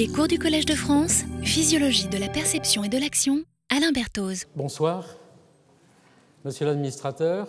Les 0.00 0.08
cours 0.08 0.28
du 0.28 0.38
Collège 0.38 0.64
de 0.64 0.74
France, 0.74 1.24
Physiologie 1.42 2.08
de 2.08 2.16
la 2.16 2.30
perception 2.30 2.82
et 2.82 2.88
de 2.88 2.96
l'action, 2.96 3.44
Alain 3.68 3.92
Berthoz. 3.92 4.46
Bonsoir, 4.56 5.04
monsieur 6.42 6.64
l'administrateur, 6.64 7.48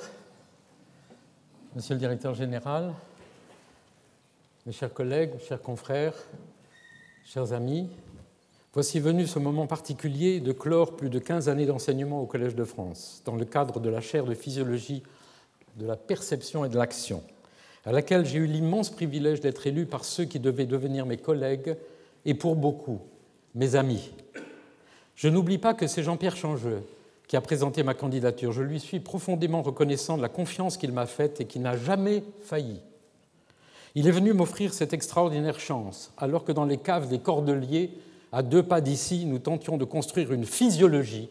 monsieur 1.74 1.94
le 1.94 2.00
directeur 2.02 2.34
général, 2.34 2.94
mes 4.66 4.74
chers 4.74 4.94
collègues, 4.94 5.32
chers 5.48 5.62
confrères, 5.62 6.14
chers 7.24 7.54
amis. 7.54 7.88
Voici 8.74 9.00
venu 9.00 9.28
ce 9.28 9.40
moment 9.40 9.66
particulier 9.66 10.42
de 10.42 10.52
clore 10.52 10.98
plus 10.98 11.10
de 11.10 11.20
15 11.20 11.48
années 11.48 11.66
d'enseignement 11.66 12.22
au 12.22 12.26
Collège 12.26 12.56
de 12.56 12.66
France, 12.66 13.22
dans 13.24 13.38
le 13.38 13.46
cadre 13.46 13.80
de 13.80 13.90
la 13.90 14.02
chaire 14.02 14.26
de 14.26 14.36
physiologie 14.36 15.04
de 15.78 15.86
la 15.86 15.96
perception 15.96 16.66
et 16.66 16.70
de 16.70 16.78
l'action, 16.78 17.24
à 17.86 17.94
laquelle 17.94 18.26
j'ai 18.26 18.40
eu 18.40 18.46
l'immense 18.46 18.90
privilège 18.90 19.40
d'être 19.40 19.66
élu 19.68 19.86
par 19.86 20.04
ceux 20.04 20.26
qui 20.26 20.42
devaient 20.42 20.66
devenir 20.66 21.06
mes 21.06 21.16
collègues 21.16 21.78
et 22.26 22.34
pour 22.34 22.56
beaucoup, 22.56 23.00
mes 23.56 23.76
amis. 23.76 24.12
Je 25.16 25.28
n'oublie 25.28 25.58
pas 25.58 25.74
que 25.74 25.88
c'est 25.88 26.04
Jean-Pierre 26.04 26.36
Changeux 26.36 26.84
qui 27.28 27.38
a 27.38 27.42
présenté 27.42 27.84
ma 27.84 27.94
candidature. 27.94 28.52
Je 28.52 28.62
lui 28.62 28.80
suis 28.80 29.00
profondément 29.00 29.62
reconnaissant 29.62 30.18
de 30.18 30.22
la 30.22 30.30
confiance 30.30 30.76
qu'il 30.76 30.92
m'a 30.92 31.06
faite 31.06 31.40
et 31.40 31.46
qui 31.46 31.60
n'a 31.60 31.78
jamais 31.78 32.24
failli. 32.42 32.82
Il 33.96 34.08
est 34.08 34.12
venu 34.12 34.34
m'offrir 34.34 34.74
cette 34.74 34.94
extraordinaire 34.94 35.60
chance, 35.60 36.12
alors 36.18 36.44
que 36.44 36.52
dans 36.52 36.66
les 36.66 36.78
caves 36.78 37.08
des 37.08 37.20
Cordeliers, 37.20 37.92
à 38.32 38.44
deux 38.44 38.64
pas 38.64 38.82
d'ici, 38.82 39.26
nous 39.26 39.40
tentions 39.40 39.78
de 39.78 39.86
construire 39.86 40.32
une 40.34 40.46
physiologie 40.46 41.30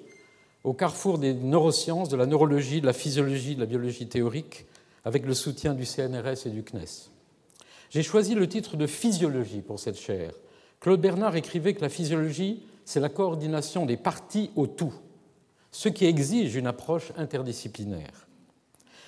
au 0.65 0.74
carrefour 0.74 1.18
des 1.18 1.32
neurosciences, 1.32 2.09
de 2.10 2.16
la 2.16 2.27
neurologie, 2.27 2.80
de 2.80 2.87
la 2.87 2.93
physiologie, 2.93 3.54
de 3.54 3.60
la 3.60 3.66
biologie 3.66 4.09
théorique, 4.09 4.66
avec 5.04 5.24
le 5.24 5.34
soutien 5.34 5.74
du 5.74 5.84
CNRS 5.84 6.46
et 6.46 6.51
du 6.51 6.62
CNES. 6.62 7.10
J'ai 7.91 8.02
choisi 8.02 8.34
le 8.34 8.48
titre 8.48 8.77
de 8.77 8.87
physiologie 8.87 9.62
pour 9.62 9.79
cette 9.79 9.98
chaire, 9.98 10.32
Claude 10.80 11.01
Bernard 11.01 11.37
écrivait 11.37 11.75
que 11.75 11.83
la 11.83 11.91
physiologie, 11.91 12.62
c'est 12.87 13.01
la 13.01 13.11
coordination 13.11 13.84
des 13.84 13.98
parties 13.98 14.51
au 14.57 14.66
tout, 14.66 14.95
ce 15.71 15.88
qui 15.88 16.07
exige 16.07 16.57
une 16.57 16.66
approche 16.66 17.13
interdisciplinaire. 17.16 18.27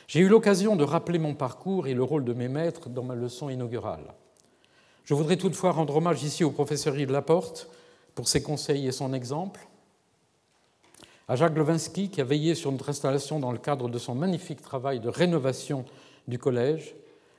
J'ai 0.06 0.20
eu 0.20 0.28
l'occasion 0.28 0.77
de 0.77 0.84
rappeler 0.84 1.19
mon 1.19 1.34
parcours 1.34 1.86
et 1.86 1.94
le 1.94 2.02
rôle 2.02 2.24
de 2.24 2.34
mes 2.34 2.48
maîtres 2.48 2.91
dans 2.91 3.02
ma 3.02 3.14
leçon 3.14 3.48
inaugurale. 3.48 4.12
Je 5.05 5.14
voudrais 5.14 5.38
toutefois 5.38 5.72
rendre 5.72 5.96
hommage 5.96 6.22
ici 6.22 6.44
au 6.44 6.50
professeur 6.50 6.96
Yves 6.98 7.11
Laporte 7.11 7.69
pour 8.14 8.28
ses 8.28 8.42
conseils 8.42 8.86
et 8.86 8.92
son 8.92 9.14
exemple, 9.14 9.66
à 11.28 11.36
Jacques 11.36 11.56
Levinsky 11.56 12.11
qui 12.11 12.20
a 12.20 12.24
veillé 12.24 12.55
sur 12.55 12.70
notre 12.70 12.91
installation 12.91 13.41
dans 13.41 13.52
le 13.52 13.58
cadre 13.58 13.89
de 13.89 13.98
son 13.98 14.14
magnifique 14.14 14.61
travail 14.61 15.00
de 15.00 15.08
rénovation 15.08 15.86
du 16.28 16.39
collège, 16.39 16.94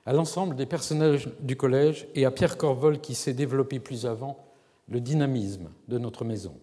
à 0.05 0.13
l'ensemble 0.13 0.55
des 0.55 0.65
personnels 0.65 1.19
du 1.39 1.55
collège 1.55 2.07
et 2.15 2.25
à 2.25 2.31
Pierre 2.31 2.57
Corvol 2.57 2.99
qui 2.99 3.15
s'est 3.15 3.33
développé 3.33 3.79
plus 3.79 4.05
avant 4.05 4.37
le 4.89 4.99
dynamisme 4.99 5.69
de 5.87 5.97
notre 5.97 6.25
maison. 6.25 6.55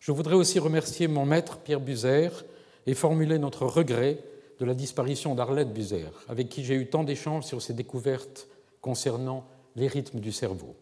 Je 0.00 0.10
voudrais 0.10 0.34
aussi 0.34 0.58
remercier 0.58 1.06
mon 1.06 1.24
maître 1.24 1.58
Pierre 1.58 1.80
Buzer 1.80 2.44
et 2.86 2.94
formuler 2.94 3.38
notre 3.38 3.66
regret 3.66 4.18
de 4.58 4.64
la 4.64 4.74
disparition 4.74 5.34
d'Arlette 5.34 5.72
Buzer, 5.72 6.10
avec 6.28 6.48
qui 6.48 6.64
j'ai 6.64 6.74
eu 6.74 6.88
tant 6.88 7.04
d'échanges 7.04 7.44
sur 7.44 7.62
ses 7.62 7.72
découvertes 7.72 8.48
concernant 8.80 9.44
les 9.76 9.86
rythmes 9.86 10.20
du 10.20 10.32
cerveau. 10.32 10.74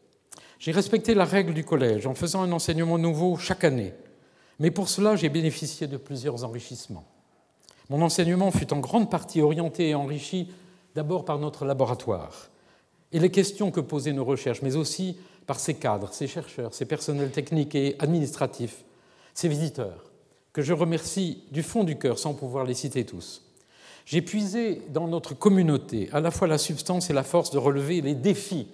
J'ai 0.59 0.73
respecté 0.73 1.15
la 1.15 1.25
règle 1.25 1.55
du 1.55 1.65
collège 1.65 2.07
en 2.07 2.15
faisant 2.15 2.43
un 2.43 2.53
enseignement 2.53 2.99
nouveau 2.99 3.37
chaque 3.37 3.65
année, 3.65 3.93
mais 4.59 4.71
pour 4.71 4.89
cela 4.89 5.17
j'ai 5.17 5.29
bénéficié 5.29 5.87
de 5.87 5.97
plusieurs 5.97 6.45
enrichissements. 6.45 7.07
Mon 7.91 8.03
enseignement 8.03 8.51
fut 8.51 8.73
en 8.73 8.79
grande 8.79 9.11
partie 9.11 9.41
orienté 9.41 9.91
et 9.91 9.95
enrichi 9.95 10.49
d'abord 10.95 11.25
par 11.25 11.39
notre 11.39 11.65
laboratoire 11.65 12.51
et 13.13 13.19
les 13.19 13.31
questions 13.31 13.71
que 13.71 13.81
posaient 13.81 14.13
nos 14.13 14.25
recherches, 14.25 14.63
mais 14.63 14.77
aussi 14.77 15.17
par 15.47 15.59
ses 15.59 15.75
cadres, 15.75 16.13
ses 16.13 16.27
chercheurs, 16.27 16.75
ses 16.75 16.85
personnels 16.85 17.31
techniques 17.31 17.75
et 17.75 17.97
administratifs, 17.99 18.85
ses 19.35 19.49
visiteurs, 19.49 20.11
que 20.53 20.63
je 20.63 20.73
remercie 20.73 21.45
du 21.51 21.63
fond 21.63 21.85
du 21.85 21.99
cœur 21.99 22.19
sans 22.19 22.35
pouvoir 22.35 22.65
les 22.65 22.75
citer 22.75 23.05
tous. 23.05 23.43
J'ai 24.05 24.23
puisé 24.23 24.83
dans 24.91 25.09
notre 25.09 25.35
communauté 25.35 26.09
à 26.13 26.21
la 26.21 26.31
fois 26.31 26.49
la 26.49 26.59
substance 26.59 27.11
et 27.11 27.13
la 27.13 27.23
force 27.23 27.51
de 27.51 27.59
relever 27.59 28.01
les 28.01 28.15
défis 28.15 28.69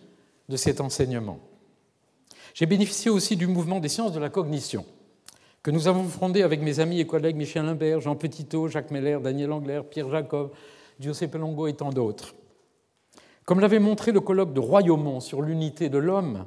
de 0.48 0.56
cet 0.56 0.80
enseignement. 0.80 1.38
J'ai 2.54 2.66
bénéficié 2.66 3.10
aussi 3.10 3.36
du 3.36 3.46
mouvement 3.46 3.80
des 3.80 3.88
sciences 3.88 4.12
de 4.12 4.20
la 4.20 4.30
cognition, 4.30 4.86
que 5.62 5.70
nous 5.70 5.88
avons 5.88 6.04
fondé 6.04 6.42
avec 6.42 6.62
mes 6.62 6.80
amis 6.80 7.00
et 7.00 7.06
collègues 7.06 7.36
Michel 7.36 7.64
Limbert, 7.64 8.00
Jean 8.00 8.16
Petitot, 8.16 8.68
Jacques 8.68 8.90
Meller, 8.90 9.18
Daniel 9.22 9.52
Angler, 9.52 9.82
Pierre 9.90 10.08
Jacob, 10.08 10.52
Giuseppe 10.98 11.34
Longo 11.36 11.66
et 11.66 11.74
tant 11.74 11.90
d'autres. 11.90 12.34
Comme 13.44 13.60
l'avait 13.60 13.78
montré 13.78 14.12
le 14.12 14.20
colloque 14.20 14.52
de 14.52 14.60
Royaumont 14.60 15.20
sur 15.20 15.42
l'unité 15.42 15.88
de 15.88 15.98
l'homme, 15.98 16.46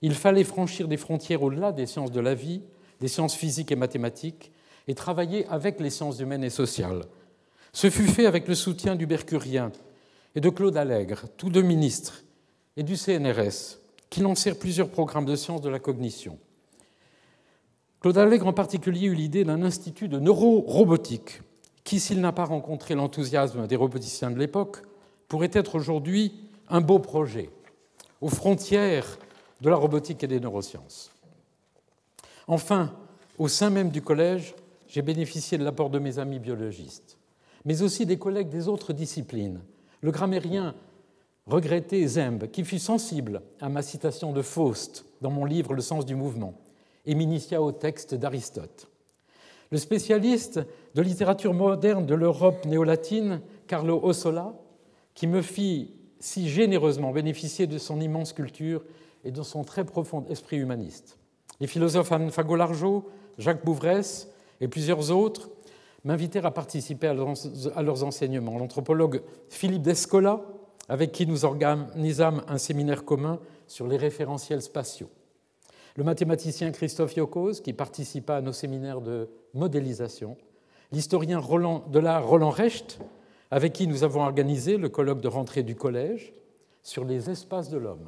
il 0.00 0.14
fallait 0.14 0.44
franchir 0.44 0.88
des 0.88 0.96
frontières 0.96 1.42
au-delà 1.42 1.72
des 1.72 1.86
sciences 1.86 2.12
de 2.12 2.20
la 2.20 2.34
vie, 2.34 2.62
des 3.00 3.08
sciences 3.08 3.34
physiques 3.34 3.72
et 3.72 3.76
mathématiques, 3.76 4.52
et 4.86 4.94
travailler 4.94 5.46
avec 5.48 5.80
les 5.80 5.90
sciences 5.90 6.20
humaines 6.20 6.44
et 6.44 6.50
sociales. 6.50 7.04
Ce 7.72 7.90
fut 7.90 8.06
fait 8.06 8.26
avec 8.26 8.48
le 8.48 8.54
soutien 8.54 8.96
du 8.96 9.06
Bercurien 9.06 9.72
et 10.34 10.40
de 10.40 10.48
Claude 10.48 10.76
Allègre, 10.76 11.24
tous 11.36 11.50
deux 11.50 11.62
ministres, 11.62 12.24
et 12.76 12.82
du 12.82 12.96
CNRS, 12.96 13.78
qui 14.08 14.20
lancèrent 14.20 14.58
plusieurs 14.58 14.88
programmes 14.88 15.26
de 15.26 15.36
sciences 15.36 15.60
de 15.60 15.68
la 15.68 15.78
cognition. 15.78 16.38
Claude 18.00 18.16
Allègre 18.16 18.46
en 18.46 18.52
particulier 18.52 19.08
eut 19.08 19.14
l'idée 19.14 19.44
d'un 19.44 19.62
institut 19.62 20.08
de 20.08 20.20
neurorobotique 20.20 21.40
qui, 21.88 22.00
s'il 22.00 22.20
n'a 22.20 22.32
pas 22.32 22.44
rencontré 22.44 22.94
l'enthousiasme 22.94 23.66
des 23.66 23.74
roboticiens 23.74 24.30
de 24.30 24.38
l'époque, 24.38 24.82
pourrait 25.26 25.48
être 25.54 25.76
aujourd'hui 25.76 26.34
un 26.68 26.82
beau 26.82 26.98
projet 26.98 27.48
aux 28.20 28.28
frontières 28.28 29.18
de 29.62 29.70
la 29.70 29.76
robotique 29.76 30.22
et 30.22 30.26
des 30.26 30.38
neurosciences. 30.38 31.10
Enfin, 32.46 32.92
au 33.38 33.48
sein 33.48 33.70
même 33.70 33.88
du 33.88 34.02
collège, 34.02 34.54
j'ai 34.86 35.00
bénéficié 35.00 35.56
de 35.56 35.64
l'apport 35.64 35.88
de 35.88 35.98
mes 35.98 36.18
amis 36.18 36.38
biologistes, 36.38 37.16
mais 37.64 37.80
aussi 37.80 38.04
des 38.04 38.18
collègues 38.18 38.50
des 38.50 38.68
autres 38.68 38.92
disciplines. 38.92 39.62
Le 40.02 40.10
grammairien 40.10 40.74
regretté 41.46 42.06
Zembe, 42.06 42.48
qui 42.48 42.64
fut 42.64 42.78
sensible 42.78 43.40
à 43.62 43.70
ma 43.70 43.80
citation 43.80 44.34
de 44.34 44.42
Faust 44.42 45.06
dans 45.22 45.30
mon 45.30 45.46
livre 45.46 45.72
Le 45.72 45.80
sens 45.80 46.04
du 46.04 46.16
mouvement, 46.16 46.52
et 47.06 47.14
m'initia 47.14 47.62
au 47.62 47.72
texte 47.72 48.14
d'Aristote. 48.14 48.88
Le 49.70 49.78
spécialiste 49.78 50.60
de 50.94 51.02
littérature 51.02 51.52
moderne 51.52 52.06
de 52.06 52.14
l'Europe 52.14 52.64
néolatine, 52.64 53.42
Carlo 53.66 54.00
Ossola, 54.02 54.54
qui 55.14 55.26
me 55.26 55.42
fit 55.42 55.94
si 56.20 56.48
généreusement 56.48 57.12
bénéficier 57.12 57.66
de 57.66 57.78
son 57.78 58.00
immense 58.00 58.32
culture 58.32 58.84
et 59.24 59.30
de 59.30 59.42
son 59.42 59.64
très 59.64 59.84
profond 59.84 60.24
esprit 60.30 60.56
humaniste. 60.56 61.18
Les 61.60 61.66
philosophes 61.66 62.12
Anne 62.12 62.30
Fagolargeau, 62.30 63.08
Jacques 63.36 63.64
Bouvresse 63.64 64.28
et 64.60 64.68
plusieurs 64.68 65.10
autres 65.10 65.50
m'invitèrent 66.04 66.46
à 66.46 66.54
participer 66.54 67.08
à 67.08 67.82
leurs 67.82 68.04
enseignements. 68.04 68.58
L'anthropologue 68.58 69.22
Philippe 69.50 69.82
Descola, 69.82 70.40
avec 70.88 71.12
qui 71.12 71.26
nous 71.26 71.44
organisâmes 71.44 72.42
un 72.48 72.58
séminaire 72.58 73.04
commun 73.04 73.38
sur 73.66 73.86
les 73.86 73.96
référentiels 73.96 74.62
spatiaux 74.62 75.10
le 75.98 76.04
mathématicien 76.04 76.70
Christophe 76.70 77.16
Yokos, 77.16 77.54
qui 77.54 77.72
participa 77.72 78.36
à 78.36 78.40
nos 78.40 78.52
séminaires 78.52 79.00
de 79.00 79.28
modélisation, 79.52 80.36
l'historien 80.92 81.40
de 81.40 81.98
l'art 81.98 82.24
Roland 82.24 82.50
Recht, 82.50 83.00
avec 83.50 83.72
qui 83.72 83.88
nous 83.88 84.04
avons 84.04 84.20
organisé 84.20 84.76
le 84.76 84.88
colloque 84.90 85.20
de 85.20 85.26
rentrée 85.26 85.64
du 85.64 85.74
collège 85.74 86.32
sur 86.84 87.04
les 87.04 87.30
espaces 87.30 87.68
de 87.68 87.78
l'homme. 87.78 88.06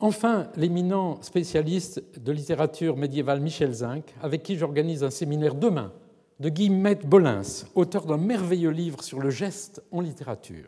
Enfin, 0.00 0.50
l'éminent 0.56 1.22
spécialiste 1.22 2.02
de 2.18 2.32
littérature 2.32 2.96
médiévale 2.96 3.40
Michel 3.40 3.72
Zinc, 3.72 4.12
avec 4.20 4.42
qui 4.42 4.56
j'organise 4.56 5.04
un 5.04 5.10
séminaire 5.10 5.54
demain, 5.54 5.92
de 6.40 6.48
Guillemette 6.48 7.06
Bolins, 7.06 7.66
auteur 7.76 8.04
d'un 8.04 8.18
merveilleux 8.18 8.70
livre 8.70 9.04
sur 9.04 9.20
le 9.20 9.30
geste 9.30 9.80
en 9.92 10.00
littérature. 10.00 10.66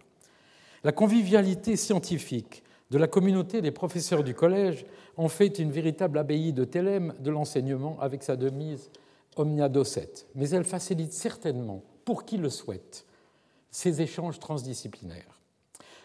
La 0.84 0.92
convivialité 0.92 1.74
scientifique 1.74 2.62
de 2.90 2.98
la 2.98 3.06
communauté 3.06 3.60
des 3.62 3.70
professeurs 3.70 4.24
du 4.24 4.34
collège 4.34 4.84
ont 5.16 5.28
fait 5.28 5.58
une 5.58 5.70
véritable 5.70 6.18
abbaye 6.18 6.52
de 6.52 6.64
Thélème 6.64 7.14
de 7.20 7.30
l'enseignement 7.30 7.98
avec 8.00 8.22
sa 8.22 8.36
demise 8.36 8.90
Omnia 9.36 9.68
Docet. 9.68 10.26
Mais 10.34 10.50
elle 10.50 10.64
facilite 10.64 11.12
certainement, 11.12 11.82
pour 12.04 12.24
qui 12.24 12.36
le 12.36 12.50
souhaite, 12.50 13.06
ces 13.70 14.02
échanges 14.02 14.38
transdisciplinaires. 14.38 15.38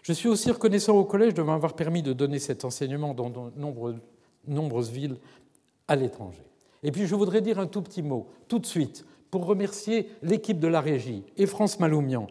Je 0.03 0.13
suis 0.13 0.29
aussi 0.29 0.51
reconnaissant 0.51 0.95
au 0.95 1.03
collège 1.03 1.33
de 1.33 1.41
m'avoir 1.41 1.73
permis 1.73 2.03
de 2.03 2.13
donner 2.13 2.37
cet 2.37 2.63
enseignement 2.63 3.15
dans 3.15 3.31
de 3.31 3.95
nombreuses 4.47 4.91
villes 4.91 5.17
à 5.87 5.95
l'étranger. 5.95 6.43
Et 6.83 6.91
puis 6.91 7.07
je 7.07 7.15
voudrais 7.15 7.41
dire 7.41 7.57
un 7.57 7.65
tout 7.65 7.81
petit 7.81 8.03
mot, 8.03 8.27
tout 8.47 8.59
de 8.59 8.65
suite, 8.67 9.05
pour 9.31 9.47
remercier 9.47 10.11
l'équipe 10.21 10.59
de 10.59 10.67
la 10.67 10.81
régie 10.81 11.23
et 11.37 11.47
France 11.47 11.79
Maloumian, 11.79 12.27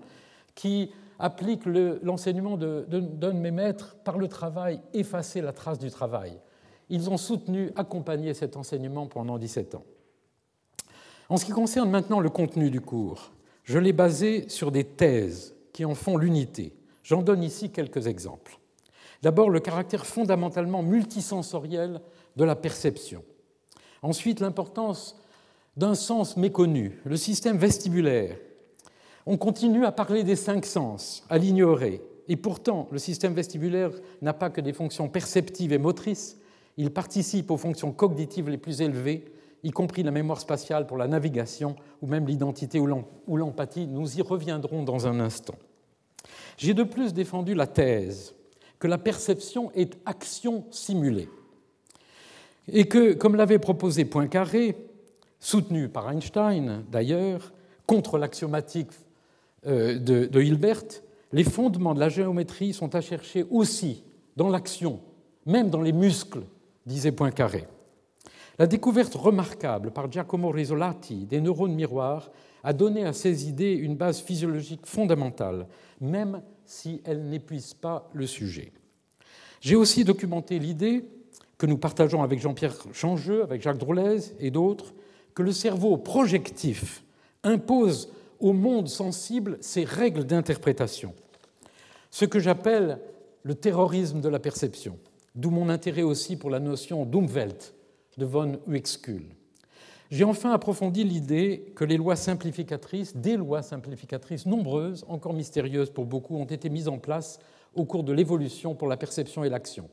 qui 0.55 0.93
applique 1.19 1.65
l'enseignement 1.67 2.57
d'un 2.57 2.83
de, 2.83 3.31
mes 3.33 3.51
maîtres 3.51 3.97
par 4.05 4.19
le 4.19 4.29
travail, 4.29 4.81
effacer 4.93 5.41
la 5.41 5.53
trace 5.53 5.79
du 5.79 5.91
travail. 5.91 6.39
Ils 6.91 7.09
ont 7.11 7.17
soutenu, 7.17 7.71
accompagné 7.77 8.35
cet 8.35 8.57
enseignement 8.57 9.07
pendant 9.07 9.39
17 9.39 9.75
ans. 9.77 9.85
En 11.29 11.37
ce 11.37 11.45
qui 11.45 11.53
concerne 11.53 11.91
maintenant 11.91 12.21
le 12.21 12.31
contenu 12.31 12.71
du 12.71 12.81
cours, 12.81 13.33
je 13.63 13.79
l'ai 13.79 13.93
basé 13.93 14.49
sur 14.49 14.71
des 14.71 14.85
thèses 14.85 15.55
qui 15.73 15.85
en 15.85 15.95
font 15.95 16.17
l'unité. 16.17 16.75
J'en 17.03 17.23
donne 17.23 17.43
ici 17.43 17.71
quelques 17.71 18.07
exemples. 18.07 18.59
D'abord, 19.23 19.49
le 19.49 19.61
caractère 19.61 20.05
fondamentalement 20.05 20.83
multisensoriel 20.83 22.01
de 22.37 22.45
la 22.45 22.57
perception. 22.57 23.25
Ensuite, 24.03 24.41
l'importance 24.41 25.19
d'un 25.77 25.95
sens 25.95 26.37
méconnu, 26.37 27.01
le 27.05 27.17
système 27.17 27.57
vestibulaire. 27.57 28.37
On 29.27 29.37
continue 29.37 29.85
à 29.85 29.93
parler 29.93 30.23
des 30.23 30.37
cinq 30.37 30.67
sens, 30.67 31.25
à 31.31 31.39
l'ignorer. 31.39 32.03
Et 32.29 32.37
pourtant, 32.37 32.89
le 32.91 32.99
système 32.99 33.35
vestibulaire 33.35 33.91
n'a 34.23 34.33
pas 34.33 34.51
que 34.51 34.61
des 34.61 34.73
fonctions 34.73 35.09
perceptives 35.09 35.73
et 35.73 35.79
motrices, 35.79 36.39
il 36.77 36.91
participe 36.93 37.51
aux 37.51 37.57
fonctions 37.57 37.93
cognitives 37.93 38.49
les 38.49 38.59
plus 38.59 38.81
élevées, 38.81 39.25
y 39.63 39.71
compris 39.71 40.03
la 40.03 40.11
mémoire 40.11 40.41
spatiale 40.41 40.87
pour 40.87 40.97
la 40.97 41.07
navigation 41.07 41.77
ou 42.03 42.07
même 42.07 42.27
l'identité 42.27 42.79
ou 42.81 43.37
l'empathie. 43.37 43.87
Nous 43.87 44.19
y 44.19 44.23
reviendrons 44.23 44.83
dans 44.83 45.07
un 45.07 45.21
instant. 45.21 45.55
J'ai 46.59 46.75
de 46.75 46.83
plus 46.83 47.15
défendu 47.15 47.55
la 47.55 47.67
thèse 47.67 48.35
que 48.79 48.89
la 48.89 48.99
perception 48.99 49.71
est 49.73 49.97
action 50.05 50.65
simulée 50.71 51.29
et 52.69 52.87
que, 52.87 53.13
comme 53.15 53.37
l'avait 53.37 53.59
proposé 53.59 54.05
Poincaré, 54.05 54.77
soutenu 55.39 55.89
par 55.89 56.11
Einstein 56.11 56.85
d'ailleurs, 56.91 57.53
contre 57.87 58.19
l'axiomatique 58.19 58.91
euh, 59.67 59.99
de 59.99 60.43
Hilbert, 60.43 60.85
les 61.33 61.45
fondements 61.45 61.95
de 61.95 62.01
la 62.01 62.09
géométrie 62.09 62.73
sont 62.73 62.95
à 62.95 63.01
chercher 63.01 63.45
aussi 63.51 64.05
dans 64.37 64.49
l'action, 64.49 65.01
même 65.47 65.71
dans 65.71 65.81
les 65.81 65.93
muscles 65.93 66.43
disait 66.87 67.13
Poincaré. 67.13 67.67
La 68.59 68.67
découverte 68.67 69.15
remarquable 69.15 69.91
par 69.91 70.11
Giacomo 70.11 70.51
Risolati 70.51 71.27
des 71.27 71.41
neurones 71.41 71.75
miroirs 71.75 72.31
a 72.63 72.73
donné 72.73 73.05
à 73.05 73.13
ces 73.13 73.49
idées 73.49 73.73
une 73.73 73.97
base 73.97 74.21
physiologique 74.21 74.87
fondamentale, 74.87 75.67
même 76.01 76.41
si 76.65 77.03
elle 77.05 77.29
n'épuise 77.29 77.75
pas 77.75 78.09
le 78.13 78.27
sujet. 78.27 78.73
J'ai 79.61 79.77
aussi 79.77 80.05
documenté 80.05 80.59
l'idée, 80.59 81.05
que 81.59 81.67
nous 81.67 81.79
partageons 81.79 82.23
avec 82.23 82.41
Jean-Pierre 82.41 82.77
Changeux, 82.93 83.43
avec 83.43 83.63
Jacques 83.63 83.79
Droulez 83.79 84.21
et 84.39 84.51
d'autres, 84.51 84.95
que 85.35 85.43
le 85.43 85.53
cerveau 85.53 85.97
projectif 85.97 87.05
impose 87.43 88.11
au 88.41 88.53
monde 88.53 88.89
sensible 88.89 89.59
ses 89.61 89.85
règles 89.85 90.25
d'interprétation, 90.25 91.15
ce 92.11 92.25
que 92.25 92.39
j'appelle 92.39 93.01
le 93.43 93.55
terrorisme 93.55 94.21
de 94.21 94.29
la 94.29 94.39
perception 94.39 94.99
d'où 95.35 95.51
mon 95.51 95.69
intérêt 95.69 96.03
aussi 96.03 96.37
pour 96.37 96.51
la 96.51 96.61
notion 96.61 97.05
d'Umwelt 97.05 97.75
de 98.17 98.25
von 98.25 98.61
Uexküll. 98.69 99.25
J'ai 100.11 100.25
enfin 100.25 100.53
approfondi 100.53 101.03
l'idée 101.03 101.73
que 101.75 101.85
les 101.85 101.97
lois 101.97 102.15
simplificatrices, 102.15 103.17
des 103.17 103.37
lois 103.37 103.63
simplificatrices 103.63 104.47
nombreuses, 104.47 105.05
encore 105.09 105.33
mystérieuses 105.33 105.91
pour 105.91 106.05
beaucoup, 106.05 106.37
ont 106.37 106.45
été 106.45 106.69
mises 106.69 106.89
en 106.89 106.99
place 106.99 107.41
au 107.75 107.85
cours 107.85 108.05
de 108.05 108.13
l'évolution 108.13 108.75
pour 108.75 108.87
la 108.87 108.97
perception 108.97 109.43
et 109.43 109.49
l'action. 109.49 109.89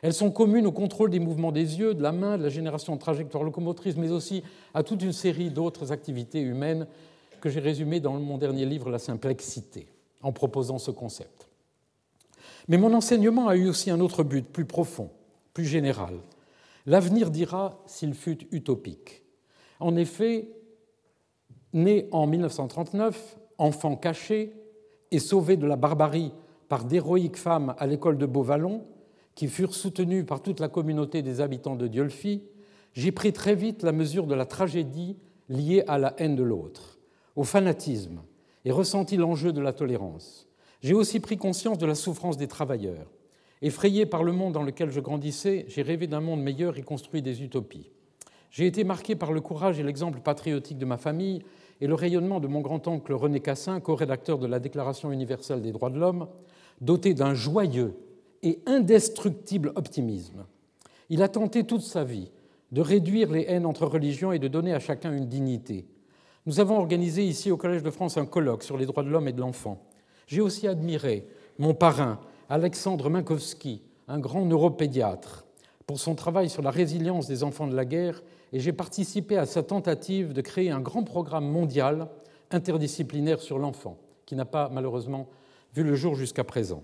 Elles 0.00 0.14
sont 0.14 0.30
communes 0.30 0.64
au 0.64 0.72
contrôle 0.72 1.10
des 1.10 1.18
mouvements 1.18 1.52
des 1.52 1.78
yeux, 1.78 1.92
de 1.92 2.02
la 2.02 2.12
main, 2.12 2.38
de 2.38 2.44
la 2.44 2.48
génération 2.48 2.94
de 2.94 3.00
trajectoires 3.00 3.42
locomotrices, 3.42 3.96
mais 3.96 4.12
aussi 4.12 4.42
à 4.72 4.82
toute 4.82 5.02
une 5.02 5.12
série 5.12 5.50
d'autres 5.50 5.92
activités 5.92 6.40
humaines 6.40 6.86
que 7.40 7.48
j'ai 7.48 7.60
résumées 7.60 8.00
dans 8.00 8.14
mon 8.14 8.38
dernier 8.38 8.66
livre, 8.66 8.90
La 8.90 8.98
Simplexité, 8.98 9.88
en 10.22 10.32
proposant 10.32 10.78
ce 10.78 10.90
concept. 10.90 11.48
Mais 12.68 12.76
mon 12.76 12.92
enseignement 12.94 13.48
a 13.48 13.56
eu 13.56 13.68
aussi 13.68 13.90
un 13.90 14.00
autre 14.00 14.22
but, 14.22 14.46
plus 14.46 14.64
profond, 14.64 15.10
plus 15.54 15.64
général. 15.64 16.14
L'avenir 16.86 17.30
dira 17.30 17.82
s'il 17.86 18.14
fut 18.14 18.46
utopique. 18.50 19.22
En 19.80 19.96
effet, 19.96 20.50
né 21.72 22.08
en 22.12 22.26
1939, 22.26 23.38
enfant 23.58 23.96
caché 23.96 24.52
et 25.10 25.18
sauvé 25.18 25.56
de 25.56 25.66
la 25.66 25.76
barbarie 25.76 26.32
par 26.68 26.84
d'héroïques 26.84 27.36
femmes 27.36 27.74
à 27.78 27.86
l'école 27.86 28.18
de 28.18 28.26
Beauvallon, 28.26 28.84
qui 29.34 29.48
furent 29.48 29.74
soutenues 29.74 30.24
par 30.24 30.42
toute 30.42 30.60
la 30.60 30.68
communauté 30.68 31.22
des 31.22 31.40
habitants 31.40 31.76
de 31.76 31.86
Diolfi, 31.86 32.42
j'ai 32.92 33.12
pris 33.12 33.32
très 33.32 33.54
vite 33.54 33.82
la 33.82 33.92
mesure 33.92 34.26
de 34.26 34.34
la 34.34 34.46
tragédie 34.46 35.16
liée 35.48 35.84
à 35.86 35.98
la 35.98 36.14
haine 36.18 36.36
de 36.36 36.42
l'autre, 36.42 36.97
au 37.38 37.44
fanatisme, 37.44 38.20
et 38.64 38.72
ressenti 38.72 39.16
l'enjeu 39.16 39.52
de 39.52 39.60
la 39.60 39.72
tolérance. 39.72 40.48
J'ai 40.82 40.92
aussi 40.92 41.20
pris 41.20 41.36
conscience 41.36 41.78
de 41.78 41.86
la 41.86 41.94
souffrance 41.94 42.36
des 42.36 42.48
travailleurs. 42.48 43.06
Effrayé 43.62 44.06
par 44.06 44.24
le 44.24 44.32
monde 44.32 44.54
dans 44.54 44.64
lequel 44.64 44.90
je 44.90 44.98
grandissais, 44.98 45.64
j'ai 45.68 45.82
rêvé 45.82 46.08
d'un 46.08 46.20
monde 46.20 46.42
meilleur 46.42 46.78
et 46.78 46.82
construit 46.82 47.22
des 47.22 47.44
utopies. 47.44 47.92
J'ai 48.50 48.66
été 48.66 48.82
marqué 48.82 49.14
par 49.14 49.32
le 49.32 49.40
courage 49.40 49.78
et 49.78 49.84
l'exemple 49.84 50.18
patriotique 50.18 50.78
de 50.78 50.84
ma 50.84 50.96
famille 50.96 51.42
et 51.80 51.86
le 51.86 51.94
rayonnement 51.94 52.40
de 52.40 52.48
mon 52.48 52.60
grand-oncle 52.60 53.12
René 53.12 53.38
Cassin, 53.38 53.78
co-rédacteur 53.78 54.38
de 54.38 54.48
la 54.48 54.58
Déclaration 54.58 55.12
universelle 55.12 55.62
des 55.62 55.70
droits 55.70 55.90
de 55.90 55.98
l'homme, 56.00 56.26
doté 56.80 57.14
d'un 57.14 57.34
joyeux 57.34 57.94
et 58.42 58.58
indestructible 58.66 59.70
optimisme. 59.76 60.44
Il 61.08 61.22
a 61.22 61.28
tenté 61.28 61.62
toute 61.62 61.82
sa 61.82 62.02
vie 62.02 62.32
de 62.72 62.80
réduire 62.80 63.30
les 63.30 63.44
haines 63.46 63.64
entre 63.64 63.86
religions 63.86 64.32
et 64.32 64.40
de 64.40 64.48
donner 64.48 64.74
à 64.74 64.80
chacun 64.80 65.12
une 65.12 65.28
dignité. 65.28 65.86
Nous 66.46 66.60
avons 66.60 66.78
organisé 66.78 67.24
ici 67.24 67.50
au 67.50 67.56
Collège 67.56 67.82
de 67.82 67.90
France 67.90 68.16
un 68.16 68.26
colloque 68.26 68.62
sur 68.62 68.76
les 68.76 68.86
droits 68.86 69.02
de 69.02 69.10
l'homme 69.10 69.28
et 69.28 69.32
de 69.32 69.40
l'enfant. 69.40 69.84
J'ai 70.26 70.40
aussi 70.40 70.66
admiré 70.68 71.26
mon 71.58 71.74
parrain, 71.74 72.20
Alexandre 72.48 73.10
Minkowski, 73.10 73.82
un 74.06 74.18
grand 74.18 74.44
neuropédiatre, 74.44 75.44
pour 75.86 75.98
son 75.98 76.14
travail 76.14 76.48
sur 76.48 76.62
la 76.62 76.70
résilience 76.70 77.26
des 77.26 77.42
enfants 77.42 77.66
de 77.66 77.74
la 77.74 77.84
guerre, 77.84 78.22
et 78.52 78.60
j'ai 78.60 78.72
participé 78.72 79.36
à 79.36 79.46
sa 79.46 79.62
tentative 79.62 80.32
de 80.32 80.40
créer 80.40 80.70
un 80.70 80.80
grand 80.80 81.02
programme 81.02 81.46
mondial 81.46 82.08
interdisciplinaire 82.50 83.40
sur 83.40 83.58
l'enfant, 83.58 83.98
qui 84.24 84.36
n'a 84.36 84.44
pas 84.44 84.70
malheureusement 84.70 85.28
vu 85.74 85.82
le 85.82 85.94
jour 85.94 86.14
jusqu'à 86.14 86.44
présent. 86.44 86.82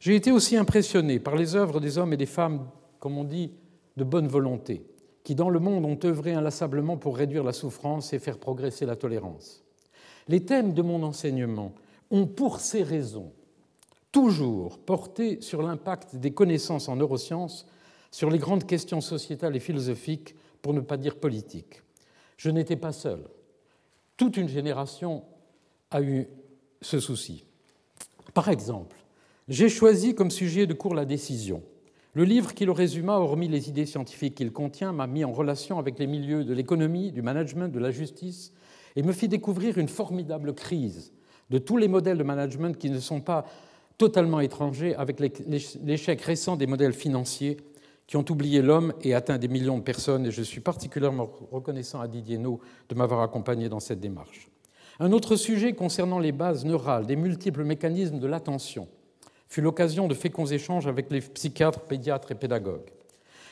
J'ai 0.00 0.14
été 0.14 0.32
aussi 0.32 0.56
impressionné 0.56 1.18
par 1.18 1.36
les 1.36 1.56
œuvres 1.56 1.80
des 1.80 1.98
hommes 1.98 2.12
et 2.12 2.18
des 2.18 2.26
femmes, 2.26 2.66
comme 2.98 3.18
on 3.18 3.24
dit, 3.24 3.52
de 3.96 4.04
bonne 4.04 4.28
volonté, 4.28 4.86
qui 5.26 5.34
dans 5.34 5.50
le 5.50 5.58
monde 5.58 5.84
ont 5.84 5.98
œuvré 6.04 6.34
inlassablement 6.34 6.96
pour 6.96 7.16
réduire 7.16 7.42
la 7.42 7.52
souffrance 7.52 8.12
et 8.12 8.20
faire 8.20 8.38
progresser 8.38 8.86
la 8.86 8.94
tolérance. 8.94 9.64
Les 10.28 10.44
thèmes 10.44 10.72
de 10.72 10.82
mon 10.82 11.02
enseignement 11.02 11.72
ont 12.12 12.28
pour 12.28 12.60
ces 12.60 12.84
raisons 12.84 13.32
toujours 14.12 14.78
porté 14.78 15.40
sur 15.40 15.62
l'impact 15.62 16.14
des 16.14 16.30
connaissances 16.30 16.88
en 16.88 16.94
neurosciences 16.94 17.66
sur 18.12 18.30
les 18.30 18.38
grandes 18.38 18.66
questions 18.66 19.00
sociétales 19.00 19.56
et 19.56 19.60
philosophiques, 19.60 20.36
pour 20.62 20.72
ne 20.74 20.80
pas 20.80 20.96
dire 20.96 21.16
politiques. 21.16 21.82
Je 22.36 22.50
n'étais 22.50 22.76
pas 22.76 22.92
seul. 22.92 23.24
Toute 24.16 24.36
une 24.36 24.48
génération 24.48 25.24
a 25.90 26.02
eu 26.02 26.28
ce 26.80 27.00
souci. 27.00 27.44
Par 28.32 28.48
exemple, 28.48 28.96
j'ai 29.48 29.68
choisi 29.68 30.14
comme 30.14 30.30
sujet 30.30 30.68
de 30.68 30.74
cours 30.74 30.94
la 30.94 31.04
décision. 31.04 31.64
Le 32.16 32.24
livre 32.24 32.54
qui 32.54 32.64
le 32.64 32.72
résuma, 32.72 33.18
hormis 33.18 33.46
les 33.46 33.68
idées 33.68 33.84
scientifiques 33.84 34.36
qu'il 34.36 34.50
contient, 34.50 34.90
m'a 34.90 35.06
mis 35.06 35.22
en 35.22 35.32
relation 35.32 35.78
avec 35.78 35.98
les 35.98 36.06
milieux 36.06 36.44
de 36.44 36.54
l'économie, 36.54 37.12
du 37.12 37.20
management, 37.20 37.68
de 37.68 37.78
la 37.78 37.90
justice, 37.90 38.54
et 38.96 39.02
me 39.02 39.12
fit 39.12 39.28
découvrir 39.28 39.76
une 39.76 39.86
formidable 39.86 40.54
crise 40.54 41.12
de 41.50 41.58
tous 41.58 41.76
les 41.76 41.88
modèles 41.88 42.16
de 42.16 42.22
management 42.22 42.78
qui 42.78 42.88
ne 42.88 43.00
sont 43.00 43.20
pas 43.20 43.44
totalement 43.98 44.40
étrangers 44.40 44.94
avec 44.94 45.20
l'échec 45.20 46.22
récent 46.22 46.56
des 46.56 46.66
modèles 46.66 46.94
financiers 46.94 47.58
qui 48.06 48.16
ont 48.16 48.24
oublié 48.30 48.62
l'homme 48.62 48.94
et 49.02 49.12
atteint 49.12 49.36
des 49.36 49.48
millions 49.48 49.76
de 49.76 49.82
personnes, 49.82 50.24
et 50.24 50.30
je 50.30 50.40
suis 50.40 50.62
particulièrement 50.62 51.28
reconnaissant 51.52 52.00
à 52.00 52.08
Didier 52.08 52.38
No 52.38 52.60
de 52.88 52.94
m'avoir 52.94 53.20
accompagné 53.20 53.68
dans 53.68 53.80
cette 53.80 54.00
démarche. 54.00 54.48
Un 55.00 55.12
autre 55.12 55.36
sujet 55.36 55.74
concernant 55.74 56.18
les 56.18 56.32
bases 56.32 56.64
neurales 56.64 57.04
des 57.04 57.16
multiples 57.16 57.64
mécanismes 57.64 58.20
de 58.20 58.26
l'attention 58.26 58.88
fut 59.48 59.60
l'occasion 59.60 60.08
de 60.08 60.14
féconds 60.14 60.46
échanges 60.46 60.86
avec 60.86 61.10
les 61.10 61.20
psychiatres, 61.20 61.80
pédiatres 61.80 62.32
et 62.32 62.34
pédagogues. 62.34 62.90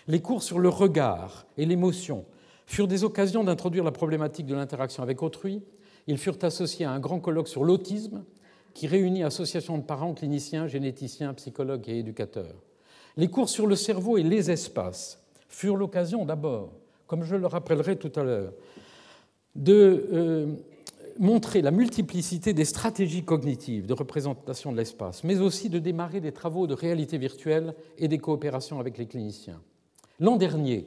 Les 0.08 0.20
cours 0.20 0.42
sur 0.42 0.58
le 0.58 0.68
regard 0.68 1.46
et 1.56 1.64
l'émotion 1.64 2.24
furent 2.66 2.88
des 2.88 3.04
occasions 3.04 3.44
d'introduire 3.44 3.84
la 3.84 3.92
problématique 3.92 4.46
de 4.46 4.54
l'interaction 4.54 5.02
avec 5.02 5.22
autrui 5.22 5.62
ils 6.06 6.18
furent 6.18 6.38
associés 6.42 6.84
à 6.84 6.92
un 6.92 7.00
grand 7.00 7.20
colloque 7.20 7.48
sur 7.48 7.64
l'autisme 7.64 8.24
qui 8.74 8.86
réunit 8.86 9.22
associations 9.22 9.78
de 9.78 9.82
parents, 9.82 10.14
cliniciens, 10.14 10.66
généticiens, 10.66 11.32
psychologues 11.34 11.88
et 11.88 11.98
éducateurs. 11.98 12.56
Les 13.16 13.28
cours 13.28 13.48
sur 13.48 13.66
le 13.66 13.76
cerveau 13.76 14.18
et 14.18 14.22
les 14.22 14.50
espaces 14.50 15.22
furent 15.48 15.76
l'occasion 15.76 16.24
d'abord, 16.24 16.72
comme 17.06 17.22
je 17.22 17.36
le 17.36 17.46
rappellerai 17.46 17.96
tout 17.96 18.12
à 18.16 18.24
l'heure, 18.24 18.52
de 19.54 20.08
euh, 20.12 20.46
montrer 21.18 21.62
la 21.62 21.70
multiplicité 21.70 22.52
des 22.52 22.64
stratégies 22.64 23.24
cognitives 23.24 23.86
de 23.86 23.94
représentation 23.94 24.72
de 24.72 24.76
l'espace, 24.76 25.24
mais 25.24 25.38
aussi 25.38 25.68
de 25.68 25.78
démarrer 25.78 26.20
des 26.20 26.32
travaux 26.32 26.66
de 26.66 26.74
réalité 26.74 27.18
virtuelle 27.18 27.74
et 27.98 28.08
des 28.08 28.18
coopérations 28.18 28.80
avec 28.80 28.98
les 28.98 29.06
cliniciens. 29.06 29.60
L'an 30.20 30.36
dernier, 30.36 30.86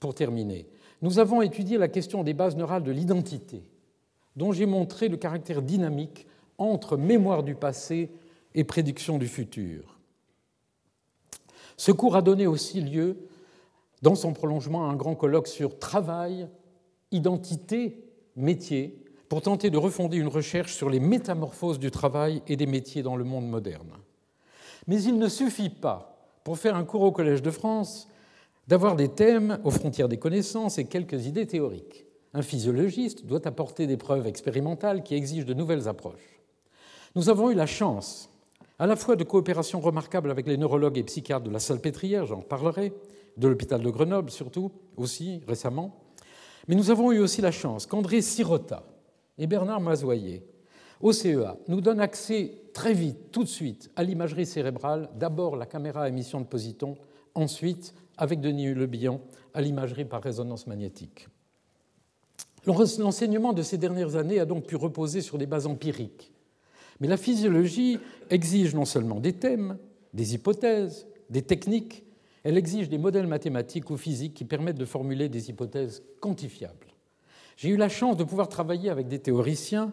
pour 0.00 0.14
terminer, 0.14 0.66
nous 1.00 1.18
avons 1.18 1.42
étudié 1.42 1.78
la 1.78 1.88
question 1.88 2.22
des 2.22 2.34
bases 2.34 2.56
neurales 2.56 2.84
de 2.84 2.92
l'identité 2.92 3.62
dont 4.36 4.52
j'ai 4.52 4.66
montré 4.66 5.08
le 5.08 5.16
caractère 5.16 5.62
dynamique 5.62 6.26
entre 6.58 6.96
mémoire 6.96 7.42
du 7.42 7.54
passé 7.54 8.10
et 8.54 8.64
prédiction 8.64 9.18
du 9.18 9.28
futur. 9.28 9.98
Ce 11.76 11.92
cours 11.92 12.16
a 12.16 12.22
donné 12.22 12.46
aussi 12.46 12.80
lieu, 12.80 13.16
dans 14.02 14.14
son 14.14 14.32
prolongement, 14.32 14.88
à 14.88 14.92
un 14.92 14.96
grand 14.96 15.14
colloque 15.14 15.48
sur 15.48 15.78
travail, 15.78 16.48
identité, 17.10 18.04
métier, 18.36 19.01
pour 19.32 19.40
tenter 19.40 19.70
de 19.70 19.78
refonder 19.78 20.18
une 20.18 20.28
recherche 20.28 20.74
sur 20.74 20.90
les 20.90 21.00
métamorphoses 21.00 21.78
du 21.78 21.90
travail 21.90 22.42
et 22.48 22.56
des 22.56 22.66
métiers 22.66 23.02
dans 23.02 23.16
le 23.16 23.24
monde 23.24 23.48
moderne. 23.48 23.88
Mais 24.86 25.02
il 25.02 25.16
ne 25.16 25.26
suffit 25.26 25.70
pas, 25.70 26.28
pour 26.44 26.58
faire 26.58 26.76
un 26.76 26.84
cours 26.84 27.00
au 27.00 27.12
Collège 27.12 27.40
de 27.40 27.50
France, 27.50 28.08
d'avoir 28.68 28.94
des 28.94 29.08
thèmes 29.08 29.58
aux 29.64 29.70
frontières 29.70 30.10
des 30.10 30.18
connaissances 30.18 30.76
et 30.76 30.84
quelques 30.84 31.24
idées 31.24 31.46
théoriques. 31.46 32.04
Un 32.34 32.42
physiologiste 32.42 33.24
doit 33.24 33.48
apporter 33.48 33.86
des 33.86 33.96
preuves 33.96 34.26
expérimentales 34.26 35.02
qui 35.02 35.14
exigent 35.14 35.46
de 35.46 35.54
nouvelles 35.54 35.88
approches. 35.88 36.42
Nous 37.14 37.30
avons 37.30 37.50
eu 37.50 37.54
la 37.54 37.64
chance, 37.64 38.28
à 38.78 38.86
la 38.86 38.96
fois 38.96 39.16
de 39.16 39.24
coopération 39.24 39.80
remarquable 39.80 40.30
avec 40.30 40.46
les 40.46 40.58
neurologues 40.58 40.98
et 40.98 41.04
psychiatres 41.04 41.46
de 41.46 41.50
la 41.50 41.58
Salpêtrière, 41.58 42.26
j'en 42.26 42.42
parlerai, 42.42 42.92
de 43.38 43.48
l'hôpital 43.48 43.80
de 43.80 43.88
Grenoble 43.88 44.28
surtout, 44.28 44.72
aussi 44.98 45.40
récemment, 45.48 46.02
mais 46.68 46.74
nous 46.74 46.90
avons 46.90 47.12
eu 47.12 47.18
aussi 47.20 47.40
la 47.40 47.50
chance 47.50 47.86
qu'André 47.86 48.20
Sirota 48.20 48.91
et 49.38 49.46
Bernard 49.46 49.80
Mazoyer, 49.80 50.44
au 51.00 51.12
CEA, 51.12 51.56
nous 51.68 51.80
donnent 51.80 52.00
accès 52.00 52.62
très 52.72 52.94
vite, 52.94 53.32
tout 53.32 53.42
de 53.42 53.48
suite, 53.48 53.90
à 53.96 54.04
l'imagerie 54.04 54.46
cérébrale, 54.46 55.10
d'abord 55.16 55.56
la 55.56 55.66
caméra 55.66 56.04
à 56.04 56.08
émission 56.08 56.40
de 56.40 56.46
positons, 56.46 56.96
ensuite, 57.34 57.94
avec 58.16 58.40
Denis 58.40 58.72
Le 58.72 58.86
Bihan, 58.86 59.20
à 59.54 59.60
l'imagerie 59.60 60.04
par 60.04 60.22
résonance 60.22 60.66
magnétique. 60.66 61.28
L'enseignement 62.66 63.52
de 63.52 63.62
ces 63.62 63.78
dernières 63.78 64.14
années 64.14 64.38
a 64.38 64.46
donc 64.46 64.66
pu 64.66 64.76
reposer 64.76 65.20
sur 65.20 65.38
des 65.38 65.46
bases 65.46 65.66
empiriques. 65.66 66.32
Mais 67.00 67.08
la 67.08 67.16
physiologie 67.16 67.98
exige 68.30 68.74
non 68.74 68.84
seulement 68.84 69.18
des 69.18 69.32
thèmes, 69.32 69.78
des 70.14 70.34
hypothèses, 70.34 71.08
des 71.30 71.42
techniques, 71.42 72.04
elle 72.44 72.58
exige 72.58 72.88
des 72.88 72.98
modèles 72.98 73.26
mathématiques 73.26 73.90
ou 73.90 73.96
physiques 73.96 74.34
qui 74.34 74.44
permettent 74.44 74.78
de 74.78 74.84
formuler 74.84 75.28
des 75.28 75.50
hypothèses 75.50 76.02
quantifiables. 76.20 76.91
J'ai 77.56 77.68
eu 77.68 77.76
la 77.76 77.88
chance 77.88 78.16
de 78.16 78.24
pouvoir 78.24 78.48
travailler 78.48 78.90
avec 78.90 79.08
des 79.08 79.18
théoriciens 79.18 79.92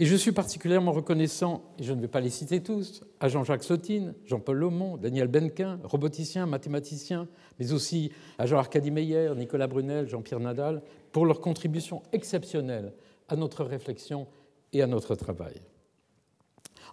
et 0.00 0.06
je 0.06 0.16
suis 0.16 0.32
particulièrement 0.32 0.92
reconnaissant, 0.92 1.74
et 1.78 1.82
je 1.82 1.92
ne 1.92 2.00
vais 2.00 2.08
pas 2.08 2.20
les 2.20 2.30
citer 2.30 2.62
tous, 2.62 3.02
à 3.18 3.28
Jean-Jacques 3.28 3.64
Sottine, 3.64 4.14
Jean-Paul 4.24 4.56
Lomont, 4.56 4.96
Daniel 4.96 5.28
Benquin, 5.28 5.78
roboticien, 5.84 6.46
mathématicien, 6.46 7.28
mais 7.58 7.72
aussi 7.72 8.10
à 8.38 8.46
Jean-Arcadie 8.46 8.90
Meyer, 8.90 9.32
Nicolas 9.36 9.66
Brunel, 9.66 10.08
Jean-Pierre 10.08 10.40
Nadal, 10.40 10.82
pour 11.12 11.26
leur 11.26 11.40
contribution 11.40 12.02
exceptionnelle 12.12 12.94
à 13.28 13.36
notre 13.36 13.64
réflexion 13.64 14.26
et 14.72 14.80
à 14.80 14.86
notre 14.86 15.16
travail. 15.16 15.60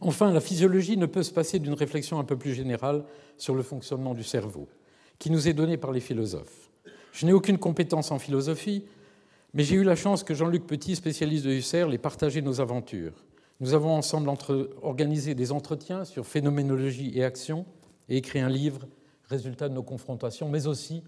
Enfin, 0.01 0.33
la 0.33 0.41
physiologie 0.41 0.97
ne 0.97 1.05
peut 1.05 1.23
se 1.23 1.31
passer 1.31 1.59
d'une 1.59 1.75
réflexion 1.75 2.19
un 2.19 2.23
peu 2.23 2.37
plus 2.37 2.53
générale 2.53 3.05
sur 3.37 3.55
le 3.55 3.63
fonctionnement 3.63 4.15
du 4.15 4.23
cerveau, 4.23 4.67
qui 5.17 5.31
nous 5.31 5.47
est 5.47 5.53
donnée 5.53 5.77
par 5.77 5.91
les 5.91 6.01
philosophes. 6.01 6.71
Je 7.13 7.25
n'ai 7.25 7.33
aucune 7.33 7.57
compétence 7.57 8.11
en 8.11 8.19
philosophie, 8.19 8.83
mais 9.57 9.63
j'ai 9.63 9.75
eu 9.75 9.83
la 9.83 9.95
chance 9.95 10.23
que 10.23 10.35
Jean-Luc 10.35 10.67
Petit, 10.67 10.95
spécialiste 10.95 11.43
de 11.43 11.49
Husserl, 11.49 11.91
ait 11.91 11.97
partagé 11.97 12.43
nos 12.43 12.61
aventures. 12.61 13.25
Nous 13.59 13.73
avons 13.73 13.89
ensemble 13.89 14.29
organisé 14.83 15.33
des 15.33 15.51
entretiens 15.51 16.05
sur 16.05 16.27
phénoménologie 16.27 17.11
et 17.15 17.23
action 17.23 17.65
et 18.07 18.17
écrit 18.17 18.39
un 18.39 18.49
livre, 18.49 18.87
résultat 19.23 19.67
de 19.67 19.73
nos 19.73 19.81
confrontations, 19.81 20.47
mais 20.47 20.67
aussi 20.67 21.01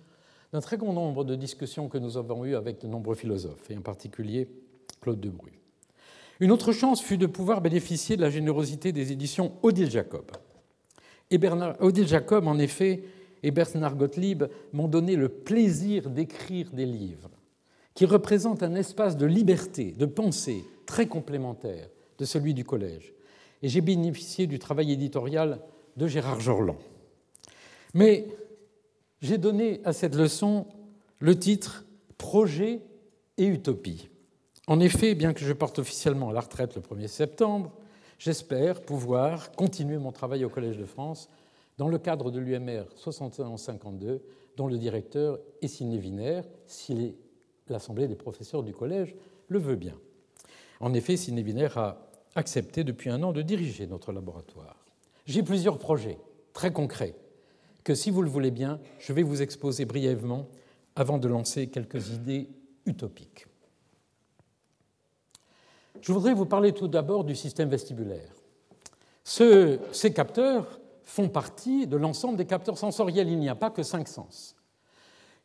d'un 0.51 0.61
très 0.61 0.77
grand 0.77 0.93
nombre 0.93 1.25
de 1.25 1.35
discussions 1.35 1.89
que 1.89 1.99
nous 1.99 2.17
avons 2.17 2.43
eues 2.43 2.55
avec 2.55 2.81
de 2.81 2.87
nombreux 2.87 3.13
philosophes, 3.13 3.69
et 3.69 3.77
en 3.77 3.81
particulier 3.81 4.49
Claude 4.99 5.19
Debru. 5.19 5.51
Une 6.39 6.51
autre 6.51 6.71
chance 6.71 7.03
fut 7.03 7.19
de 7.19 7.27
pouvoir 7.27 7.61
bénéficier 7.61 8.17
de 8.17 8.21
la 8.21 8.31
générosité 8.31 8.91
des 8.91 9.11
éditions 9.11 9.51
Odile 9.61 9.91
Jacob. 9.91 10.25
Et 11.29 11.37
Bernard, 11.37 11.75
Odile 11.81 12.07
Jacob, 12.07 12.47
en 12.47 12.57
effet, 12.57 13.03
et 13.43 13.51
Bernard 13.51 13.95
Gottlieb 13.95 14.45
m'ont 14.73 14.87
donné 14.87 15.15
le 15.15 15.29
plaisir 15.29 16.09
d'écrire 16.09 16.71
des 16.71 16.87
livres 16.87 17.29
qui 17.99 18.05
représentent 18.05 18.63
un 18.63 18.75
espace 18.75 19.17
de 19.17 19.25
liberté, 19.25 19.91
de 19.91 20.05
pensée 20.05 20.63
très 20.85 21.07
complémentaire 21.07 21.89
de 22.17 22.23
celui 22.23 22.53
du 22.53 22.63
collège. 22.63 23.13
Et 23.61 23.67
j'ai 23.67 23.81
bénéficié 23.81 24.47
du 24.47 24.57
travail 24.57 24.93
éditorial 24.93 25.59
de 25.97 26.07
Gérard 26.07 26.39
Jorland. 26.39 26.77
Mais 27.93 28.25
j'ai 29.21 29.37
donné 29.37 29.81
à 29.83 29.91
cette 29.91 30.15
leçon 30.15 30.65
le 31.19 31.37
titre 31.37 31.83
Projet 32.17 32.79
et 33.37 33.47
utopie. 33.47 34.07
En 34.67 34.79
effet, 34.79 35.13
bien 35.13 35.33
que 35.33 35.43
je 35.43 35.51
parte 35.51 35.79
officiellement 35.79 36.29
à 36.29 36.33
la 36.33 36.39
retraite 36.39 36.77
le 36.77 36.81
1er 36.81 37.07
septembre, 37.07 37.73
j'espère 38.17 38.79
pouvoir 38.81 39.51
continuer 39.51 39.97
mon 39.97 40.13
travail 40.13 40.45
au 40.45 40.49
Collège 40.49 40.77
de 40.77 40.85
France 40.85 41.29
dans 41.77 41.89
le 41.89 41.97
cadre 41.97 42.31
de 42.31 42.39
l'UMR 42.39 42.83
6152, 42.95 44.21
dont 44.55 44.67
le 44.67 44.77
directeur 44.77 45.37
est 45.61 45.67
Sidney 45.67 45.99
Wiener, 45.99 46.43
si 46.65 47.17
l'Assemblée 47.69 48.07
des 48.07 48.15
professeurs 48.15 48.63
du 48.63 48.73
Collège 48.73 49.15
le 49.47 49.59
veut 49.59 49.75
bien. 49.75 49.95
En 50.79 50.93
effet, 50.93 51.15
Wiener 51.15 51.69
a 51.75 51.97
accepté 52.35 52.83
depuis 52.83 53.09
un 53.09 53.21
an 53.23 53.31
de 53.31 53.41
diriger 53.41 53.87
notre 53.87 54.11
laboratoire. 54.11 54.85
J'ai 55.25 55.43
plusieurs 55.43 55.77
projets 55.77 56.17
très 56.53 56.71
concrets 56.71 57.15
que, 57.83 57.95
si 57.95 58.11
vous 58.11 58.21
le 58.21 58.29
voulez 58.29 58.51
bien, 58.51 58.79
je 58.99 59.13
vais 59.13 59.23
vous 59.23 59.41
exposer 59.41 59.85
brièvement 59.85 60.47
avant 60.95 61.17
de 61.17 61.27
lancer 61.27 61.67
quelques 61.67 62.09
idées 62.09 62.49
utopiques. 62.85 63.47
Je 66.01 66.13
voudrais 66.13 66.33
vous 66.33 66.45
parler 66.45 66.71
tout 66.71 66.87
d'abord 66.87 67.23
du 67.23 67.35
système 67.35 67.69
vestibulaire. 67.69 68.31
ces 69.23 70.13
capteurs 70.13 70.79
font 71.03 71.29
partie 71.29 71.87
de 71.87 71.97
l'ensemble 71.97 72.37
des 72.37 72.45
capteurs 72.45 72.77
sensoriels. 72.77 73.27
Il 73.27 73.39
n'y 73.39 73.49
a 73.49 73.55
pas 73.55 73.69
que 73.69 73.83
cinq 73.83 74.07
sens. 74.07 74.55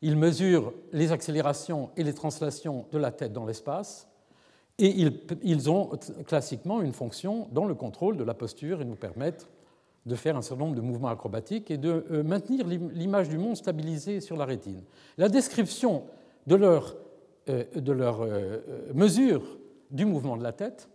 Ils 0.04 0.18
mesurent 0.18 0.74
les 0.92 1.12
accélérations 1.12 1.88
et 1.96 2.04
les 2.04 2.12
translations 2.12 2.84
de 2.92 2.98
la 2.98 3.10
tête 3.10 3.32
dans 3.32 3.46
l'espace 3.46 4.06
et 4.78 4.94
ils, 5.42 5.70
ont 5.70 5.92
classiquement 6.26 6.82
une 6.82 6.92
fonction 6.92 7.48
dans 7.52 7.64
le 7.64 7.74
contrôle 7.74 8.18
de 8.18 8.22
la 8.22 8.34
posture 8.34 8.82
et 8.82 8.84
nous 8.84 8.96
permettent 8.96 9.48
de 10.04 10.14
faire 10.14 10.36
un 10.36 10.42
certain 10.42 10.64
nombre 10.64 10.76
de 10.76 10.82
mouvements 10.82 11.08
acrobatiques 11.08 11.70
et 11.70 11.78
de 11.78 12.04
euh, 12.10 12.22
maintenir 12.22 12.66
l'image 12.66 13.30
du 13.30 13.38
monde 13.38 13.56
stabilisée 13.56 14.20
sur 14.20 14.36
la 14.36 14.44
rétine. 14.44 14.82
La 15.16 15.30
description 15.30 16.02
de 16.46 16.56
leur, 16.56 16.96
euh, 17.48 17.64
de 17.74 17.92
euh, 17.98 18.58
mesure 18.92 19.56
du 19.90 20.04
mouvement 20.04 20.36
de 20.36 20.42
la 20.42 20.52
tête, 20.52 20.86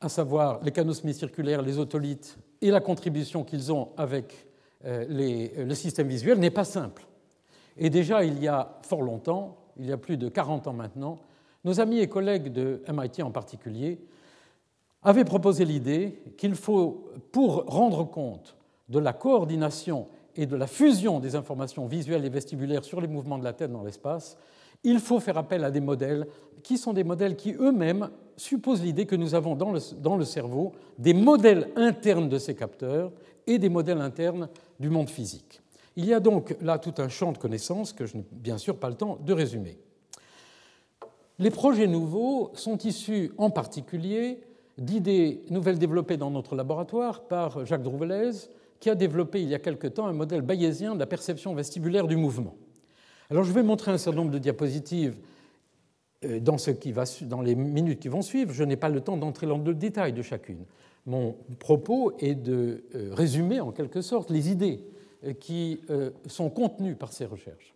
à 0.00 0.08
savoir 0.08 0.60
les 0.64 0.72
canaux 0.72 0.94
semi-circulaires, 0.94 1.62
les 1.62 1.78
otolithes 1.78 2.38
et 2.60 2.72
la 2.72 2.80
contribution 2.80 3.44
qu'ils 3.44 3.72
ont 3.72 3.90
avec 3.96 4.48
le 4.82 5.74
système 5.74 6.08
visuel, 6.08 6.40
n'est 6.40 6.50
pas 6.50 6.64
simple. 6.64 7.04
Et 7.76 7.90
déjà, 7.90 8.24
il 8.24 8.42
y 8.42 8.48
a 8.48 8.78
fort 8.82 9.02
longtemps, 9.02 9.56
il 9.78 9.86
y 9.86 9.92
a 9.92 9.96
plus 9.96 10.16
de 10.16 10.28
40 10.28 10.66
ans 10.66 10.72
maintenant, 10.72 11.18
nos 11.64 11.80
amis 11.80 11.98
et 11.98 12.08
collègues 12.08 12.52
de 12.52 12.82
MIT 12.90 13.22
en 13.22 13.30
particulier 13.30 14.00
avaient 15.02 15.24
proposé 15.24 15.64
l'idée 15.64 16.22
qu'il 16.36 16.54
faut, 16.54 17.10
pour 17.32 17.64
rendre 17.66 18.04
compte 18.04 18.56
de 18.88 18.98
la 18.98 19.12
coordination 19.12 20.08
et 20.36 20.46
de 20.46 20.56
la 20.56 20.66
fusion 20.66 21.20
des 21.20 21.36
informations 21.36 21.86
visuelles 21.86 22.24
et 22.24 22.28
vestibulaires 22.28 22.84
sur 22.84 23.00
les 23.00 23.08
mouvements 23.08 23.38
de 23.38 23.44
la 23.44 23.52
tête 23.52 23.72
dans 23.72 23.82
l'espace, 23.82 24.36
il 24.84 24.98
faut 24.98 25.20
faire 25.20 25.38
appel 25.38 25.64
à 25.64 25.70
des 25.70 25.80
modèles 25.80 26.26
qui 26.62 26.78
sont 26.78 26.92
des 26.92 27.04
modèles 27.04 27.36
qui 27.36 27.52
eux-mêmes 27.52 28.10
supposent 28.36 28.82
l'idée 28.82 29.06
que 29.06 29.16
nous 29.16 29.34
avons 29.34 29.54
dans 29.54 29.72
le, 29.72 29.80
dans 29.98 30.16
le, 30.16 30.24
cerveau 30.24 30.72
des 30.98 31.14
modèles 31.14 31.70
internes 31.76 32.28
de 32.28 32.38
ces 32.38 32.54
capteurs 32.54 33.12
et 33.46 33.58
des 33.58 33.68
modèles 33.68 34.00
internes 34.00 34.48
du 34.78 34.88
monde 34.88 35.10
physique. 35.10 35.60
Il 36.00 36.06
y 36.06 36.14
a 36.14 36.20
donc 36.20 36.56
là 36.62 36.78
tout 36.78 36.94
un 36.96 37.10
champ 37.10 37.30
de 37.30 37.36
connaissances 37.36 37.92
que 37.92 38.06
je 38.06 38.16
n'ai 38.16 38.24
bien 38.32 38.56
sûr 38.56 38.78
pas 38.78 38.88
le 38.88 38.94
temps 38.94 39.18
de 39.22 39.34
résumer. 39.34 39.76
Les 41.38 41.50
projets 41.50 41.86
nouveaux 41.86 42.52
sont 42.54 42.78
issus 42.78 43.32
en 43.36 43.50
particulier 43.50 44.40
d'idées 44.78 45.42
nouvelles 45.50 45.78
développées 45.78 46.16
dans 46.16 46.30
notre 46.30 46.56
laboratoire 46.56 47.24
par 47.24 47.66
Jacques 47.66 47.82
Drouvelez, 47.82 48.30
qui 48.78 48.88
a 48.88 48.94
développé 48.94 49.42
il 49.42 49.48
y 49.50 49.54
a 49.54 49.58
quelque 49.58 49.88
temps 49.88 50.06
un 50.06 50.14
modèle 50.14 50.40
bayésien 50.40 50.94
de 50.94 51.00
la 51.00 51.06
perception 51.06 51.54
vestibulaire 51.54 52.06
du 52.06 52.16
mouvement. 52.16 52.54
Alors 53.28 53.44
je 53.44 53.52
vais 53.52 53.62
montrer 53.62 53.90
un 53.90 53.98
certain 53.98 54.20
nombre 54.20 54.32
de 54.32 54.38
diapositives 54.38 55.18
euh, 56.24 56.40
dans, 56.40 56.56
dans 57.24 57.42
les 57.42 57.54
minutes 57.54 58.00
qui 58.00 58.08
vont 58.08 58.22
suivre. 58.22 58.54
Je 58.54 58.64
n'ai 58.64 58.76
pas 58.76 58.88
le 58.88 59.02
temps 59.02 59.18
d'entrer 59.18 59.46
dans 59.46 59.58
le 59.58 59.74
détail 59.74 60.14
de 60.14 60.22
chacune. 60.22 60.64
Mon 61.04 61.36
propos 61.58 62.14
est 62.20 62.36
de 62.36 62.84
euh, 62.94 63.10
résumer 63.12 63.60
en 63.60 63.70
quelque 63.70 64.00
sorte 64.00 64.30
les 64.30 64.50
idées 64.50 64.82
qui 65.38 65.80
sont 66.26 66.50
contenues 66.50 66.94
par 66.94 67.12
ces 67.12 67.26
recherches. 67.26 67.74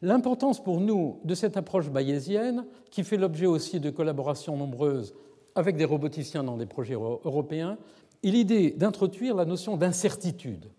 L'importance 0.00 0.62
pour 0.62 0.80
nous 0.80 1.20
de 1.24 1.34
cette 1.34 1.56
approche 1.56 1.90
bayésienne, 1.90 2.64
qui 2.90 3.04
fait 3.04 3.16
l'objet 3.16 3.46
aussi 3.46 3.80
de 3.80 3.90
collaborations 3.90 4.56
nombreuses 4.56 5.14
avec 5.54 5.76
des 5.76 5.84
roboticiens 5.84 6.44
dans 6.44 6.56
des 6.56 6.66
projets 6.66 6.94
européens, 6.94 7.78
est 8.22 8.30
l'idée 8.30 8.70
d'introduire 8.70 9.34
la 9.34 9.44
notion 9.44 9.76
d'incertitude 9.76 10.70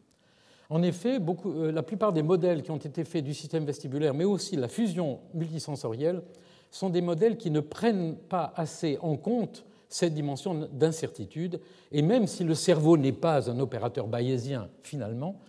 en 0.70 0.84
effet, 0.84 1.20
euh, 1.46 1.72
la 1.72 1.84
plupart 1.84 2.14
des 2.14 2.22
modèles 2.22 2.62
qui 2.62 2.72
ont 2.72 2.78
été 2.78 3.04
faits 3.04 3.24
du 3.24 3.34
système 3.34 3.66
vestibulaire, 3.66 4.14
mais 4.14 4.24
aussi 4.24 4.56
la 4.56 4.68
fusion 4.68 5.20
multisensorielle, 5.34 6.22
sont 6.72 6.92
des 6.92 7.02
modèles 7.02 7.38
qui 7.38 7.50
ne 7.50 7.60
prennent 7.60 8.16
pas 8.16 8.54
assez 8.56 9.00
en 9.02 9.18
compte 9.18 9.66
cette 9.88 10.14
dimension 10.14 10.70
d'incertitude. 10.72 11.60
Et 11.92 12.04
même 12.04 12.28
si 12.28 12.44
le 12.44 12.54
cerveau 12.54 12.98
n'est 12.98 13.12
pas 13.12 13.50
un 13.50 13.60
opérateur 13.60 14.08
bayésien 14.08 14.70
finalement, 14.84 15.40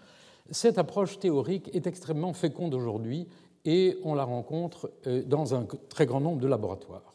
cette 0.50 0.78
approche 0.78 1.18
théorique 1.18 1.70
est 1.74 1.86
extrêmement 1.86 2.32
féconde 2.32 2.74
aujourd'hui 2.74 3.28
et 3.64 3.98
on 4.04 4.14
la 4.14 4.24
rencontre 4.24 4.90
euh, 5.06 5.22
dans 5.24 5.54
un 5.54 5.66
très 5.88 6.06
grand 6.06 6.20
nombre 6.20 6.40
de 6.40 6.48
laboratoires. 6.48 7.14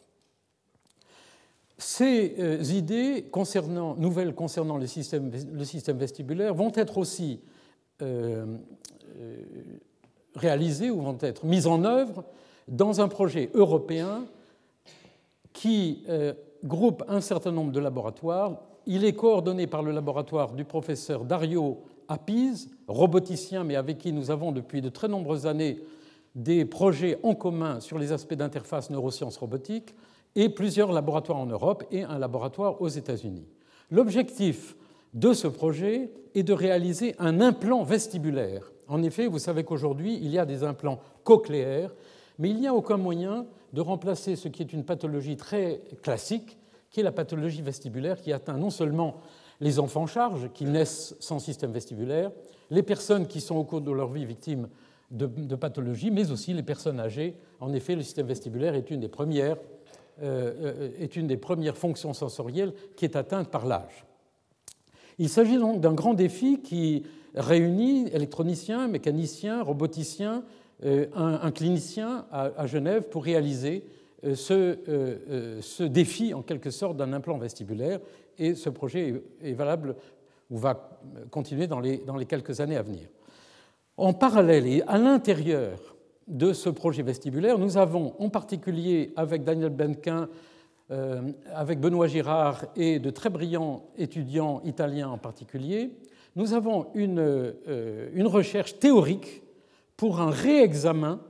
Ces 1.78 2.36
euh, 2.40 2.64
idées 2.64 3.26
concernant, 3.32 3.96
nouvelles 3.96 4.34
concernant 4.34 4.78
le 4.78 4.88
système, 4.88 5.30
vestibulaire 5.30 6.54
vont 6.54 6.72
être 6.76 6.98
aussi 6.98 7.42
euh, 8.02 8.46
réalisées 10.36 10.90
ou 10.90 11.02
vont 11.02 11.18
être 11.22 11.46
mises 11.46 11.68
en 11.68 11.84
œuvre 11.84 12.24
dans 12.68 13.02
un 13.02 13.08
projet 13.08 13.50
européen 13.54 14.26
qui 15.54 16.04
groupe 16.66 17.04
un 17.08 17.22
certain 17.22 17.52
nombre 17.52 17.72
de 17.72 17.80
laboratoires. 17.80 18.60
Il 18.88 19.06
est 19.06 19.14
coordonné 19.14 19.68
par 19.68 19.84
le 19.84 19.92
laboratoire 19.92 20.52
du 20.52 20.66
professeur 20.66 21.24
Dario 21.24 21.84
Appiz, 22.08 22.70
roboticien, 22.88 23.64
mais 23.64 23.76
avec 23.76 23.98
qui 23.98 24.14
nous 24.14 24.32
avons 24.32 24.52
depuis 24.52 24.82
de 24.82 24.90
très 24.90 25.08
nombreuses 25.08 25.46
années 25.48 25.80
des 26.36 26.66
projets 26.66 27.18
en 27.24 27.34
commun 27.34 27.80
sur 27.80 27.98
les 27.98 28.12
aspects 28.12 28.34
d'interface 28.34 28.90
neurosciences 28.90 29.38
robotiques 29.38 29.96
et 30.36 30.50
plusieurs 30.50 30.92
laboratoires 30.92 31.40
en 31.40 31.46
Europe 31.46 31.84
et 31.92 32.04
un 32.04 32.20
laboratoire 32.20 32.82
aux 32.82 32.90
États-Unis. 32.90 33.48
L'objectif 33.90 34.76
de 35.14 35.34
ce 35.34 35.48
projet 35.48 36.12
est 36.34 36.44
de 36.44 36.54
réaliser 36.54 37.16
un 37.20 37.40
implant 37.40 37.84
vestibulaire. 37.84 38.72
En 38.88 39.02
effet, 39.02 39.28
vous 39.28 39.40
savez 39.40 39.64
qu'aujourd'hui, 39.64 40.20
il 40.22 40.30
y 40.30 40.38
a 40.38 40.46
des 40.46 40.64
implants 40.64 41.00
cochléaires, 41.24 41.94
mais 42.38 42.50
il 42.50 42.60
n'y 42.60 42.68
a 42.68 42.74
aucun 42.74 42.98
moyen 42.98 43.46
de 43.72 43.82
remplacer 43.82 44.36
ce 44.36 44.50
qui 44.50 44.62
est 44.62 44.74
une 44.74 44.84
pathologie 44.84 45.38
très 45.38 45.82
classique, 46.04 46.58
qui 46.92 47.00
est 47.00 47.04
la 47.04 47.12
pathologie 47.12 47.62
vestibulaire, 47.62 48.22
qui 48.22 48.34
atteint 48.34 48.58
non 48.58 48.70
seulement 48.70 49.16
les 49.62 49.80
enfants 49.80 50.08
charges, 50.08 50.50
qui 50.54 50.66
naissent 50.66 51.16
sans 51.20 51.40
système 51.40 51.72
vestibulaire, 51.72 52.32
les 52.70 52.84
personnes 52.84 53.28
qui 53.28 53.42
sont 53.42 53.56
au 53.56 53.64
cours 53.64 53.82
de 53.82 53.92
leur 53.92 54.12
vie 54.12 54.26
victimes 54.26 54.68
de, 55.12 55.56
pathologies, 55.56 56.12
mais 56.12 56.32
aussi 56.32 56.54
les 56.54 56.64
personnes 56.64 57.00
âgées. 57.00 57.36
En 57.60 57.74
effet, 57.74 57.96
le 57.96 58.02
système 58.02 58.28
vestibulaire 58.28 58.76
est 58.76 58.90
une 58.90 59.00
des 59.00 59.08
premières 59.08 59.58
euh, 60.24 60.54
euh, 60.62 60.90
est 60.98 61.18
une 61.18 61.28
des 61.28 61.36
premières 61.36 61.76
fonctions 61.76 62.14
sensorielles 62.14 62.74
qui 62.96 63.04
est 63.04 63.18
atteinte 63.18 63.50
par 63.50 63.66
l'âge. 63.66 64.06
Il 65.20 65.28
s'agit 65.28 65.58
donc 65.58 65.82
d'un 65.82 65.94
grand 65.94 66.14
défi 66.14 66.62
qui 66.62 67.04
réunit 67.34 68.08
électroniciens, 68.14 68.88
mécaniciens, 68.88 69.62
roboticiens, 69.62 70.46
euh, 70.86 71.08
un, 71.16 71.52
clinicien 71.52 72.26
à, 72.32 72.66
Genève 72.66 73.10
pour 73.10 73.26
réaliser 73.26 73.84
ce, 74.34 75.84
défi 75.84 76.34
en 76.34 76.42
quelque 76.42 76.72
sorte 76.72 76.98
d'un 76.98 77.14
implant 77.14 77.38
vestibulaire 77.38 78.00
et 78.38 78.56
ce 78.56 78.70
projet 78.70 79.22
est, 79.42 79.54
valable 79.54 79.96
ou 80.50 80.58
va 80.58 81.00
continuer 81.30 81.68
dans 81.68 81.80
les, 81.80 82.02
quelques 82.28 82.60
années 82.60 82.78
à 82.78 82.82
venir. 82.82 83.08
En 83.98 84.14
parallèle 84.14 84.68
et 84.68 84.82
à 84.88 84.98
l'intérieur 84.98 85.96
de 86.28 86.54
ce 86.54 86.70
projet 86.70 87.04
vestibulaire. 87.04 87.60
Nous 87.60 87.78
avons 87.78 88.16
en 88.20 88.30
particulier 88.30 89.14
avec 89.16 89.44
Daniel 89.44 89.70
Benquin, 89.70 90.28
euh, 90.92 91.22
avec 91.54 91.80
Benoît 91.80 92.08
Girard 92.08 92.66
et 92.76 93.00
de 93.00 93.10
très 93.10 93.30
brillants 93.30 93.86
étudiants 93.98 94.62
italiens 94.64 95.10
en 95.10 95.18
particulier, 95.18 95.92
nous 96.36 96.54
avons 96.54 96.88
une, 96.94 97.20
euh, 97.20 98.10
une 98.14 98.28
recherche 98.28 98.78
théorique 98.80 99.44
pour 99.98 100.20
un 100.20 100.30
réexamen 100.30 101.22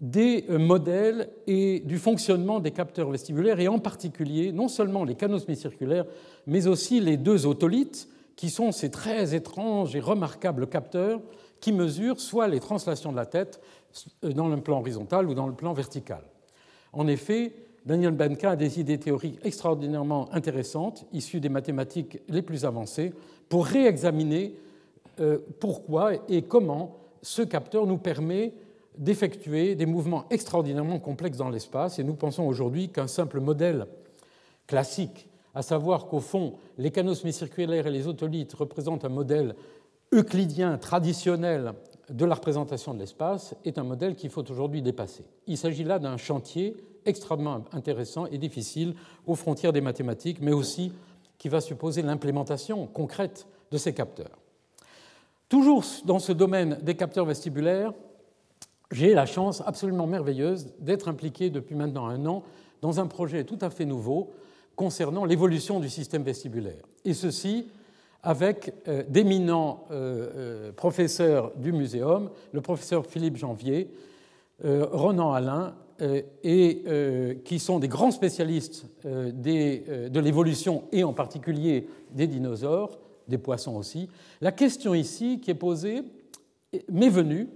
des 0.00 0.46
euh, 0.48 0.58
modèles 0.58 1.28
et 1.46 1.80
du 1.80 1.98
fonctionnement 1.98 2.60
des 2.60 2.70
capteurs 2.70 3.10
vestibulaires, 3.10 3.60
et 3.60 3.68
en 3.68 3.78
particulier 3.78 4.52
non 4.52 4.68
seulement 4.68 5.04
les 5.04 5.14
canaux 5.14 5.38
semi-circulaires, 5.38 6.06
mais 6.46 6.66
aussi 6.66 7.00
les 7.00 7.16
deux 7.16 7.46
otolithes, 7.46 8.08
qui 8.36 8.48
sont 8.48 8.72
ces 8.72 8.90
très 8.90 9.34
étranges 9.34 9.94
et 9.94 10.00
remarquables 10.00 10.66
capteurs 10.66 11.20
qui 11.60 11.72
mesurent 11.72 12.20
soit 12.20 12.48
les 12.48 12.58
translations 12.58 13.12
de 13.12 13.16
la 13.16 13.26
tête, 13.26 13.60
euh, 14.24 14.32
dans 14.32 14.48
le 14.48 14.56
plan 14.60 14.80
horizontal 14.80 15.28
ou 15.28 15.34
dans 15.34 15.46
le 15.46 15.52
plan 15.52 15.74
vertical. 15.74 16.22
En 16.92 17.06
effet, 17.06 17.52
Daniel 17.84 18.12
Benka 18.12 18.52
a 18.52 18.56
des 18.56 18.80
idées 18.80 18.98
théoriques 18.98 19.38
extraordinairement 19.42 20.32
intéressantes, 20.32 21.06
issues 21.12 21.40
des 21.40 21.48
mathématiques 21.48 22.18
les 22.28 22.42
plus 22.42 22.64
avancées, 22.64 23.12
pour 23.48 23.66
réexaminer 23.66 24.54
euh, 25.20 25.38
pourquoi 25.60 26.12
et 26.28 26.42
comment 26.42 26.96
ce 27.22 27.42
capteur 27.42 27.86
nous 27.86 27.98
permet 27.98 28.54
d'effectuer 29.00 29.74
des 29.74 29.86
mouvements 29.86 30.26
extraordinairement 30.30 31.00
complexes 31.00 31.38
dans 31.38 31.48
l'espace. 31.48 31.98
Et 31.98 32.04
nous 32.04 32.14
pensons 32.14 32.44
aujourd'hui 32.44 32.90
qu'un 32.90 33.08
simple 33.08 33.40
modèle 33.40 33.86
classique, 34.68 35.28
à 35.54 35.62
savoir 35.62 36.06
qu'au 36.06 36.20
fond, 36.20 36.54
les 36.78 36.92
canaux 36.92 37.14
semi-circulaires 37.14 37.88
et 37.88 37.90
les 37.90 38.06
otolithes 38.06 38.54
représentent 38.54 39.04
un 39.04 39.08
modèle 39.08 39.56
euclidien 40.12 40.78
traditionnel 40.78 41.72
de 42.10 42.24
la 42.24 42.34
représentation 42.34 42.92
de 42.92 42.98
l'espace 42.98 43.54
est 43.64 43.78
un 43.78 43.84
modèle 43.84 44.16
qu'il 44.16 44.30
faut 44.30 44.48
aujourd'hui 44.50 44.82
dépasser. 44.82 45.24
Il 45.46 45.56
s'agit 45.56 45.84
là 45.84 45.98
d'un 45.98 46.16
chantier 46.16 46.76
extrêmement 47.06 47.64
intéressant 47.72 48.26
et 48.26 48.38
difficile 48.38 48.94
aux 49.26 49.34
frontières 49.34 49.72
des 49.72 49.80
mathématiques, 49.80 50.40
mais 50.40 50.52
aussi 50.52 50.92
qui 51.38 51.48
va 51.48 51.60
supposer 51.60 52.02
l'implémentation 52.02 52.86
concrète 52.86 53.46
de 53.70 53.78
ces 53.78 53.94
capteurs. 53.94 54.38
Toujours 55.48 55.84
dans 56.04 56.18
ce 56.18 56.32
domaine 56.32 56.78
des 56.82 56.96
capteurs 56.96 57.24
vestibulaires, 57.24 57.92
j'ai 58.90 59.14
la 59.14 59.26
chance 59.26 59.62
absolument 59.66 60.06
merveilleuse 60.06 60.72
d'être 60.80 61.08
impliqué 61.08 61.50
depuis 61.50 61.74
maintenant 61.74 62.06
un 62.06 62.26
an 62.26 62.42
dans 62.82 63.00
un 63.00 63.06
projet 63.06 63.44
tout 63.44 63.58
à 63.60 63.70
fait 63.70 63.84
nouveau 63.84 64.32
concernant 64.74 65.24
l'évolution 65.24 65.80
du 65.80 65.88
système 65.88 66.22
vestibulaire. 66.22 66.82
Et 67.04 67.14
ceci 67.14 67.68
avec 68.22 68.74
euh, 68.86 69.02
d'éminents 69.08 69.86
euh, 69.90 70.28
euh, 70.34 70.72
professeurs 70.72 71.52
du 71.56 71.72
muséum, 71.72 72.30
le 72.52 72.60
professeur 72.60 73.06
Philippe 73.06 73.36
Janvier, 73.36 73.90
Ronan 74.62 75.32
Alain, 75.32 75.74
et 76.44 76.84
qui 77.46 77.58
sont 77.58 77.78
des 77.78 77.88
grands 77.88 78.10
spécialistes 78.10 78.84
de 79.04 80.20
l'évolution 80.20 80.84
et 80.92 81.02
en 81.02 81.14
particulier 81.14 81.86
des 82.10 82.26
dinosaures, 82.26 82.98
des 83.26 83.38
poissons 83.38 83.76
aussi. 83.76 84.10
La 84.42 84.52
question 84.52 84.94
ici 84.94 85.40
qui 85.40 85.50
est 85.50 85.54
posée 85.54 86.02
m'est 86.90 87.08
venue 87.08 87.48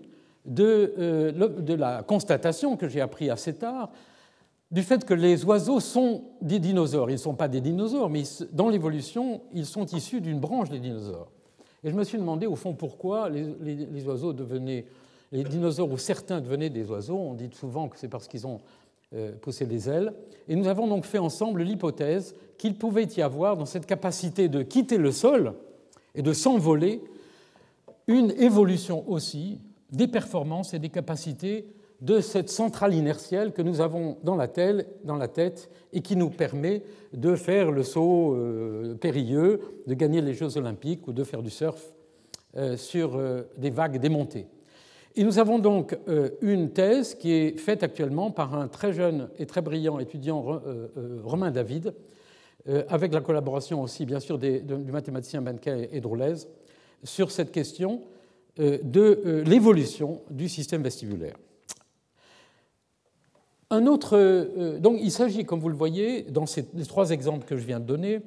de, 0.45 1.33
de 1.35 1.75
la 1.75 2.03
constatation 2.03 2.77
que 2.77 2.89
j'ai 2.89 3.01
appris 3.01 3.31
assez 3.31 3.55
tard 3.55 3.91
du 4.75 4.83
fait 4.83 5.05
que 5.05 5.15
les 5.15 5.45
oiseaux 5.45 5.79
sont 5.79 6.25
des 6.43 6.59
dinosaures. 6.59 7.09
Ils 7.09 7.15
ne 7.15 7.19
sont 7.19 7.35
pas 7.35 7.47
des 7.47 7.61
dinosaures, 7.61 8.11
mais 8.11 8.25
dans 8.53 8.69
l'évolution, 8.69 9.43
ils 9.53 9.67
sont 9.67 9.87
issus 9.87 10.21
d'une 10.21 10.41
branche 10.41 10.69
des 10.69 10.81
dinosaures. 10.81 11.31
Et 11.85 11.91
je 11.91 11.95
me 11.95 12.03
suis 12.03 12.19
demandé, 12.19 12.47
au 12.47 12.57
fond, 12.57 12.75
pourquoi 12.75 13.29
les, 13.29 14.05
oiseaux 14.05 14.33
devenaient, 14.33 14.87
les 15.31 15.45
dinosaures 15.45 15.93
ou 15.93 15.97
certains 15.97 16.41
devenaient 16.41 16.71
des 16.71 16.91
oiseaux. 16.91 17.17
On 17.17 17.35
dit 17.35 17.51
souvent 17.53 17.89
que 17.89 17.97
c'est 17.97 18.09
parce 18.09 18.27
qu'ils 18.27 18.49
ont 18.49 18.61
euh, 19.15 19.33
poussé 19.41 19.65
des 19.65 19.89
ailes. 19.89 20.13
Et 20.49 20.57
nous 20.57 20.67
avons 20.67 20.89
donc 20.89 21.05
fait 21.05 21.19
ensemble 21.19 21.63
l'hypothèse 21.63 22.35
qu'il 22.59 22.77
pouvait 22.77 23.07
y 23.17 23.23
avoir, 23.23 23.57
dans 23.57 23.67
cette 23.67 23.87
capacité 23.87 24.49
de 24.49 24.63
quitter 24.63 24.97
le 24.97 25.13
sol 25.13 25.55
et 26.17 26.23
de 26.23 26.33
s'envoler, 26.33 27.01
une 28.09 28.33
évolution 28.33 29.09
aussi 29.09 29.61
des 29.91 30.09
performances 30.09 30.75
et 30.75 30.79
des 30.79 30.89
capacités 30.89 31.67
de 32.01 32.21
cette 32.21 32.51
centrale 32.51 32.93
inertielle 32.93 33.53
que 33.53 33.63
nous 33.63 33.81
avons 33.81 34.19
dans 34.23 34.37
la, 34.37 34.49
tête 34.49 35.71
et 35.93 36.03
qui 36.03 36.17
nous 36.17 36.29
permet 36.29 36.83
de 37.13 37.35
faire 37.35 37.71
le 37.71 37.83
saut 37.83 38.35
euh, 38.35 38.95
périlleux, 38.95 39.61
de 39.87 39.95
gagner 39.95 40.21
les 40.21 40.35
Jeux 40.35 40.59
olympiques 40.59 41.09
ou 41.09 41.13
de 41.13 41.25
faire 41.25 41.43
du 41.43 41.51
surf 41.51 41.83
euh, 42.57 42.77
sur 42.77 43.17
euh, 43.17 43.43
des 43.57 43.71
vagues 43.71 43.99
démontées. 43.99 44.47
Et 45.17 45.25
nous 45.25 45.39
avons 45.39 45.61
donc 45.61 45.97
une 46.43 46.71
thèse 46.71 47.15
qui 47.15 47.31
est 47.31 47.57
faite 47.57 47.85
actuellement 47.85 48.33
par 48.33 48.53
un 48.57 48.67
très 48.67 48.93
jeune 48.93 49.29
et 49.39 49.47
très 49.47 49.63
brillant 49.63 50.01
étudiant, 50.01 50.61
Romain 51.23 51.53
David, 51.53 51.95
avec 52.89 53.15
la 53.15 53.21
collaboration 53.21 53.81
aussi, 53.81 54.07
bien 54.07 54.19
sûr, 54.19 54.41
du 54.41 54.91
mathématicien 54.91 55.41
Benquet 55.41 55.89
et 55.93 56.01
Droulez, 56.01 56.49
sur 57.05 57.31
cette 57.31 57.53
question 57.53 58.03
de 58.59 59.43
l'évolution 59.45 60.23
du 60.31 60.49
système 60.49 60.83
vestibulaire. 60.83 61.35
Un 63.75 63.87
autre, 63.87 64.17
euh, 64.17 64.79
donc 64.79 64.99
il 65.01 65.11
s'agit, 65.11 65.45
comme 65.45 65.59
vous 65.59 65.69
le 65.69 65.75
voyez, 65.75 66.23
dans 66.23 66.47
ces, 66.47 66.65
les 66.75 66.87
trois 66.87 67.11
exemples 67.11 67.45
que 67.45 67.57
je 67.57 67.65
viens 67.67 67.81
de 67.81 67.85
donner, 67.85 68.21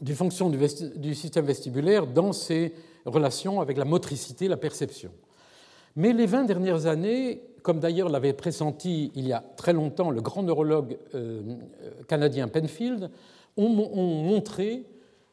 du 0.00 0.14
fonction 0.14 0.50
du, 0.50 1.14
système 1.14 1.44
vestibulaire 1.44 2.06
dans 2.06 2.32
ses 2.32 2.72
relations 3.04 3.60
avec 3.60 3.76
la 3.76 3.84
motricité, 3.84 4.48
la 4.48 4.56
perception. 4.56 5.10
Mais 5.96 6.12
les 6.12 6.26
20 6.26 6.44
dernières 6.44 6.86
années, 6.86 7.42
comme 7.62 7.80
d'ailleurs 7.80 8.08
l'avait 8.08 8.32
pressenti 8.32 9.10
il 9.14 9.26
y 9.26 9.32
a 9.32 9.42
très 9.56 9.72
longtemps 9.72 10.10
le 10.10 10.20
grand 10.20 10.42
neurologue 10.42 10.96
euh, 11.14 11.42
canadien 12.08 12.48
Penfield, 12.48 13.10
ont, 13.56 13.68
montré 13.68 14.84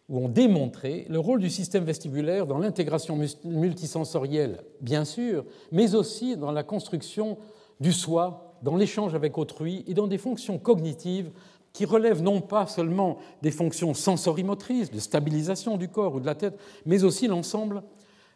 ou 0.09 0.25
ont 0.25 0.29
démontré 0.29 1.05
le 1.09 1.19
rôle 1.19 1.39
du 1.39 1.49
système 1.49 1.83
vestibulaire 1.83 2.47
dans 2.47 2.57
l'intégration 2.57 3.17
multisensorielle, 3.45 4.63
bien 4.81 5.05
sûr, 5.05 5.45
mais 5.71 5.95
aussi 5.95 6.35
dans 6.35 6.51
la 6.51 6.63
construction 6.63 7.37
du 7.79 7.93
soi 7.93 8.57
dans 8.61 8.75
l'échange 8.75 9.15
avec 9.15 9.37
autrui 9.37 9.83
et 9.87 9.93
dans 9.93 10.07
des 10.07 10.17
fonctions 10.17 10.57
cognitives 10.57 11.31
qui 11.71 11.85
relèvent 11.85 12.21
non 12.21 12.41
pas 12.41 12.67
seulement 12.67 13.17
des 13.41 13.51
fonctions 13.51 13.93
sensorimotrices, 13.93 14.91
de 14.91 14.99
stabilisation 14.99 15.77
du 15.77 15.87
corps 15.87 16.15
ou 16.15 16.19
de 16.19 16.25
la 16.25 16.35
tête, 16.35 16.59
mais 16.85 17.03
aussi 17.03 17.27
l'ensemble 17.27 17.83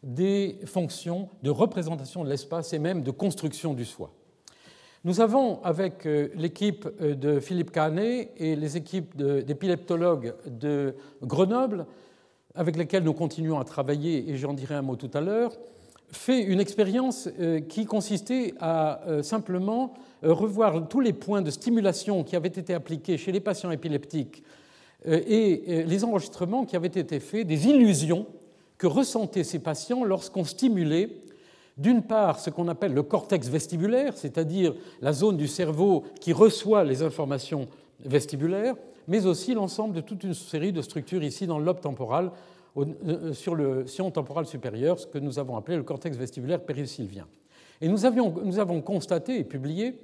des 0.04 0.60
fonctions 0.66 1.30
de 1.42 1.50
représentation 1.50 2.24
de 2.24 2.30
l'espace 2.30 2.74
et 2.74 2.80
même 2.80 3.02
de 3.02 3.12
construction 3.12 3.74
du 3.74 3.86
soi. 3.86 4.12
Nous 5.06 5.20
avons, 5.20 5.62
avec 5.64 6.06
euh, 6.06 6.30
l'équipe 6.34 6.88
euh, 7.02 7.14
de 7.14 7.42
Philippe 7.42 7.72
Canet 7.72 8.32
et 8.38 8.56
les 8.56 8.78
équipes 8.78 9.18
d'épileptologues 9.18 10.34
de 10.48 10.96
Grenoble, 11.22 11.86
avec 12.56 12.78
lesquelles 12.78 13.04
nous 13.04 13.14
continuons 13.14 13.60
à 13.60 13.66
travailler, 13.66 14.30
et 14.30 14.38
j'en 14.38 14.54
dirai 14.54 14.76
un 14.76 14.82
mot 14.82 14.96
tout 14.96 15.12
à 15.14 15.20
l'heure, 15.20 15.52
fait 16.10 16.42
une 16.42 16.62
expérience 16.62 17.28
euh, 17.42 17.60
qui 17.60 17.86
consistait 17.86 18.54
à 18.62 19.02
simplement 19.24 19.94
revoir 20.22 20.88
tous 20.88 21.02
les 21.02 21.12
points 21.12 21.42
de 21.42 21.52
stimulation 21.52 22.24
qui 22.24 22.38
avaient 22.38 22.48
été 22.48 22.74
appliqués 22.74 23.18
chez 23.18 23.34
les 23.34 23.42
patients 23.42 23.72
épileptiques 23.72 24.44
et 25.06 25.84
les 25.86 26.04
enregistrements 26.06 26.64
qui 26.64 26.78
avaient 26.78 26.88
été 26.88 27.20
faits 27.20 27.46
des 27.46 27.68
illusions 27.68 28.26
que 28.78 28.88
ressentaient 28.88 29.44
ces 29.44 29.60
patients 29.60 30.06
lorsqu'on 30.06 30.46
stimulait 30.46 31.10
d'une 31.78 32.04
part, 32.04 32.40
ce 32.40 32.50
qu'on 32.50 32.68
appelle 32.68 32.94
le 32.94 33.04
cortex 33.04 33.48
vestibulaire, 33.48 34.16
c'est-à-dire 34.16 34.76
la 35.02 35.14
zone 35.14 35.38
du 35.38 35.48
cerveau 35.48 36.04
qui 36.20 36.34
reçoit 36.34 36.84
les 36.84 37.02
informations 37.02 37.68
vestibulaires, 38.06 38.76
mais 39.08 39.26
aussi 39.26 39.54
l'ensemble 39.54 39.96
de 39.96 40.02
toute 40.02 40.24
une 40.24 40.34
série 40.34 40.72
de 40.72 40.82
structures 40.82 41.24
ici 41.24 41.48
dans 41.48 41.60
le 41.60 41.66
lobe 41.66 41.82
temporal, 41.82 42.32
euh, 42.78 43.34
sur 43.34 43.56
le 43.56 43.86
sillon 43.86 44.12
temporal 44.12 44.46
supérieur, 44.46 45.00
ce 45.00 45.08
que 45.08 45.20
nous 45.20 45.40
avons 45.40 45.56
appelé 45.56 45.78
le 45.78 45.84
cortex 45.84 46.18
vestibulaire 46.18 46.62
périsylvien. 46.62 47.28
Et 47.82 47.88
nous, 47.88 47.98
nous 48.44 48.60
avons 48.60 48.82
constaté 48.82 49.40
et 49.40 49.44
publié 49.44 49.96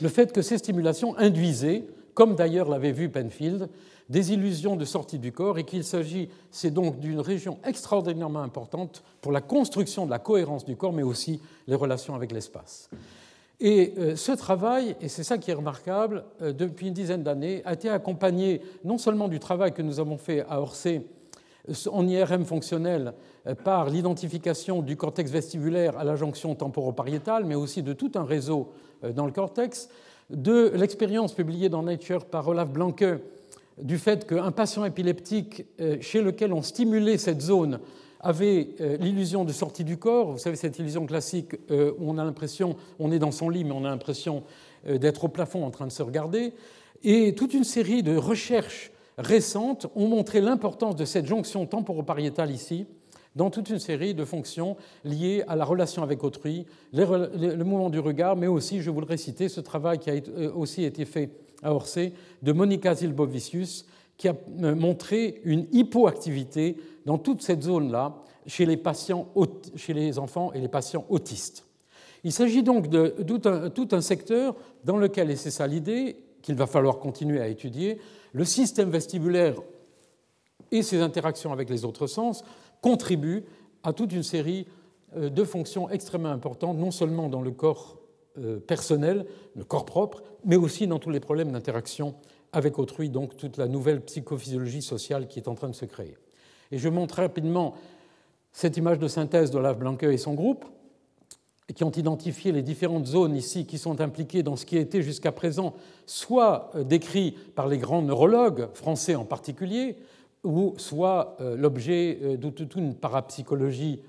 le 0.00 0.08
fait 0.08 0.32
que 0.32 0.42
ces 0.42 0.58
stimulations 0.58 1.16
induisaient, 1.16 1.84
comme 2.14 2.34
d'ailleurs 2.34 2.68
l'avait 2.68 2.92
vu 2.92 3.08
Penfield, 3.08 3.68
des 4.08 4.32
illusions 4.32 4.76
de 4.76 4.84
sortie 4.84 5.18
du 5.18 5.32
corps 5.32 5.58
et 5.58 5.64
qu'il 5.64 5.84
s'agit, 5.84 6.28
c'est 6.50 6.70
donc 6.70 7.00
d'une 7.00 7.20
région 7.20 7.58
extraordinairement 7.64 8.42
importante 8.42 9.02
pour 9.20 9.32
la 9.32 9.40
construction 9.40 10.06
de 10.06 10.10
la 10.10 10.18
cohérence 10.18 10.64
du 10.64 10.76
corps, 10.76 10.92
mais 10.92 11.02
aussi 11.02 11.40
les 11.66 11.74
relations 11.74 12.14
avec 12.14 12.32
l'espace. 12.32 12.88
Et 13.58 13.94
euh, 13.98 14.16
ce 14.16 14.32
travail, 14.32 14.96
et 15.00 15.08
c'est 15.08 15.24
ça 15.24 15.38
qui 15.38 15.50
est 15.50 15.54
remarquable, 15.54 16.24
euh, 16.42 16.52
depuis 16.52 16.88
une 16.88 16.92
dizaine 16.92 17.22
d'années, 17.22 17.62
a 17.64 17.72
été 17.72 17.88
accompagné 17.88 18.60
non 18.84 18.98
seulement 18.98 19.28
du 19.28 19.40
travail 19.40 19.72
que 19.72 19.82
nous 19.82 19.98
avons 19.98 20.18
fait 20.18 20.44
à 20.48 20.60
Orsay 20.60 21.06
euh, 21.68 21.90
en 21.90 22.06
IRM 22.06 22.44
fonctionnel 22.44 23.14
par 23.62 23.88
l'identification 23.88 24.82
du 24.82 24.96
cortex 24.96 25.30
vestibulaire 25.30 25.96
à 25.96 26.04
la 26.04 26.16
jonction 26.16 26.54
temporopariétale, 26.56 27.44
mais 27.44 27.54
aussi 27.54 27.82
de 27.82 27.92
tout 27.92 28.10
un 28.16 28.24
réseau 28.24 28.72
dans 29.14 29.24
le 29.24 29.30
cortex, 29.30 29.88
de 30.30 30.72
l'expérience 30.74 31.32
publiée 31.32 31.68
dans 31.68 31.84
Nature 31.84 32.24
par 32.24 32.48
Olaf 32.48 32.68
Blanke 32.70 33.04
du 33.80 33.98
fait 33.98 34.26
qu'un 34.26 34.52
patient 34.52 34.84
épileptique 34.84 35.66
euh, 35.80 35.98
chez 36.00 36.22
lequel 36.22 36.52
on 36.52 36.62
stimulait 36.62 37.18
cette 37.18 37.42
zone 37.42 37.80
avait 38.20 38.70
euh, 38.80 38.96
l'illusion 38.96 39.44
de 39.44 39.52
sortie 39.52 39.84
du 39.84 39.98
corps, 39.98 40.32
vous 40.32 40.38
savez 40.38 40.56
cette 40.56 40.78
illusion 40.78 41.06
classique 41.06 41.56
euh, 41.70 41.92
où 41.98 42.10
on 42.10 42.18
a 42.18 42.24
l'impression, 42.24 42.76
on 42.98 43.12
est 43.12 43.18
dans 43.18 43.30
son 43.32 43.50
lit, 43.50 43.64
mais 43.64 43.72
on 43.72 43.84
a 43.84 43.90
l'impression 43.90 44.42
d'être 44.88 45.24
au 45.24 45.28
plafond 45.28 45.64
en 45.64 45.70
train 45.72 45.86
de 45.86 45.92
se 45.92 46.02
regarder, 46.02 46.52
et 47.02 47.34
toute 47.34 47.54
une 47.54 47.64
série 47.64 48.04
de 48.04 48.16
recherches 48.16 48.92
récentes 49.18 49.88
ont 49.96 50.06
montré 50.06 50.40
l'importance 50.40 50.94
de 50.94 51.04
cette 51.04 51.26
jonction 51.26 51.66
temporopariétale 51.66 52.52
ici, 52.52 52.86
dans 53.34 53.50
toute 53.50 53.68
une 53.68 53.80
série 53.80 54.14
de 54.14 54.24
fonctions 54.24 54.76
liées 55.04 55.42
à 55.48 55.56
la 55.56 55.64
relation 55.64 56.04
avec 56.04 56.22
autrui, 56.22 56.66
le 56.92 57.64
mouvement 57.64 57.90
du 57.90 57.98
regard, 57.98 58.36
mais 58.36 58.46
aussi, 58.46 58.80
je 58.80 58.90
voudrais 58.90 59.16
citer 59.16 59.48
ce 59.48 59.60
travail 59.60 59.98
qui 59.98 60.08
a 60.10 60.14
aussi 60.54 60.84
été 60.84 61.04
fait 61.04 61.30
à 61.62 61.74
Orsay 61.74 62.12
de 62.42 62.52
Monica 62.52 62.94
Zilbovicius, 62.94 63.86
qui 64.16 64.28
a 64.28 64.36
euh, 64.62 64.74
montré 64.74 65.40
une 65.44 65.66
hypoactivité 65.72 66.76
dans 67.04 67.18
toute 67.18 67.42
cette 67.42 67.62
zone-là 67.62 68.16
chez 68.46 68.66
les, 68.66 68.76
patients, 68.76 69.28
chez 69.74 69.92
les 69.92 70.18
enfants 70.18 70.52
et 70.52 70.60
les 70.60 70.68
patients 70.68 71.04
autistes. 71.08 71.64
Il 72.24 72.32
s'agit 72.32 72.62
donc 72.62 72.88
de 72.88 73.14
tout 73.24 73.88
un, 73.92 74.00
secteur 74.00 74.56
dans 74.84 74.96
lequel, 74.96 75.30
et 75.30 75.36
c'est 75.36 75.50
ça 75.50 75.66
l'idée, 75.66 76.16
qu'il 76.42 76.54
va 76.54 76.66
falloir 76.66 76.98
continuer 76.98 77.40
à 77.40 77.48
étudier, 77.48 77.98
le 78.32 78.44
système 78.44 78.90
vestibulaire 78.90 79.54
et 80.70 80.82
ses 80.82 81.00
interactions 81.00 81.52
avec 81.52 81.70
les 81.70 81.84
autres 81.84 82.06
sens 82.06 82.44
contribuent 82.80 83.44
à 83.82 83.92
toute 83.92 84.12
une 84.12 84.22
série 84.22 84.66
euh, 85.16 85.28
de 85.28 85.44
fonctions 85.44 85.88
extrêmement 85.90 86.30
importantes, 86.30 86.78
non 86.78 86.90
seulement 86.90 87.28
dans 87.28 87.42
le 87.42 87.50
corps 87.50 87.98
personnel, 88.66 89.26
le 89.54 89.64
corps 89.64 89.84
propre, 89.84 90.22
mais 90.44 90.56
aussi 90.56 90.86
dans 90.86 90.98
tous 90.98 91.10
les 91.10 91.20
problèmes 91.20 91.52
d'interaction 91.52 92.14
avec 92.52 92.78
autrui, 92.78 93.10
donc 93.10 93.36
toute 93.36 93.56
la 93.58 93.68
nouvelle 93.68 94.00
psychophysiologie 94.00 94.82
sociale 94.82 95.26
qui 95.26 95.38
est 95.38 95.48
en 95.48 95.54
train 95.54 95.68
de 95.68 95.74
se 95.74 95.84
créer. 95.84 96.16
Et 96.72 96.78
je 96.78 96.88
montre 96.88 97.16
rapidement 97.16 97.74
cette 98.52 98.76
image 98.76 98.98
de 98.98 99.08
synthèse 99.08 99.50
d'Olaf 99.50 99.78
Blanke 99.78 100.04
et 100.04 100.16
son 100.16 100.34
groupe, 100.34 100.64
qui 101.74 101.84
ont 101.84 101.90
identifié 101.90 102.52
les 102.52 102.62
différentes 102.62 103.06
zones 103.06 103.34
ici 103.34 103.66
qui 103.66 103.76
sont 103.76 104.00
impliquées 104.00 104.42
dans 104.42 104.56
ce 104.56 104.64
qui 104.64 104.78
a 104.78 104.80
été 104.80 105.02
jusqu'à 105.02 105.32
présent 105.32 105.74
soit 106.06 106.70
euh, 106.76 106.84
décrit 106.84 107.32
par 107.54 107.66
les 107.66 107.76
grands 107.76 108.02
neurologues, 108.02 108.68
français 108.72 109.16
en 109.16 109.24
particulier, 109.24 109.96
ou 110.44 110.74
soit 110.78 111.36
euh, 111.40 111.56
l'objet 111.56 112.38
de 112.38 112.50
toute 112.50 112.76
une 112.76 112.94
parapsychologie 112.94 114.02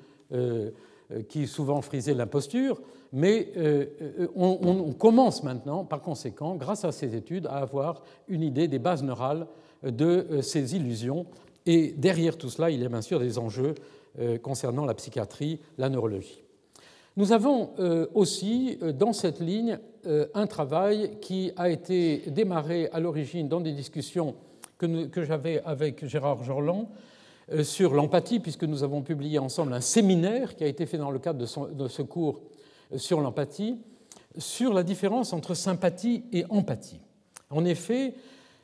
qui 1.30 1.48
souvent 1.48 1.82
frisait 1.82 2.14
l'imposture, 2.14 2.82
mais 3.14 3.50
euh, 3.58 3.86
euh, 4.02 4.28
on, 4.36 4.94
commence 4.94 5.44
maintenant, 5.44 5.86
par 5.86 6.02
conséquent, 6.02 6.56
grâce 6.56 6.86
à 6.86 6.92
ces 6.92 7.16
études, 7.16 7.48
à 7.48 7.58
avoir 7.58 8.04
une 8.28 8.44
idée 8.44 8.68
des 8.68 8.80
bases 8.80 9.04
neurales 9.04 9.48
de 9.84 10.28
euh, 10.32 10.42
ces 10.42 10.76
illusions. 10.76 11.26
Et 11.66 11.94
derrière 11.98 12.38
tout 12.38 12.50
cela, 12.50 12.70
il 12.70 12.82
y 12.82 12.86
a 12.86 12.90
bien 12.90 13.02
sûr 13.02 13.20
des 13.20 13.38
enjeux 13.38 13.76
concernant 14.42 14.86
la 14.86 14.96
psychiatrie, 14.96 15.60
la 15.78 15.90
neurologie. 15.90 16.42
Nous 17.18 17.34
avons 17.34 17.72
aussi 18.16 18.80
dans 18.98 19.14
cette 19.14 19.40
ligne 19.40 19.78
un 20.34 20.48
travail 20.48 21.20
qui 21.22 21.52
a 21.56 21.70
été 21.70 22.24
démarré 22.32 22.90
à 22.94 23.00
l'origine 23.00 23.48
dans 23.48 23.60
des 23.60 23.74
discussions 23.74 24.34
que, 24.80 25.24
j'avais 25.24 25.62
avec 25.66 26.04
Gérard 26.08 26.44
Jorland 26.44 26.88
sur 27.62 27.94
l'empathie, 27.94 28.40
puisque 28.40 28.64
nous 28.64 28.82
avons 28.82 29.04
publié 29.04 29.38
ensemble 29.38 29.74
un 29.74 29.82
séminaire 29.82 30.56
qui 30.56 30.64
a 30.64 30.68
été 30.68 30.88
fait 30.88 30.98
dans 30.98 31.12
le 31.12 31.20
cadre 31.20 31.40
de 31.40 31.88
ce 31.88 32.02
cours 32.02 32.42
sur 32.96 33.22
l'empathie, 33.22 33.78
sur 34.38 34.74
la 34.74 34.84
différence 34.84 35.34
entre 35.34 35.54
sympathie 35.54 36.24
et 36.32 36.46
empathie. 36.50 37.00
En 37.50 37.66
effet, 37.66 38.14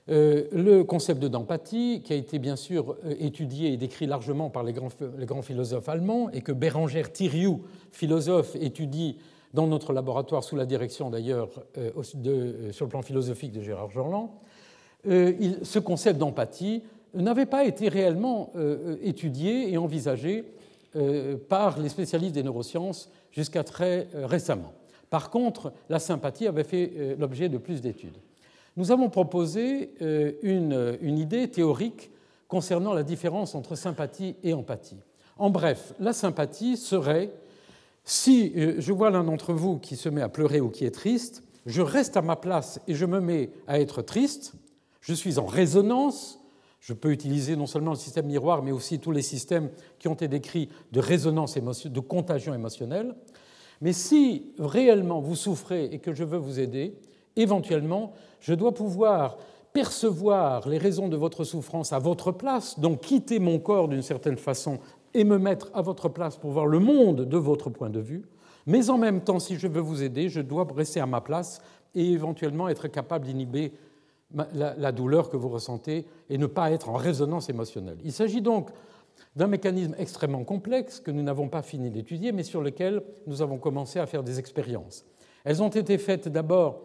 euh, 0.10 0.48
le 0.52 0.84
concept 0.84 1.24
d'empathie, 1.24 2.02
qui 2.04 2.12
a 2.12 2.18
été 2.18 2.38
bien 2.38 2.58
sûr 2.58 2.98
euh, 3.06 3.16
étudié 3.20 3.72
et 3.72 3.78
décrit 3.78 4.06
largement 4.06 4.50
par 4.50 4.64
les 4.64 4.74
grands, 4.74 5.42
philosophes 5.42 5.88
allemands, 5.88 6.30
et 6.32 6.42
que 6.42 6.52
Bérangère 6.52 7.12
Thiriou, 7.14 7.62
philosophe, 7.92 8.56
étudie 8.56 9.18
dans 9.54 9.68
notre 9.68 9.94
laboratoire, 9.94 10.44
sous 10.44 10.58
la 10.58 10.66
direction 10.66 11.10
d'ailleurs 11.10 11.50
euh, 11.78 11.92
sur 12.72 12.86
le 12.86 12.90
plan 12.90 13.02
philosophique 13.02 13.54
de 13.54 13.62
Gérard 13.62 13.92
Jorland, 13.92 14.32
ce 15.06 15.80
concept 15.80 16.18
d'empathie 16.18 16.82
n'avait 17.14 17.46
pas 17.46 17.66
été 17.66 17.90
réellement 17.90 18.54
étudié 19.02 19.70
et 19.70 19.78
envisagé 19.78 20.46
par 21.50 21.80
les 21.80 21.90
spécialistes 21.90 22.36
des 22.36 22.44
neurosciences 22.44 23.10
jusqu'à 23.34 23.64
très 23.64 24.08
euh, 24.16 24.26
récemment. 24.26 24.74
Par 25.10 25.30
contre, 25.30 25.74
la 25.90 26.00
sympathie 26.00 26.48
avait 26.48 26.64
fait 26.64 26.94
euh, 26.96 27.16
l'objet 27.20 27.50
de 27.50 27.58
plus 27.58 27.82
d'études. 27.82 28.18
Nous 28.78 28.92
avons 28.92 29.10
proposé 29.10 29.92
euh, 30.02 30.34
une, 30.42 31.18
idée 31.18 31.50
théorique 31.50 32.12
concernant 32.48 32.94
la 32.94 33.04
différence 33.04 33.56
entre 33.56 33.76
sympathie 33.76 34.36
et 34.44 34.54
empathie. 34.54 35.00
En 35.38 35.50
bref, 35.50 35.94
la 36.00 36.14
sympathie 36.14 36.78
serait, 36.78 37.32
si 38.04 38.54
je 38.56 38.92
vois 38.92 39.10
l'un 39.10 39.24
d'entre 39.24 39.54
vous 39.54 39.80
qui 39.80 39.96
se 39.96 40.10
met 40.10 40.22
à 40.22 40.30
pleurer 40.30 40.62
ou 40.62 40.70
qui 40.70 40.86
est 40.86 40.92
triste, 40.92 41.44
je 41.66 41.82
reste 41.82 42.18
à 42.18 42.22
ma 42.22 42.36
place 42.36 42.80
et 42.88 42.94
je 42.94 43.06
me 43.06 43.20
mets 43.20 43.50
à 43.68 43.80
être 43.80 44.04
triste, 44.04 44.54
je 45.02 45.14
suis 45.14 45.40
en 45.40 45.48
résonance, 45.48 46.43
je 46.84 46.92
peux 46.92 47.12
utiliser 47.14 47.56
non 47.56 47.66
seulement 47.66 47.92
le 47.92 47.98
système 47.98 48.26
miroir, 48.26 48.62
mais 48.62 48.74
aussi 48.74 49.00
tous 49.00 49.12
les 49.12 49.22
systèmes 49.22 49.70
qui 50.00 50.10
ont 50.10 50.16
été 50.16 50.28
décrits 50.28 50.68
de 50.92 51.00
résonance, 51.00 51.58
de 51.58 52.00
contagion 52.02 52.54
émotionnelle. 52.54 53.16
Mais 53.80 53.94
si 53.94 54.52
réellement 54.60 55.22
vous 55.22 55.38
souffrez 55.38 55.86
et 55.86 56.00
que 56.00 56.14
je 56.14 56.26
veux 56.26 56.38
vous 56.38 56.60
aider, 56.60 56.94
éventuellement, 57.38 58.12
je 58.42 58.54
dois 58.54 58.74
pouvoir 58.74 59.38
percevoir 59.72 60.68
les 60.68 60.78
raisons 60.78 61.08
de 61.08 61.16
votre 61.16 61.46
souffrance 61.46 61.94
à 61.94 62.00
votre 62.00 62.34
place, 62.34 62.78
donc 62.78 63.00
quitter 63.00 63.40
mon 63.40 63.60
corps 63.60 63.88
d'une 63.88 64.02
certaine 64.02 64.38
façon 64.38 64.80
et 65.14 65.24
me 65.24 65.38
mettre 65.38 65.72
à 65.74 65.82
votre 65.82 66.10
place 66.10 66.36
pour 66.36 66.52
voir 66.52 66.68
le 66.68 66.80
monde 66.80 67.22
de 67.22 67.38
votre 67.38 67.70
point 67.70 67.90
de 67.90 68.02
vue. 68.02 68.26
Mais 68.68 68.90
en 68.90 68.98
même 68.98 69.22
temps, 69.22 69.40
si 69.40 69.56
je 69.56 69.68
veux 69.70 69.80
vous 69.80 70.04
aider, 70.04 70.28
je 70.28 70.42
dois 70.42 70.68
rester 70.76 71.00
à 71.00 71.06
ma 71.06 71.22
place 71.22 71.62
et 71.96 72.12
éventuellement 72.12 72.68
être 72.68 72.90
capable 72.90 73.26
d'inhiber 73.26 73.72
la, 74.54 74.92
douleur 74.92 75.30
que 75.30 75.38
vous 75.38 75.50
ressentez 75.50 76.06
et 76.30 76.38
ne 76.38 76.46
pas 76.46 76.72
être 76.72 76.90
en 76.90 76.94
résonance 76.94 77.50
émotionnelle. 77.50 77.98
Il 78.04 78.12
s'agit 78.12 78.42
donc 78.42 78.70
d'un 79.36 79.48
mécanisme 79.48 79.96
extrêmement 79.98 80.44
complexe 80.44 81.00
que 81.00 81.12
nous 81.12 81.24
n'avons 81.24 81.50
pas 81.50 81.62
fini 81.62 81.90
d'étudier, 81.90 82.32
mais 82.32 82.44
sur 82.44 82.62
lequel 82.62 83.04
nous 83.28 83.42
avons 83.42 83.58
commencé 83.58 84.00
à 84.00 84.06
faire 84.06 84.24
des 84.24 84.40
expériences. 84.40 85.06
Elles 85.44 85.62
ont 85.62 85.70
été 85.70 85.98
faites 85.98 86.28
d'abord 86.28 86.82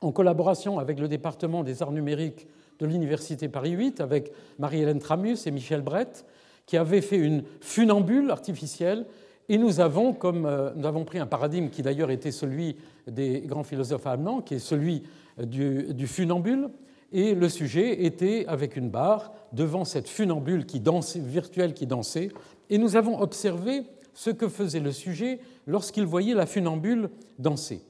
en 0.00 0.12
collaboration 0.12 0.78
avec 0.78 0.98
le 0.98 1.08
département 1.08 1.62
des 1.62 1.82
arts 1.82 1.92
numériques 1.92 2.46
de 2.78 2.86
l'Université 2.86 3.48
Paris 3.48 3.72
8, 3.72 4.00
avec 4.00 4.32
Marie-Hélène 4.58 4.98
Tramus 4.98 5.46
et 5.46 5.50
Michel 5.50 5.82
Brett, 5.82 6.26
qui 6.66 6.76
avaient 6.76 7.00
fait 7.00 7.18
une 7.18 7.44
funambule 7.60 8.30
artificielle 8.30 9.06
Et 9.48 9.58
nous 9.58 9.80
avons, 9.80 10.12
comme 10.12 10.48
nous 10.74 10.86
avons 10.86 11.04
pris 11.04 11.18
un 11.18 11.26
paradigme 11.26 11.68
qui 11.68 11.82
d'ailleurs 11.82 12.10
était 12.10 12.30
celui 12.30 12.76
des 13.06 13.40
grands 13.42 13.64
philosophes 13.64 14.06
allemands, 14.06 14.40
qui 14.40 14.54
est 14.54 14.58
celui 14.58 15.02
du, 15.38 16.06
funambule, 16.06 16.68
et 17.12 17.34
le 17.34 17.48
sujet 17.48 18.04
était 18.04 18.46
avec 18.46 18.76
une 18.76 18.88
barre 18.88 19.32
devant 19.52 19.84
cette 19.84 20.08
funambule 20.08 20.66
qui 20.66 20.80
dansait, 20.80 21.20
virtuelle 21.20 21.74
qui 21.74 21.86
dansait, 21.86 22.30
et 22.70 22.78
nous 22.78 22.96
avons 22.96 23.20
observé 23.20 23.82
ce 24.14 24.30
que 24.30 24.48
faisait 24.48 24.80
le 24.80 24.92
sujet 24.92 25.40
lorsqu'il 25.66 26.04
voyait 26.04 26.34
la 26.34 26.46
funambule 26.46 27.10
danser. 27.38 27.82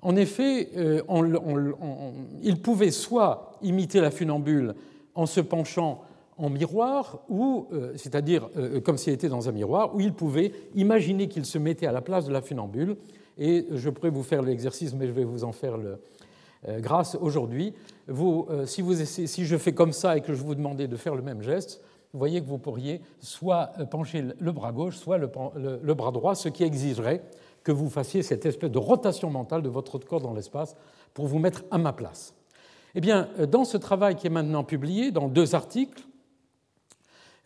En 0.00 0.14
effet, 0.14 0.70
euh, 0.76 1.02
il 2.42 2.60
pouvait 2.60 2.92
soit 2.92 3.52
imiter 3.62 4.00
la 4.00 4.10
funambule 4.10 4.74
en 5.14 5.26
se 5.26 5.40
penchant 5.40 6.02
en 6.36 6.50
miroir, 6.50 7.18
ou, 7.28 7.66
euh, 7.72 7.92
c'est-à-dire 7.96 8.48
euh, 8.56 8.80
comme 8.80 8.96
s'il 8.96 9.12
était 9.12 9.28
dans 9.28 9.48
un 9.48 9.52
miroir, 9.52 9.94
ou 9.96 10.00
il 10.00 10.12
pouvait 10.12 10.52
imaginer 10.76 11.26
qu'il 11.26 11.44
se 11.44 11.58
mettait 11.58 11.88
à 11.88 11.92
la 11.92 12.00
place 12.00 12.26
de 12.26 12.32
la 12.32 12.40
funambule. 12.40 12.96
Et 13.38 13.66
je 13.72 13.90
pourrais 13.90 14.10
vous 14.10 14.22
faire 14.22 14.42
l'exercice, 14.42 14.94
mais 14.94 15.08
je 15.08 15.12
vais 15.12 15.24
vous 15.24 15.42
en 15.42 15.52
faire 15.52 15.76
le, 15.76 15.98
grâce 16.66 17.16
aujourd'hui. 17.20 17.74
si, 18.64 18.82
vous 18.82 18.94
si 19.04 19.44
je 19.44 19.56
fais 19.56 19.72
comme 19.72 19.92
ça 19.92 20.16
et 20.16 20.20
que 20.20 20.34
je 20.34 20.42
vous 20.42 20.54
demandais 20.54 20.88
de 20.88 20.96
faire 20.96 21.14
le 21.14 21.22
même 21.22 21.42
geste, 21.42 21.80
vous 22.12 22.18
voyez 22.18 22.40
que 22.40 22.46
vous 22.46 22.58
pourriez 22.58 23.02
soit 23.20 23.66
pencher 23.90 24.24
le 24.38 24.52
bras 24.52 24.72
gauche, 24.72 24.96
soit 24.96 25.18
le, 25.18 25.26
bras 25.94 26.10
droit, 26.10 26.34
ce 26.34 26.48
qui 26.48 26.64
exigerait 26.64 27.22
que 27.62 27.72
vous 27.72 27.90
fassiez 27.90 28.22
cette 28.22 28.46
espèce 28.46 28.70
de 28.70 28.78
rotation 28.78 29.30
mentale 29.30 29.62
de 29.62 29.68
votre 29.68 29.98
corps 29.98 30.20
dans 30.20 30.32
l'espace 30.32 30.74
pour 31.12 31.26
vous 31.26 31.38
mettre 31.38 31.64
à 31.70 31.78
ma 31.78 31.92
place. 31.92 32.34
Eh 32.94 33.00
bien, 33.00 33.28
dans 33.50 33.64
ce 33.64 33.76
travail 33.76 34.16
qui 34.16 34.26
est 34.26 34.30
maintenant 34.30 34.64
publié, 34.64 35.10
dans 35.10 35.28
deux 35.28 35.54
articles, 35.54 36.02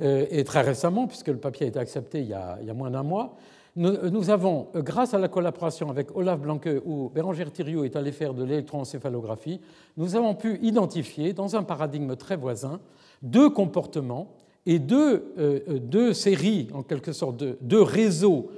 euh, 0.00 0.26
et 0.30 0.44
très 0.44 0.62
récemment, 0.62 1.06
puisque 1.06 1.28
le 1.28 1.38
papier 1.38 1.66
a 1.66 1.68
été 1.68 1.78
accepté 1.78 2.20
il 2.20 2.28
y 2.28 2.34
a, 2.34 2.58
moins 2.74 2.90
d'un 2.90 3.02
mois, 3.02 3.36
nous, 3.74 4.28
avons, 4.28 4.68
grâce 4.74 5.14
à 5.14 5.18
la 5.18 5.28
collaboration 5.28 5.88
avec 5.88 6.14
Olaf 6.14 6.38
Blanque, 6.38 6.68
où 6.84 7.08
Bérangère 7.08 7.50
Thiriot 7.50 7.84
est 7.84 7.96
allé 7.96 8.12
faire 8.12 8.34
de 8.34 8.44
l'électroencéphalographie, 8.44 9.60
nous 9.96 10.14
avons 10.14 10.34
pu 10.34 10.58
identifier, 10.62 11.32
dans 11.32 11.56
un 11.56 11.62
paradigme 11.62 12.14
très 12.16 12.36
voisin, 12.36 12.80
deux 13.22 13.48
comportements 13.48 14.36
et 14.66 14.78
deux, 14.78 15.32
euh, 15.38 15.60
euh, 15.68 15.78
deux 15.78 16.12
séries, 16.12 16.68
en 16.74 16.82
quelque 16.82 17.12
sorte, 17.12 17.38
de, 17.38 17.56
deux 17.62 17.82
réseaux 17.82 18.50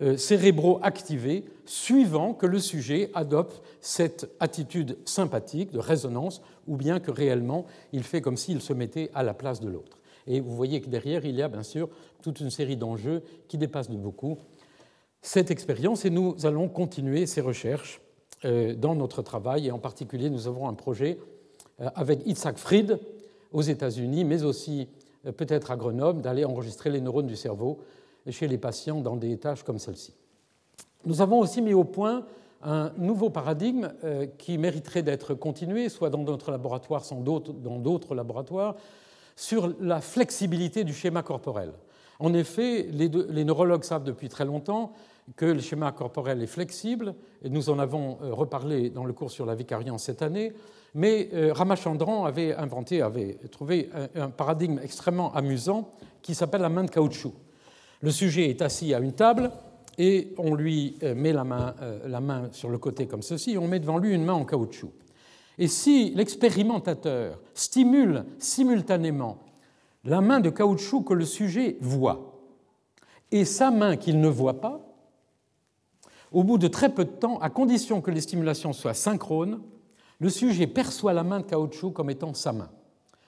euh, 0.00 0.16
cérébraux 0.16 0.78
activés, 0.82 1.44
suivant 1.66 2.32
que 2.32 2.46
le 2.46 2.60
sujet 2.60 3.10
adopte 3.14 3.62
cette 3.80 4.30
attitude 4.38 4.96
sympathique 5.04 5.72
de 5.72 5.80
résonance, 5.80 6.40
ou 6.68 6.76
bien 6.76 7.00
que 7.00 7.10
réellement 7.10 7.66
il 7.92 8.04
fait 8.04 8.20
comme 8.20 8.36
s'il 8.36 8.60
se 8.60 8.72
mettait 8.72 9.10
à 9.12 9.24
la 9.24 9.34
place 9.34 9.60
de 9.60 9.68
l'autre. 9.68 9.98
Et 10.26 10.40
vous 10.40 10.54
voyez 10.54 10.80
que 10.80 10.88
derrière, 10.88 11.24
il 11.24 11.34
y 11.34 11.42
a 11.42 11.48
bien 11.48 11.64
sûr 11.64 11.88
toute 12.22 12.40
une 12.40 12.50
série 12.50 12.76
d'enjeux 12.76 13.22
qui 13.48 13.58
dépassent 13.58 13.90
de 13.90 13.96
beaucoup 13.96 14.38
cette 15.22 15.50
expérience, 15.50 16.04
et 16.04 16.10
nous 16.10 16.34
allons 16.44 16.68
continuer 16.68 17.26
ces 17.26 17.40
recherches 17.40 18.00
dans 18.44 18.96
notre 18.96 19.22
travail, 19.22 19.68
et 19.68 19.70
en 19.70 19.78
particulier, 19.78 20.28
nous 20.28 20.48
avons 20.48 20.68
un 20.68 20.74
projet 20.74 21.18
avec 21.78 22.26
Itzhak 22.26 22.58
Fried 22.58 22.98
aux 23.52 23.62
États-Unis, 23.62 24.24
mais 24.24 24.42
aussi 24.42 24.88
euh, 25.26 25.32
peut-être 25.32 25.70
à 25.70 25.76
Grenoble, 25.76 26.20
d'aller 26.20 26.44
enregistrer 26.44 26.90
les 26.90 27.00
neurones 27.00 27.26
du 27.26 27.36
cerveau 27.36 27.80
chez 28.28 28.48
les 28.48 28.58
patients 28.58 29.00
dans 29.00 29.16
des 29.16 29.36
tâches 29.36 29.62
comme 29.62 29.78
celle-ci. 29.78 30.14
Nous 31.04 31.20
avons 31.20 31.40
aussi 31.40 31.60
mis 31.60 31.74
au 31.74 31.84
point 31.84 32.24
un 32.62 32.92
nouveau 32.96 33.30
paradigme 33.30 33.92
euh, 34.04 34.26
qui 34.38 34.58
mériterait 34.58 35.02
d'être 35.02 35.34
continué, 35.34 35.88
soit 35.88 36.10
dans 36.10 36.22
notre 36.22 36.50
laboratoire, 36.52 37.04
soit 37.04 37.16
dans 37.18 37.78
d'autres 37.78 38.14
laboratoires, 38.14 38.76
sur 39.34 39.72
la 39.80 40.00
flexibilité 40.00 40.84
du 40.84 40.92
schéma 40.92 41.22
corporel. 41.22 41.72
En 42.20 42.34
effet, 42.34 42.86
les, 42.92 43.08
les, 43.08 43.44
neurologues 43.44 43.82
savent 43.82 44.04
depuis 44.04 44.28
très 44.28 44.44
longtemps 44.44 44.92
que 45.36 45.46
le 45.46 45.60
schéma 45.60 45.92
corporel 45.92 46.42
est 46.42 46.46
flexible, 46.46 47.14
et 47.42 47.48
nous 47.48 47.70
en 47.70 47.78
avons 47.78 48.18
euh, 48.22 48.32
reparlé 48.32 48.90
dans 48.90 49.04
le 49.04 49.12
cours 49.12 49.30
sur 49.30 49.46
la 49.46 49.54
vicariance 49.54 50.04
cette 50.04 50.22
année, 50.22 50.52
mais 50.94 51.28
euh, 51.32 51.52
Ramachandran 51.52 52.24
avait 52.24 52.54
inventé, 52.54 53.02
avait 53.02 53.38
trouvé 53.50 53.88
un, 54.14 54.30
paradigme 54.30 54.78
extrêmement 54.82 55.32
amusant 55.34 55.92
qui 56.20 56.34
s'appelle 56.34 56.60
la 56.60 56.68
main 56.68 56.84
de 56.84 56.90
caoutchouc. 56.90 57.32
Le 58.00 58.10
sujet 58.10 58.50
est 58.50 58.62
assis 58.62 58.92
à 58.92 58.98
une 58.98 59.12
table 59.12 59.50
et 59.96 60.34
on 60.38 60.54
lui 60.54 60.98
euh, 61.02 61.14
met 61.14 61.32
la 61.32 61.44
main, 61.44 61.74
la 62.04 62.20
main 62.20 62.48
sur 62.52 62.68
le 62.68 62.78
côté 62.78 63.06
comme 63.06 63.22
ceci, 63.22 63.52
et 63.52 63.58
on 63.58 63.68
met 63.68 63.80
devant 63.80 63.98
lui 63.98 64.12
une 64.12 64.24
main 64.24 64.34
en 64.34 64.44
caoutchouc. 64.44 64.92
Et 65.58 65.68
si 65.68 66.10
l'expérimentateur 66.14 67.40
stimule 67.54 68.24
simultanément 68.38 69.38
la 70.04 70.20
main 70.20 70.40
de 70.40 70.50
caoutchouc 70.50 71.04
que 71.04 71.14
le 71.14 71.24
sujet 71.24 71.76
voit 71.80 72.32
et 73.30 73.44
sa 73.44 73.70
main 73.70 73.96
qu'il 73.96 74.20
ne 74.20 74.28
voit 74.28 74.60
pas, 74.60 74.91
au 76.32 76.44
bout 76.44 76.58
de 76.58 76.68
très 76.68 76.88
peu 76.88 77.04
de 77.04 77.10
temps, 77.10 77.38
à 77.38 77.50
condition 77.50 78.00
que 78.00 78.10
les 78.10 78.20
stimulations 78.20 78.72
soient 78.72 78.94
synchrones, 78.94 79.60
le 80.18 80.28
sujet 80.28 80.66
perçoit 80.66 81.12
la 81.12 81.24
main 81.24 81.40
de 81.40 81.46
caoutchouc 81.46 81.90
comme 81.90 82.10
étant 82.10 82.34
sa 82.34 82.52
main. 82.52 82.70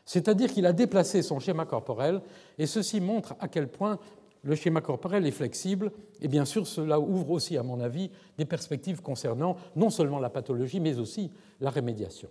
C'est-à-dire 0.05 0.53
qu'il 0.53 0.67
a 0.67 0.73
déplacé 0.73 1.23
son 1.23 1.41
schéma 1.41 1.65
corporel, 1.65 2.21
et 2.59 2.67
ceci 2.67 3.01
montre 3.01 3.35
à 3.41 3.49
quel 3.49 3.69
point 3.69 3.99
le 4.43 4.55
schéma 4.55 4.83
corporel 4.83 5.27
est 5.27 5.31
flexible, 5.31 5.91
et 6.21 6.29
bien 6.29 6.45
sûr 6.45 6.67
cela 6.67 7.01
ouvre 7.01 7.31
aussi, 7.31 7.57
à 7.57 7.63
mon 7.63 7.81
avis, 7.81 8.11
des 8.37 8.45
perspectives 8.45 9.01
concernant 9.01 9.57
non 9.75 9.89
seulement 9.89 10.19
la 10.19 10.29
pathologie, 10.29 10.81
mais 10.81 10.99
aussi 10.99 11.31
la 11.61 11.71
rémédiation. 11.71 12.29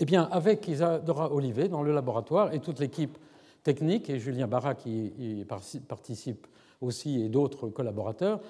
Eh 0.00 0.04
bien, 0.04 0.28
avec 0.32 0.66
Isadora 0.66 1.32
Olivet 1.32 1.68
dans 1.68 1.82
le 1.82 1.92
laboratoire 1.92 2.52
et 2.52 2.58
toute 2.58 2.80
l'équipe 2.80 3.16
technique, 3.62 4.10
et 4.10 4.18
Julien 4.18 4.48
Barra 4.48 4.74
qui 4.74 5.46
participe 5.86 6.46
aussi, 6.80 7.22
et 7.22 7.28
d'autres 7.28 7.68
collaborateurs, 7.68 8.40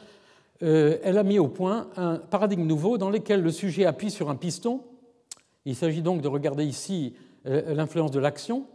elle 0.62 1.18
a 1.18 1.22
mis 1.24 1.38
au 1.38 1.48
point 1.48 1.88
un 1.96 2.16
paradigme 2.16 2.64
nouveau 2.64 2.96
dans 2.96 3.10
lequel 3.10 3.42
le 3.42 3.50
sujet 3.50 3.84
appuie 3.84 4.10
sur 4.10 4.30
un 4.30 4.36
piston 4.36 4.80
il 5.64 5.76
s'agit 5.76 6.02
donc 6.02 6.22
de 6.22 6.28
regarder 6.28 6.64
ici 6.64 7.14
euh, 7.46 7.74
l'influence 7.74 8.10
de 8.10 8.18
l'action. 8.18 8.66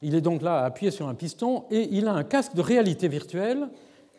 Il 0.00 0.14
est 0.14 0.20
donc 0.20 0.42
là 0.42 0.64
appuyé 0.64 0.90
sur 0.90 1.08
un 1.08 1.14
piston 1.14 1.64
et 1.70 1.88
il 1.92 2.08
a 2.08 2.12
un 2.12 2.24
casque 2.24 2.54
de 2.54 2.60
réalité 2.60 3.06
virtuelle. 3.06 3.68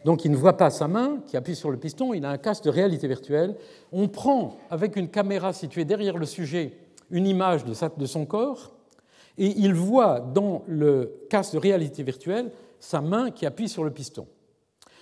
Donc 0.05 0.23
il 0.23 0.31
ne 0.31 0.37
voit 0.37 0.57
pas 0.57 0.69
sa 0.69 0.87
main 0.87 1.19
qui 1.27 1.35
appuie 1.35 1.55
sur 1.55 1.71
le 1.71 1.77
piston, 1.77 2.13
il 2.13 2.25
a 2.25 2.29
un 2.29 2.37
casque 2.37 2.63
de 2.63 2.69
réalité 2.69 3.07
virtuelle. 3.07 3.55
On 3.91 4.07
prend 4.07 4.57
avec 4.69 4.95
une 4.95 5.09
caméra 5.09 5.53
située 5.53 5.85
derrière 5.85 6.17
le 6.17 6.25
sujet 6.25 6.77
une 7.09 7.27
image 7.27 7.63
de 7.65 8.05
son 8.05 8.25
corps 8.25 8.71
et 9.37 9.47
il 9.57 9.73
voit 9.73 10.19
dans 10.19 10.63
le 10.67 11.25
casque 11.29 11.53
de 11.53 11.59
réalité 11.59 12.03
virtuelle 12.03 12.51
sa 12.79 13.01
main 13.01 13.31
qui 13.31 13.45
appuie 13.45 13.69
sur 13.69 13.83
le 13.83 13.91
piston. 13.91 14.27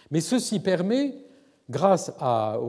Mais 0.10 0.22
ceci 0.22 0.60
permet, 0.60 1.16
grâce 1.72 2.12
à, 2.20 2.60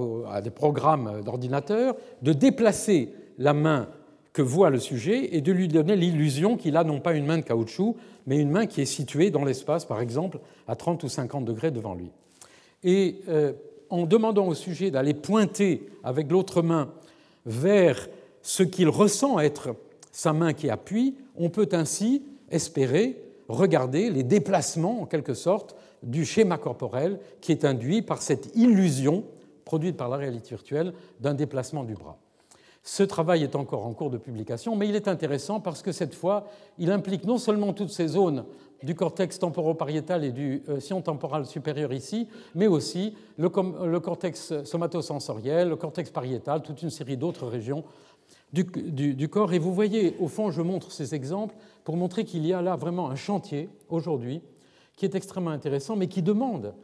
des 0.43 0.51
programmes 0.51 1.21
d'ordinateur, 1.23 1.97
de 2.23 2.33
déplacer 2.33 3.13
la 3.39 3.53
main 3.53 3.89
que 4.33 4.41
voit 4.41 4.71
le 4.71 4.79
sujet 4.79 5.37
et 5.37 5.43
de 5.43 5.53
lui 5.53 5.69
donner 5.69 5.97
l'illusion 5.97 6.57
qu'il 6.57 6.77
a 6.77 6.85
non 6.85 7.01
pas 7.01 7.13
une 7.13 7.27
main 7.27 7.37
de 7.37 7.43
caoutchouc, 7.43 7.97
mais 8.27 8.39
une 8.39 8.51
main 8.51 8.67
qui 8.67 8.81
est 8.81 8.87
située 8.87 9.31
dans 9.31 9.45
l'espace, 9.45 9.85
par 9.85 10.01
exemple, 10.01 10.39
à 10.67 10.77
30 10.77 11.03
ou 11.03 11.09
50 11.09 11.45
degrés 11.45 11.71
devant 11.71 11.95
lui. 11.95 12.11
Et 12.83 13.21
euh, 13.29 13.53
en 13.91 14.07
demandant 14.07 14.47
au 14.47 14.55
sujet 14.55 14.91
d'aller 14.91 15.13
pointer 15.13 15.87
avec 16.03 16.31
l'autre 16.31 16.63
main 16.63 16.91
vers 17.45 18.09
ce 18.41 18.63
qu'il 18.63 18.89
ressent 18.89 19.39
être 19.39 19.75
sa 20.13 20.33
main 20.33 20.55
qui 20.55 20.71
appuie, 20.71 21.17
on 21.37 21.51
peut 21.51 21.69
ainsi 21.73 22.23
espérer 22.51 23.23
regarder 23.49 24.11
les 24.11 24.23
déplacements, 24.23 25.03
en 25.03 25.07
quelque 25.07 25.35
sorte, 25.35 25.77
du 26.03 26.25
schéma 26.25 26.59
corporel 26.59 27.19
qui 27.41 27.53
est 27.53 27.65
induit 27.65 28.03
par 28.03 28.23
cette 28.23 28.55
illusion 28.57 29.25
produite 29.65 29.97
par 29.97 30.09
la 30.09 30.17
réalité 30.17 30.51
virtuelle 30.51 30.93
d'un 31.21 31.35
déplacement 31.35 31.85
du 31.85 31.95
bras. 31.95 32.19
Ce 32.83 33.05
travail 33.05 33.45
est 33.45 33.55
encore 33.55 33.87
en 33.87 33.93
cours 33.93 34.11
de 34.11 34.19
publication, 34.19 34.75
mais 34.75 34.89
il 34.89 34.97
est 34.97 35.07
intéressant 35.07 35.61
parce 35.61 35.83
que 35.83 35.93
cette 35.93 36.15
fois, 36.15 36.47
il 36.79 36.91
implique 36.91 37.25
non 37.25 37.39
seulement 37.39 37.73
toutes 37.73 37.91
ces 37.91 38.09
zones 38.09 38.45
du 38.83 38.97
cortex 38.97 39.39
temporopariétal 39.39 40.25
et 40.25 40.33
du 40.33 40.65
euh, 40.69 40.81
sillon 40.81 41.01
temporal 41.01 41.47
supérieur 41.47 41.93
ici, 41.93 42.27
mais 42.57 42.67
aussi 42.67 43.15
le, 43.39 43.49
cortex 43.49 44.65
somatosensoriel, 44.65 45.69
le 45.69 45.77
cortex 45.77 46.11
pariétal, 46.11 46.63
toute 46.63 46.83
une 46.83 46.91
série 46.91 47.17
d'autres 47.17 47.47
régions 47.47 47.85
du, 48.53 48.65
du, 48.65 49.29
corps. 49.29 49.53
Et 49.53 49.61
vous 49.61 49.73
voyez, 49.73 50.17
au 50.19 50.27
fond, 50.27 50.51
je 50.51 50.61
montre 50.61 50.91
ces 50.91 51.15
exemples 51.15 51.55
pour 51.85 51.97
montrer 51.97 52.25
qu'il 52.25 52.45
y 52.45 52.53
a 52.53 52.61
là 52.61 52.75
vraiment 52.75 53.09
un 53.09 53.15
chantier 53.17 53.71
aujourd'hui 53.89 54.43
qui 55.03 55.07
est 55.07 55.17
extrêmement 55.17 55.51
intéressant, 55.51 55.97
mais 55.97 56.07
qui 56.07 56.23
demande 56.23 56.75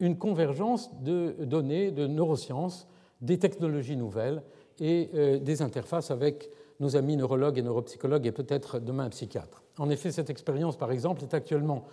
une 0.00 0.18
convergence 0.18 0.90
de 1.00 1.36
données, 1.44 1.92
de 1.92 2.08
neurosciences, 2.08 2.88
des 3.20 3.38
technologies 3.38 3.96
nouvelles 3.96 4.42
et 4.80 5.08
euh, 5.14 5.38
des 5.38 5.62
interfaces 5.62 6.10
avec 6.10 6.50
nos 6.80 6.96
amis 6.96 7.16
neurologues 7.16 7.56
et 7.56 7.62
neuropsychologues 7.62 8.26
et 8.26 8.32
peut-être 8.32 8.80
demain 8.80 9.08
psychiatres. 9.10 9.62
En 9.78 9.90
effet, 9.90 10.10
cette 10.10 10.28
expérience, 10.28 10.76
par 10.76 10.90
exemple, 10.90 11.22
est 11.22 11.34
actuellement 11.34 11.86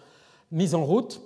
mise 0.52 0.74
en 0.74 0.84
route 0.84 1.22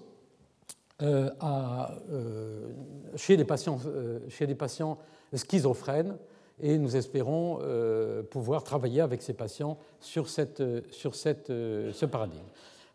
euh, 1.02 1.30
euh, 1.41 2.67
chez, 3.15 3.38
des 3.38 3.45
patients, 3.45 3.80
chez, 4.28 4.45
des 4.45 4.56
patients, 4.56 4.98
schizophrènes 5.34 6.17
et 6.60 6.78
nous 6.78 6.98
espérons 6.98 7.60
pouvoir 8.30 8.65
travailler 8.65 9.00
avec 9.00 9.22
ces 9.22 9.32
patients 9.32 9.78
sur, 10.02 10.28
cette, 10.28 10.62
sur 10.91 11.15
cette, 11.15 11.48
ce 11.48 12.06
paradigme. 12.06 12.43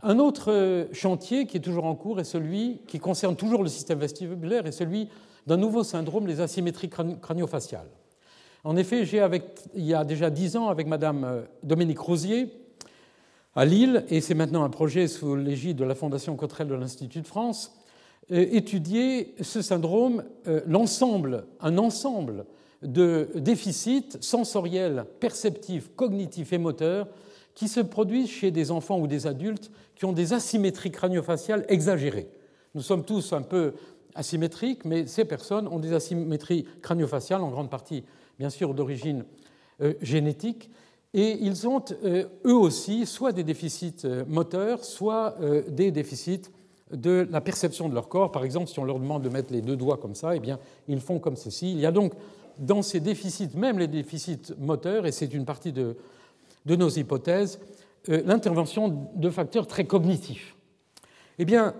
Un 0.06 0.18
autre 0.18 0.86
chantier 0.92 1.46
qui 1.46 1.56
est 1.56 1.60
toujours 1.60 1.86
en 1.86 1.94
cours 1.94 2.20
est 2.20 2.24
celui 2.24 2.82
qui 2.86 2.98
concerne 2.98 3.36
toujours 3.36 3.62
le 3.62 3.70
système 3.70 3.98
vestibulaire 3.98 4.66
et 4.66 4.72
celui 4.72 5.08
d'un 5.46 5.56
nouveau 5.56 5.82
syndrome, 5.82 6.26
les 6.26 6.42
asymétries 6.42 6.90
craniofaciales. 6.90 7.88
En 8.64 8.76
effet, 8.76 9.06
j'ai, 9.06 9.26
il 9.74 9.84
y 9.86 9.94
a 9.94 10.04
déjà 10.04 10.28
dix 10.28 10.58
ans, 10.58 10.68
avec 10.68 10.88
Madame 10.88 11.24
euh, 11.24 11.40
Dominique 11.62 12.00
Rosier, 12.00 12.52
à 13.56 13.64
Lille, 13.64 14.04
et 14.10 14.20
c'est 14.20 14.34
maintenant 14.34 14.62
un 14.64 14.68
projet 14.68 15.08
sous 15.08 15.36
l'égide 15.36 15.78
de 15.78 15.84
la 15.84 15.94
Fondation 15.94 16.36
Cotterell 16.36 16.68
de 16.68 16.74
l'Institut 16.74 17.22
de 17.22 17.26
France, 17.26 17.74
euh, 18.30 18.46
étudier 18.50 19.34
ce 19.40 19.62
syndrome, 19.62 20.22
euh, 20.48 20.60
l'ensemble, 20.66 21.46
un 21.60 21.78
ensemble 21.78 22.44
de 22.82 23.30
déficits 23.36 24.18
sensoriels, 24.20 25.06
perceptifs, 25.18 25.90
cognitifs 25.96 26.52
et 26.52 26.58
moteurs 26.58 27.08
qui 27.54 27.68
se 27.68 27.80
produisent 27.80 28.30
chez 28.30 28.50
des 28.50 28.70
enfants 28.70 28.98
ou 28.98 29.06
des 29.06 29.26
adultes 29.26 29.70
qui 29.94 30.04
ont 30.04 30.12
des 30.12 30.32
asymétries 30.32 30.90
craniofaciales 30.90 31.64
exagérées. 31.68 32.28
Nous 32.74 32.82
sommes 32.82 33.04
tous 33.04 33.32
un 33.32 33.42
peu 33.42 33.74
asymétriques, 34.14 34.84
mais 34.84 35.06
ces 35.06 35.24
personnes 35.24 35.68
ont 35.68 35.78
des 35.78 35.92
asymétries 35.92 36.66
craniofaciales, 36.82 37.42
en 37.42 37.50
grande 37.50 37.70
partie, 37.70 38.04
bien 38.38 38.50
sûr, 38.50 38.74
d'origine 38.74 39.24
euh, 39.80 39.94
génétique, 40.00 40.70
et 41.12 41.38
ils 41.40 41.68
ont 41.68 41.84
euh, 42.04 42.24
eux 42.44 42.56
aussi 42.56 43.06
soit 43.06 43.32
des 43.32 43.44
déficits 43.44 44.04
euh, 44.04 44.24
moteurs, 44.26 44.84
soit 44.84 45.36
des 45.68 45.92
déficits 45.92 46.50
de 46.92 47.26
la 47.30 47.40
perception 47.40 47.88
de 47.88 47.94
leur 47.94 48.08
corps. 48.08 48.32
Par 48.32 48.44
exemple, 48.44 48.68
si 48.68 48.78
on 48.78 48.84
leur 48.84 48.98
demande 48.98 49.22
de 49.22 49.28
mettre 49.28 49.52
les 49.52 49.62
deux 49.62 49.76
doigts 49.76 49.96
comme 49.96 50.14
ça, 50.14 50.36
eh 50.36 50.40
bien, 50.40 50.58
ils 50.88 51.00
font 51.00 51.18
comme 51.18 51.36
ceci. 51.36 51.72
Il 51.72 51.80
y 51.80 51.86
a 51.86 51.92
donc 51.92 52.12
dans 52.58 52.82
ces 52.82 53.00
déficits, 53.00 53.56
même 53.56 53.78
les 53.78 53.88
déficits 53.88 54.52
moteurs, 54.58 55.06
et 55.06 55.12
c'est 55.12 55.32
une 55.32 55.44
partie 55.44 55.72
de, 55.72 55.96
de 56.66 56.76
nos 56.76 56.88
hypothèses, 56.88 57.60
l'intervention 58.08 59.10
de 59.14 59.30
facteurs 59.30 59.66
très 59.66 59.84
cognitifs. 59.84 60.56
Eh 61.38 61.44
bien, 61.44 61.74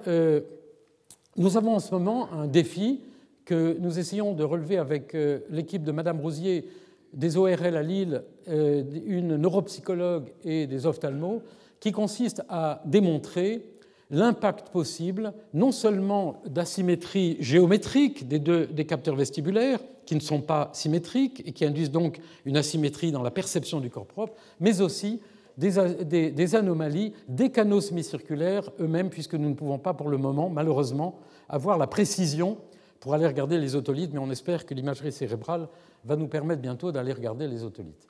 nous 1.37 1.57
avons 1.57 1.75
en 1.75 1.81
ce 1.81 1.93
moment 1.93 2.33
un 2.33 2.47
défi 2.47 3.01
que 3.45 3.77
nous 3.81 3.99
essayons 3.99 4.33
de 4.33 4.45
relever 4.45 4.79
avec 4.79 5.15
euh, 5.15 5.41
l'équipe 5.51 5.83
de 5.83 5.93
Madame 5.93 6.21
Rosier 6.21 6.69
des 7.13 7.37
ORL 7.37 7.77
à 7.77 7.83
Lille, 7.83 8.23
euh, 8.49 8.83
une 9.07 9.37
neuropsychologue 9.37 10.33
et 10.45 10.67
des 10.67 10.87
ophtalmos, 10.87 11.43
qui 11.81 11.93
consiste 11.93 12.43
à 12.49 12.81
démontrer 12.87 13.67
l'impact 14.11 14.71
possible 14.71 15.33
non 15.53 15.73
seulement 15.73 16.43
d'asymétrie 16.47 17.37
géométrique 17.41 18.29
des, 18.29 18.39
deux, 18.39 18.67
des 18.67 18.85
capteurs 18.85 19.17
vestibulaires, 19.17 19.81
qui 20.07 20.15
ne 20.15 20.21
sont 20.21 20.41
pas 20.41 20.71
symétriques 20.73 21.43
et 21.47 21.53
qui 21.53 21.65
induisent 21.65 21.91
donc 21.91 22.21
une 22.45 22.57
asymétrie 22.57 23.13
dans 23.13 23.23
la 23.23 23.31
perception 23.31 23.81
du 23.81 23.91
corps 23.91 24.07
propre, 24.07 24.35
mais 24.61 24.81
aussi 24.81 25.21
des, 25.57 26.55
anomalies 26.55 27.13
des 27.29 27.51
canaux 27.51 27.81
semi-circulaires 27.81 28.71
eux-mêmes, 28.81 29.11
puisque 29.11 29.35
nous 29.35 29.49
ne 29.49 29.55
pouvons 29.55 29.79
pas 29.79 29.95
pour 29.95 30.09
le 30.09 30.17
moment, 30.17 30.49
malheureusement, 30.51 31.21
avoir 31.49 31.79
la 31.79 31.87
précision 31.87 32.59
pour 33.01 33.15
aller 33.15 33.27
regarder 33.27 33.59
les 33.59 33.77
otolithes, 33.77 34.13
mais 34.13 34.19
on 34.19 34.31
espère 34.31 34.67
que 34.67 34.75
l'imagerie 34.75 35.13
cérébrale 35.13 35.69
va 36.05 36.17
nous 36.17 36.27
permettre 36.27 36.63
bientôt 36.63 36.91
d'aller 36.91 37.13
regarder 37.13 37.47
les 37.47 37.63
otolithes. 37.63 38.09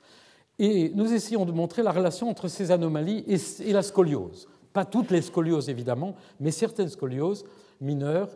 Et 0.57 0.91
nous 0.95 1.11
essayons 1.13 1.45
de 1.45 1.51
montrer 1.51 1.83
la 1.83 1.91
relation 1.91 2.29
entre 2.29 2.47
ces 2.47 2.71
anomalies 2.71 3.25
et, 3.27 3.73
la 3.73 3.81
scoliose. 3.81 4.47
Pas 4.71 4.85
toutes 4.85 5.11
les 5.11 5.21
scolioses, 5.21 5.69
évidemment, 5.69 6.15
mais 6.39 6.51
certaines 6.51 6.89
scolioses 6.89 7.45
mineures. 7.81 8.29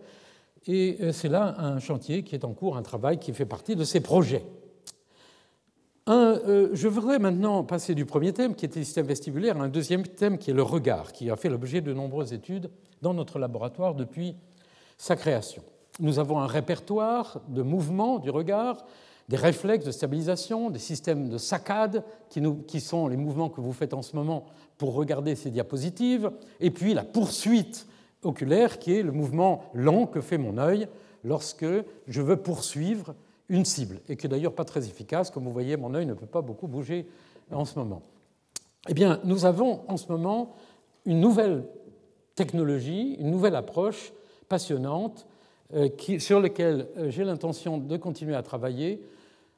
Et 0.68 0.98
euh, 1.02 1.12
c'est 1.12 1.30
là 1.30 1.56
un 1.60 1.80
chantier 1.80 2.24
qui 2.24 2.36
est 2.36 2.46
en 2.46 2.54
cours, 2.54 2.78
un 2.78 2.82
travail 2.82 3.20
qui 3.20 3.34
fait 3.34 3.46
partie 3.46 3.76
de 3.76 3.84
ces 3.84 4.02
projets. 4.02 4.46
Euh, 6.10 6.70
je 6.74 6.88
voudrais 6.88 7.20
maintenant 7.20 7.64
passer 7.64 7.94
du 7.94 8.06
premier 8.06 8.34
thème, 8.34 8.56
qui 8.56 8.66
était 8.66 8.80
le 8.80 8.86
système 8.86 9.06
vestibulaire, 9.06 9.62
à 9.62 9.64
un 9.64 9.70
deuxième 9.70 10.08
thème 10.08 10.40
qui 10.40 10.50
est 10.50 10.56
le 10.56 10.64
regard, 10.64 11.12
qui 11.12 11.30
a 11.30 11.36
fait 11.36 11.50
l'objet 11.50 11.82
de 11.82 11.94
nombreuses 11.94 12.34
études 12.34 12.72
dans 13.02 13.14
notre 13.14 13.38
laboratoire 13.38 13.94
depuis 13.94 14.36
sa 14.98 15.16
création. 15.16 15.62
Nous 16.00 16.18
avons 16.18 16.40
un 16.40 16.48
répertoire 16.48 17.42
de 17.48 17.62
mouvements 17.62 18.18
du 18.18 18.32
regard, 18.32 18.86
des 19.28 19.38
réflexes 19.38 19.86
de 19.86 19.92
stabilisation, 19.92 20.72
des 20.72 20.80
systèmes 20.80 21.30
de 21.30 21.38
saccades, 21.38 22.04
qui, 22.30 22.42
qui 22.68 22.82
sont 22.82 23.08
les 23.08 23.18
mouvements 23.18 23.50
que 23.50 23.62
vous 23.62 23.74
faites 23.74 23.94
en 23.94 24.02
ce 24.02 24.16
moment 24.16 24.46
pour 24.80 24.96
regarder 24.96 25.36
ces 25.36 25.52
diapositives, 25.52 26.32
et 26.60 26.72
puis 26.72 26.96
la 26.96 27.04
poursuite 27.04 27.86
oculaire, 28.24 28.80
qui 28.80 28.96
est 28.96 29.04
le 29.04 29.12
mouvement 29.12 29.64
lent 29.74 30.06
que 30.06 30.22
fait 30.22 30.38
mon 30.38 30.58
œil 30.58 30.88
lorsque 31.24 31.66
je 32.08 32.22
veux 32.22 32.38
poursuivre 32.38 33.16
une 33.50 33.66
cible, 33.66 34.00
et 34.08 34.16
qui 34.16 34.28
est 34.28 34.30
d'ailleurs 34.30 34.54
pas 34.54 34.66
très 34.66 34.88
efficace. 34.88 35.32
Comme 35.32 35.44
vous 35.44 35.52
voyez, 35.52 35.76
mon 35.76 35.94
œil 35.94 36.06
ne 36.06 36.14
peut 36.14 36.26
pas 36.26 36.42
beaucoup 36.42 36.68
bouger 36.68 37.08
en 37.52 37.66
ce 37.66 37.78
moment. 37.80 38.04
Eh 38.88 38.94
bien, 38.94 39.20
nous 39.24 39.46
avons 39.46 39.82
en 39.88 39.98
ce 39.98 40.08
moment 40.12 40.56
une 41.06 41.20
nouvelle 41.20 41.66
technologie, 42.36 43.16
une 43.20 43.32
nouvelle 43.32 43.56
approche 43.56 44.14
passionnante 44.48 45.28
euh, 45.74 45.90
sur 46.20 46.40
laquelle 46.40 46.88
euh, 46.98 47.10
j'ai 47.10 47.24
l'intention 47.24 47.78
de 47.78 47.98
continuer 47.98 48.36
à 48.36 48.44
travailler 48.44 49.02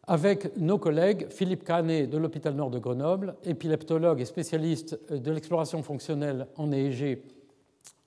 avec 0.07 0.57
nos 0.57 0.77
collègues 0.77 1.27
Philippe 1.29 1.63
Canet 1.63 2.09
de 2.09 2.17
l'hôpital 2.17 2.55
Nord 2.55 2.71
de 2.71 2.79
Grenoble, 2.79 3.35
épileptologue 3.43 4.19
et 4.19 4.25
spécialiste 4.25 4.99
de 5.11 5.31
l'exploration 5.31 5.83
fonctionnelle 5.83 6.47
en 6.57 6.71
EEG 6.71 7.21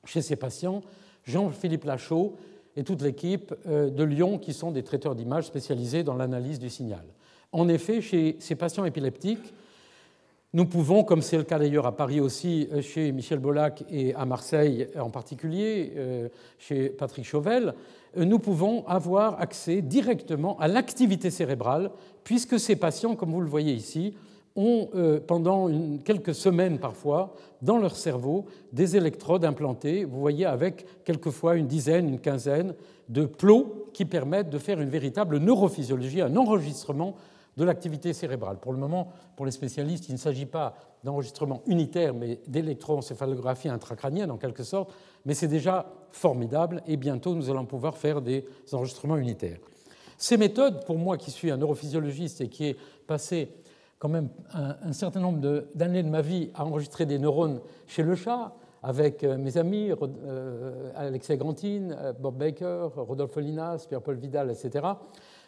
chez 0.06 0.22
ces 0.22 0.36
patients, 0.36 0.82
Jean-Philippe 1.24 1.84
Lachaud, 1.84 2.36
et 2.76 2.84
toute 2.84 3.02
l'équipe 3.02 3.54
euh, 3.66 3.90
de 3.90 4.04
Lyon 4.04 4.38
qui 4.38 4.52
sont 4.52 4.70
des 4.70 4.82
traiteurs 4.82 5.14
d'images 5.14 5.46
spécialisés 5.46 6.02
dans 6.02 6.14
l'analyse 6.14 6.58
du 6.58 6.70
signal. 6.70 7.04
En 7.52 7.68
effet, 7.68 8.00
chez 8.00 8.36
ces 8.40 8.56
patients 8.56 8.84
épileptiques, 8.84 9.54
nous 10.52 10.66
pouvons, 10.66 11.02
comme 11.02 11.22
c'est 11.22 11.36
le 11.36 11.42
cas 11.42 11.58
d'ailleurs 11.58 11.86
à 11.86 11.96
Paris 11.96 12.20
aussi, 12.20 12.68
euh, 12.72 12.80
chez 12.80 13.12
Michel 13.12 13.38
Bolac 13.38 13.84
et 13.90 14.14
à 14.14 14.24
Marseille 14.24 14.88
en 14.98 15.10
particulier, 15.10 15.92
euh, 15.96 16.28
chez 16.58 16.88
Patrick 16.88 17.24
Chauvel, 17.24 17.74
nous 18.16 18.38
pouvons 18.38 18.86
avoir 18.86 19.40
accès 19.40 19.82
directement 19.82 20.56
à 20.60 20.68
l'activité 20.68 21.30
cérébrale, 21.30 21.90
puisque 22.22 22.60
ces 22.60 22.76
patients, 22.76 23.16
comme 23.16 23.32
vous 23.32 23.40
le 23.40 23.48
voyez 23.48 23.72
ici, 23.72 24.14
ont 24.56 24.88
euh, 24.94 25.20
pendant 25.20 25.68
quelques 26.04 26.34
semaines 26.34 26.78
parfois 26.78 27.34
dans 27.62 27.78
leur 27.78 27.96
cerveau 27.96 28.46
des 28.72 28.96
électrodes 28.96 29.44
implantées, 29.44 30.04
vous 30.04 30.20
voyez 30.20 30.46
avec 30.46 30.86
quelquefois 31.04 31.56
une 31.56 31.66
dizaine, 31.66 32.08
une 32.08 32.20
quinzaine 32.20 32.74
de 33.08 33.26
plots 33.26 33.90
qui 33.92 34.04
permettent 34.04 34.50
de 34.50 34.58
faire 34.58 34.80
une 34.80 34.88
véritable 34.88 35.38
neurophysiologie, 35.38 36.20
un 36.20 36.36
enregistrement 36.36 37.14
de 37.56 37.64
l'activité 37.64 38.12
cérébrale. 38.12 38.58
Pour 38.58 38.72
le 38.72 38.78
moment, 38.78 39.12
pour 39.36 39.46
les 39.46 39.52
spécialistes, 39.52 40.08
il 40.08 40.12
ne 40.12 40.18
s'agit 40.18 40.46
pas 40.46 40.74
d'enregistrement 41.04 41.62
unitaire, 41.66 42.14
mais 42.14 42.40
d'électroencéphalographie 42.46 43.68
intracrânienne 43.68 44.30
en 44.30 44.38
quelque 44.38 44.64
sorte, 44.64 44.92
mais 45.24 45.34
c'est 45.34 45.48
déjà 45.48 45.86
formidable 46.10 46.82
et 46.86 46.96
bientôt 46.96 47.34
nous 47.34 47.50
allons 47.50 47.66
pouvoir 47.66 47.96
faire 47.96 48.20
des 48.20 48.44
enregistrements 48.72 49.16
unitaires. 49.16 49.58
Ces 50.16 50.36
méthodes, 50.36 50.84
pour 50.84 50.98
moi 50.98 51.16
qui 51.16 51.30
suis 51.30 51.50
un 51.50 51.56
neurophysiologiste 51.56 52.40
et 52.40 52.48
qui 52.48 52.66
ai 52.66 52.76
passé 53.06 53.50
quand 53.98 54.08
même 54.08 54.28
un, 54.52 54.92
certain 54.92 55.20
nombre 55.20 55.64
d'années 55.74 56.02
de, 56.02 56.08
ma 56.08 56.20
vie 56.20 56.50
à 56.54 56.64
enregistrer 56.64 57.06
des 57.06 57.18
neurones 57.18 57.60
chez 57.86 58.02
le 58.02 58.14
chat, 58.14 58.54
avec 58.84 59.24
euh, 59.24 59.38
mes 59.38 59.56
amis, 59.56 59.90
euh, 59.90 60.90
Alexei 60.94 61.38
Grantine, 61.38 61.96
euh, 61.98 62.12
Bob 62.12 62.36
Baker, 62.36 62.88
Rodolphe 62.96 63.36
Linas, 63.36 63.86
Pierre-Paul 63.88 64.16
Vidal, 64.16 64.50
etc. 64.50 64.86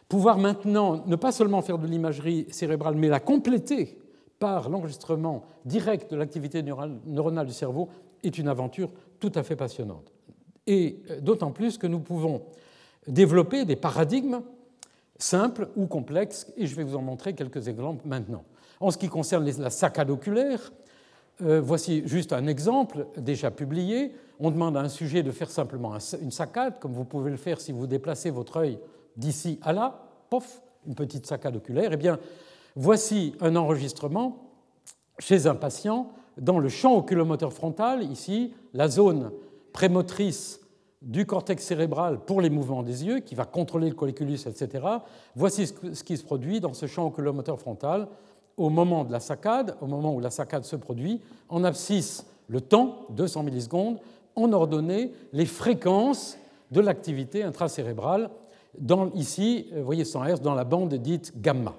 Pouvoir 0.08 0.38
maintenant 0.38 1.04
ne 1.06 1.16
pas 1.16 1.32
seulement 1.32 1.60
faire 1.60 1.78
de 1.78 1.86
l'imagerie 1.86 2.46
cérébrale, 2.50 2.94
mais 2.96 3.08
la 3.08 3.20
compléter 3.20 3.98
par 4.38 4.70
l'enregistrement 4.70 5.44
direct 5.66 6.10
de 6.10 6.16
l'activité 6.16 6.62
neuronale 6.62 7.46
du 7.46 7.52
cerveau 7.52 7.88
est 8.22 8.38
une 8.38 8.48
aventure 8.48 8.90
tout 9.20 9.32
à 9.34 9.42
fait 9.42 9.56
passionnante. 9.56 10.12
Et 10.66 11.02
d'autant 11.20 11.50
plus 11.50 11.78
que 11.78 11.86
nous 11.86 12.00
pouvons 12.00 12.42
développer 13.06 13.64
des 13.64 13.76
paradigmes 13.76 14.40
simples 15.18 15.68
ou 15.76 15.86
complexes, 15.86 16.52
et 16.56 16.66
je 16.66 16.74
vais 16.74 16.84
vous 16.84 16.96
en 16.96 17.02
montrer 17.02 17.34
quelques 17.34 17.68
exemples 17.68 18.06
maintenant. 18.06 18.44
En 18.80 18.90
ce 18.90 18.98
qui 18.98 19.08
concerne 19.08 19.48
la 19.58 19.70
saccade 19.70 20.10
oculaire, 20.10 20.72
euh, 21.42 21.60
voici 21.60 22.02
juste 22.06 22.32
un 22.32 22.46
exemple 22.46 23.06
déjà 23.16 23.50
publié. 23.50 24.12
On 24.40 24.50
demande 24.50 24.76
à 24.76 24.80
un 24.80 24.88
sujet 24.88 25.22
de 25.22 25.30
faire 25.30 25.50
simplement 25.50 25.94
une 26.20 26.30
saccade, 26.30 26.78
comme 26.78 26.92
vous 26.92 27.04
pouvez 27.04 27.30
le 27.30 27.36
faire 27.36 27.60
si 27.60 27.72
vous 27.72 27.86
déplacez 27.86 28.30
votre 28.30 28.58
œil 28.58 28.78
d'ici 29.16 29.58
à 29.62 29.72
là, 29.72 30.08
pof, 30.30 30.62
une 30.86 30.94
petite 30.94 31.26
saccade 31.26 31.56
oculaire. 31.56 31.90
Eh 31.92 31.96
bien, 31.96 32.18
voici 32.74 33.34
un 33.40 33.56
enregistrement 33.56 34.50
chez 35.18 35.46
un 35.46 35.54
patient 35.54 36.10
dans 36.38 36.58
le 36.58 36.68
champ 36.68 36.94
oculomoteur 36.96 37.52
frontal, 37.52 38.02
ici, 38.02 38.52
la 38.74 38.88
zone 38.88 39.30
prémotrice 39.72 40.60
du 41.06 41.24
cortex 41.24 41.64
cérébral 41.64 42.18
pour 42.18 42.40
les 42.40 42.50
mouvements 42.50 42.82
des 42.82 43.04
yeux, 43.04 43.20
qui 43.20 43.36
va 43.36 43.44
contrôler 43.44 43.88
le 43.88 43.94
colliculus, 43.94 44.40
etc. 44.46 44.84
Voici 45.36 45.68
ce 45.68 46.02
qui 46.02 46.16
se 46.16 46.24
produit 46.24 46.60
dans 46.60 46.74
ce 46.74 46.86
champ 46.86 47.06
oculomoteur 47.06 47.58
frontal 47.60 48.08
au 48.56 48.70
moment 48.70 49.04
de 49.04 49.12
la 49.12 49.20
saccade, 49.20 49.76
au 49.80 49.86
moment 49.86 50.14
où 50.14 50.20
la 50.20 50.30
saccade 50.30 50.64
se 50.64 50.74
produit, 50.74 51.20
en 51.48 51.62
abscisse 51.62 52.26
le 52.48 52.60
temps, 52.60 53.06
200 53.10 53.44
millisecondes, 53.44 53.98
en 54.34 54.52
ordonnée 54.52 55.12
les 55.32 55.46
fréquences 55.46 56.36
de 56.72 56.80
l'activité 56.80 57.44
intracérébrale, 57.44 58.28
dans, 58.76 59.12
ici, 59.12 59.68
vous 59.74 59.84
voyez 59.84 60.04
100 60.04 60.24
Hz, 60.24 60.40
dans 60.40 60.54
la 60.54 60.64
bande 60.64 60.92
dite 60.94 61.40
gamma. 61.40 61.74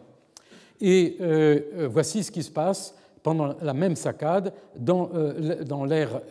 Et 0.79 1.17
euh, 1.19 1.59
euh, 1.75 1.89
voici 1.91 2.23
ce 2.23 2.31
qui 2.31 2.43
se 2.43 2.51
passe 2.51 2.95
pendant 3.23 3.55
la 3.61 3.73
même 3.73 3.97
saccade 3.97 4.53
dans, 4.77 5.09
dans 5.65 5.83
l'air 5.83 6.21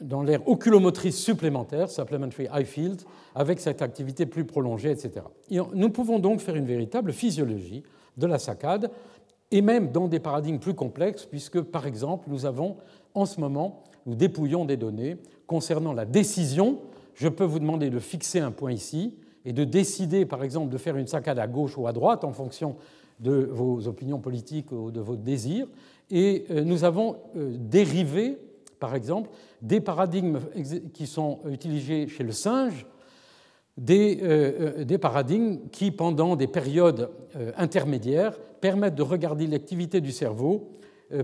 dans 0.00 0.22
l'air 0.22 0.46
oculomotrice 0.48 1.16
supplémentaire, 1.16 1.90
supplementary 1.90 2.48
eye 2.52 2.64
field, 2.64 3.02
avec 3.34 3.60
cette 3.60 3.82
activité 3.82 4.26
plus 4.26 4.44
prolongée, 4.44 4.90
etc. 4.90 5.26
nous 5.50 5.90
pouvons 5.90 6.18
donc 6.18 6.40
faire 6.40 6.56
une 6.56 6.66
véritable 6.66 7.12
physiologie 7.12 7.82
de 8.16 8.26
la 8.26 8.38
saccade, 8.38 8.90
et 9.50 9.62
même 9.62 9.92
dans 9.92 10.08
des 10.08 10.20
paradigmes 10.20 10.58
plus 10.58 10.74
complexes, 10.74 11.26
puisque, 11.26 11.60
par 11.60 11.86
exemple, 11.86 12.26
nous 12.28 12.46
avons 12.46 12.76
en 13.14 13.26
ce 13.26 13.40
moment, 13.40 13.84
nous 14.06 14.14
dépouillons 14.14 14.64
des 14.64 14.76
données 14.76 15.16
concernant 15.46 15.92
la 15.92 16.04
décision. 16.04 16.80
Je 17.14 17.28
peux 17.28 17.44
vous 17.44 17.60
demander 17.60 17.90
de 17.90 17.98
fixer 17.98 18.40
un 18.40 18.50
point 18.50 18.72
ici 18.72 19.14
et 19.44 19.52
de 19.52 19.64
décider, 19.64 20.26
par 20.26 20.42
exemple, 20.42 20.70
de 20.70 20.78
faire 20.78 20.96
une 20.96 21.06
saccade 21.06 21.38
à 21.38 21.46
gauche 21.46 21.78
ou 21.78 21.86
à 21.86 21.92
droite 21.92 22.24
en 22.24 22.32
fonction 22.32 22.76
de 23.20 23.48
vos 23.50 23.86
opinions 23.86 24.18
politiques 24.18 24.72
ou 24.72 24.90
de 24.90 25.00
vos 25.00 25.16
désirs. 25.16 25.68
Et 26.10 26.46
euh, 26.50 26.64
nous 26.64 26.84
avons 26.84 27.16
euh, 27.36 27.56
dérivé, 27.56 28.38
par 28.84 28.94
exemple, 28.94 29.30
des 29.62 29.80
paradigmes 29.80 30.40
qui 30.92 31.06
sont 31.06 31.38
utilisés 31.48 32.06
chez 32.06 32.22
le 32.22 32.32
singe, 32.32 32.84
des, 33.78 34.18
euh, 34.22 34.84
des 34.84 34.98
paradigmes 34.98 35.70
qui, 35.72 35.90
pendant 35.90 36.36
des 36.36 36.48
périodes 36.48 37.08
intermédiaires, 37.56 38.38
permettent 38.60 38.94
de 38.94 39.02
regarder 39.02 39.46
l'activité 39.46 40.02
du 40.02 40.12
cerveau, 40.12 40.68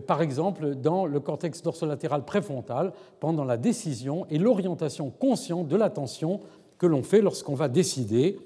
par 0.06 0.22
exemple 0.22 0.74
dans 0.74 1.04
le 1.04 1.20
cortex 1.20 1.60
dorsolatéral 1.60 2.24
préfrontal, 2.24 2.94
pendant 3.20 3.44
la 3.44 3.58
décision 3.58 4.24
et 4.30 4.38
l'orientation 4.38 5.10
consciente 5.10 5.68
de 5.68 5.76
l'attention 5.76 6.40
que 6.78 6.86
l'on 6.86 7.02
fait 7.02 7.20
lorsqu'on 7.20 7.54
va 7.54 7.68
décider 7.68 8.38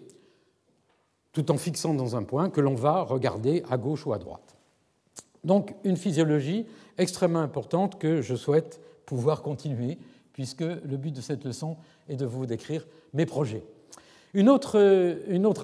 tout 1.33 1.53
en 1.53 1.57
fixant 1.57 1.95
dans 1.95 2.17
un 2.17 2.25
point 2.25 2.51
que 2.51 2.61
l'on 2.61 2.75
va 2.75 3.03
regarder 3.03 3.63
à 3.71 3.77
gauche 3.77 4.07
ou 4.07 4.13
à 4.13 4.19
droite. 4.19 4.57
Donc 5.45 5.77
une 5.85 5.97
physiologie 5.97 6.67
extrêmement 6.99 7.41
importante 7.41 7.99
que 7.99 8.23
je 8.23 8.35
souhaite 8.35 8.81
pouvoir 9.07 9.43
continuer, 9.43 9.99
puisque 10.33 10.63
le 10.63 10.97
but 10.97 11.15
de 11.15 11.21
cette 11.21 11.45
leçon 11.45 11.77
est 12.09 12.17
de 12.17 12.27
vous 12.27 12.47
décrire 12.47 12.87
mes 13.13 13.27
projets. 13.27 13.63
Une 14.35 14.49
autre, 14.49 14.79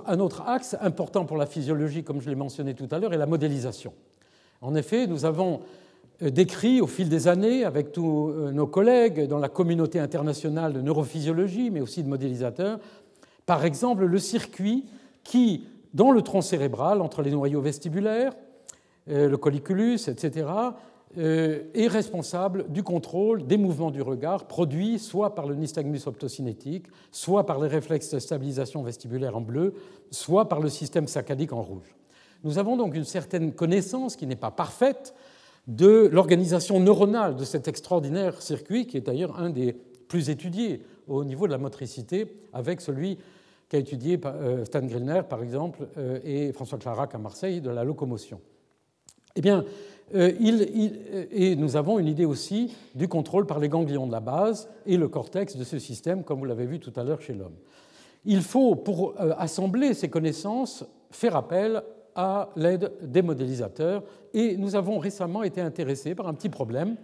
un 0.07 0.20
autre 0.20 0.43
axe 0.47 0.76
important 0.80 1.24
pour 1.24 1.36
la 1.36 1.47
physiologie, 1.47 2.05
comme 2.05 2.20
je 2.20 2.30
l'ai 2.30 2.36
mentionné 2.36 2.74
tout 2.74 2.88
à 2.93 2.99
l'heure, 2.99 3.12
est 3.12 3.18
la 3.18 3.26
modélisation. 3.26 3.93
En 4.61 4.74
effet, 4.74 5.07
nous 5.07 5.24
avons 5.24 5.61
euh, 6.22 6.30
décrit 6.30 6.80
au 6.80 6.86
fil 6.86 7.09
des 7.09 7.28
années 7.28 7.64
avec 7.64 7.93
tous 7.93 8.28
euh, 8.28 8.53
nos 8.53 8.66
collègues 8.66 9.26
dans 9.26 9.38
la 9.38 9.49
communauté 9.49 9.99
internationale 9.99 10.72
de 10.72 10.80
neurophysiologie, 10.82 11.70
mais 11.70 11.80
aussi 11.80 12.03
de 12.03 12.09
modélisateurs, 12.09 12.78
par 13.47 13.64
exemple 13.64 14.05
le 14.05 14.18
circuit 14.18 14.84
qui, 15.24 15.64
dans 15.95 16.12
le 16.12 16.20
tronc 16.22 16.43
cérébral, 16.43 17.01
entre 17.01 17.22
les 17.22 17.30
noyaux 17.30 17.62
vestibulaires, 17.62 18.34
euh, 19.09 19.28
le 19.28 19.36
colliculus, 19.36 20.09
etc., 20.09 20.47
est 21.16 21.88
responsable 21.88 22.70
du 22.70 22.82
contrôle 22.82 23.46
des 23.46 23.56
mouvements 23.56 23.90
du 23.90 24.00
regard 24.00 24.46
produits 24.46 24.98
soit 25.00 25.34
par 25.34 25.48
le 25.48 25.56
nystagmus 25.56 26.06
optocinétique, 26.06 26.86
soit 27.11 27.46
par 27.46 27.61
les 27.61 27.68
réflexes 27.68 28.14
de 28.14 28.20
stabilisation 28.20 28.82
vestibulaire 28.82 29.36
en 29.36 29.40
bleu, 29.40 29.74
soit 30.12 30.48
par 30.48 30.61
le 30.61 30.68
système 30.68 31.08
saccadique 31.08 31.52
en 31.52 31.62
rouge. 31.62 31.96
Nous 32.44 32.58
avons 32.58 32.76
donc 32.76 32.94
une 32.94 33.04
certaine 33.04 33.52
connaissance 33.52 34.16
qui 34.16 34.26
n'est 34.26 34.36
pas 34.36 34.50
parfaite 34.50 35.14
de 35.66 36.08
l'organisation 36.11 36.80
neuronale 36.80 37.36
de 37.36 37.44
cet 37.44 37.68
extraordinaire 37.68 38.40
circuit, 38.40 38.86
qui 38.86 38.96
est 38.96 39.02
d'ailleurs 39.02 39.38
un 39.38 39.50
des 39.50 39.72
plus 40.08 40.30
étudiés 40.30 40.82
au 41.06 41.24
niveau 41.24 41.46
de 41.46 41.52
la 41.52 41.58
motricité, 41.58 42.26
avec 42.52 42.80
celui 42.80 43.18
qu'a 43.68 43.78
étudié 43.78 44.18
euh, 44.24 44.64
Stan 44.64 44.82
Grillner, 44.82 45.22
par 45.28 45.42
exemple, 45.42 45.86
euh, 45.96 46.18
et 46.24 46.52
François 46.52 46.78
Clarac 46.78 47.14
à 47.14 47.18
Marseille, 47.18 47.61
de 47.61 47.70
la 47.70 47.84
locomotion. 47.84 48.40
Eh 49.36 49.40
bien, 49.40 49.64
euh, 50.14 51.26
et 51.30 51.56
nous 51.56 51.76
avons 51.76 51.98
une 51.98 52.08
idée 52.08 52.24
aussi 52.24 52.74
du 52.94 53.08
contrôle 53.08 53.46
par 53.46 53.58
les 53.58 53.68
ganglions 53.68 54.06
de 54.06 54.12
la 54.12 54.20
base 54.20 54.68
et 54.86 54.96
le 54.96 55.08
cortex 55.08 55.56
de 55.56 55.64
ce 55.64 55.78
système, 55.78 56.24
comme 56.24 56.38
vous 56.38 56.44
l'avez 56.44 56.66
vu 56.66 56.80
tout 56.80 56.92
à 56.96 57.04
l'heure 57.04 57.22
chez 57.22 57.34
l'homme. 57.34 57.56
Il 58.24 58.42
faut, 58.42 58.74
pour 58.74 59.14
assembler 59.38 59.94
ces 59.94 60.11
connaissances, 60.11 60.84
faire 61.11 61.36
appel 61.36 61.82
à 62.14 62.50
l'aide 62.56 62.92
des 63.02 63.22
modélisateurs, 63.22 64.02
et 64.34 64.56
nous 64.56 64.74
avons 64.74 64.98
récemment 64.98 65.42
été 65.42 65.61
intéressés 65.61 66.14
par 66.14 66.28
un 66.28 66.34
petit 66.34 66.50
problème 66.50 66.96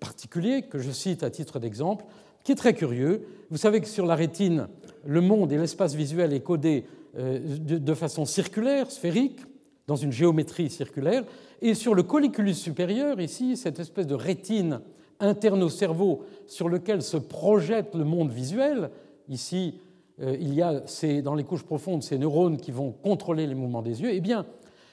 particulier 0.00 0.62
que 0.62 0.78
je 0.78 0.90
cite 0.90 1.22
à 1.22 1.30
titre 1.30 1.58
d'exemple, 1.58 2.04
qui 2.44 2.52
est 2.52 2.56
très 2.56 2.74
curieux. 2.74 3.26
Vous 3.50 3.56
savez 3.56 3.80
que 3.80 3.88
sur 3.88 4.06
la 4.06 4.14
rétine, 4.14 4.68
le 5.04 5.20
monde 5.20 5.50
et 5.52 5.58
l'espace 5.58 5.94
visuel 5.94 6.32
est 6.32 6.40
codé 6.40 6.84
euh, 7.16 7.38
de 7.58 7.94
façon 7.94 8.24
circulaire, 8.24 8.90
sphérique, 8.90 9.40
dans 9.86 9.96
une 9.96 10.12
géométrie 10.12 10.70
circulaire, 10.70 11.24
et 11.60 11.74
sur 11.74 11.94
le 11.94 12.02
colliculus 12.02 12.54
supérieur, 12.54 13.20
ici, 13.20 13.56
cette 13.56 13.78
espèce 13.78 14.06
de 14.06 14.14
rétine 14.14 14.80
interne 15.20 15.62
au 15.62 15.68
cerveau 15.68 16.24
sur 16.46 16.68
lequel 16.68 17.02
se 17.02 17.16
projette 17.16 17.94
le 17.94 18.04
monde 18.04 18.30
visuel, 18.30 18.90
ici, 19.28 19.80
euh, 20.20 20.36
il 20.40 20.54
y 20.54 20.62
a 20.62 20.82
dans 21.22 21.34
les 21.34 21.44
couches 21.44 21.64
profondes 21.64 22.02
ces 22.02 22.18
neurones 22.18 22.56
qui 22.56 22.70
vont 22.70 22.92
contrôler 22.92 23.46
les 23.46 23.54
mouvements 23.54 23.82
des 23.82 24.02
yeux, 24.02 24.10
eh 24.12 24.20
bien, 24.20 24.46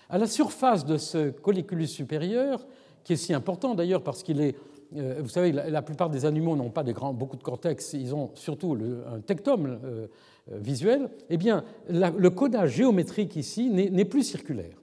à 0.09 0.17
la 0.17 0.27
surface 0.27 0.85
de 0.85 0.97
ce 0.97 1.29
colliculus 1.29 1.87
supérieur, 1.87 2.65
qui 3.03 3.13
est 3.13 3.17
si 3.17 3.33
important 3.33 3.75
d'ailleurs 3.75 4.03
parce 4.03 4.23
qu'il 4.23 4.41
est 4.41 4.55
euh, 4.97 5.19
vous 5.21 5.29
savez, 5.29 5.51
la, 5.51 5.81
plupart 5.81 6.09
des 6.09 6.25
animaux 6.25 6.55
n'ont 6.55 6.69
pas 6.69 6.83
beaucoup 7.13 7.37
de 7.37 7.43
cortex, 7.43 7.93
ils 7.93 8.13
ont 8.13 8.31
surtout 8.35 8.77
un 9.11 9.19
tectome 9.21 9.79
euh, 9.83 10.07
euh, 10.51 10.57
visuel. 10.57 11.09
Eh 11.29 11.37
bien, 11.37 11.63
le 11.89 12.29
codage 12.29 12.71
géométrique 12.71 13.35
ici 13.35 13.69
n'est 13.69 14.05
plus 14.05 14.23
circulaire. 14.23 14.80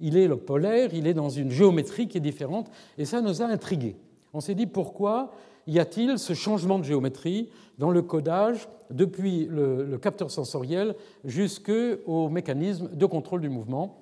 Il 0.00 0.16
est 0.16 0.28
le 0.28 0.36
polaire, 0.36 0.90
il 0.92 1.06
est 1.06 1.14
dans 1.14 1.28
une 1.28 1.50
géométrie 1.50 2.08
qui 2.08 2.18
est 2.18 2.22
différente, 2.22 2.70
et 2.98 3.04
ça 3.04 3.20
nous 3.20 3.42
a 3.42 3.46
intrigués. 3.46 3.96
On 4.32 4.40
s'est 4.40 4.54
dit 4.54 4.66
pourquoi 4.66 5.32
y 5.66 5.78
a-t-il 5.78 6.18
ce 6.18 6.32
changement 6.32 6.78
de 6.78 6.84
géométrie 6.84 7.48
dans 7.78 7.90
le 7.90 8.02
codage 8.02 8.68
depuis 8.90 9.46
le, 9.50 9.98
capteur 9.98 10.30
sensoriel 10.30 10.94
jusqu'au 11.24 12.28
mécanisme 12.28 12.88
de 12.92 13.06
contrôle 13.06 13.40
du 13.40 13.48
mouvement? 13.48 13.98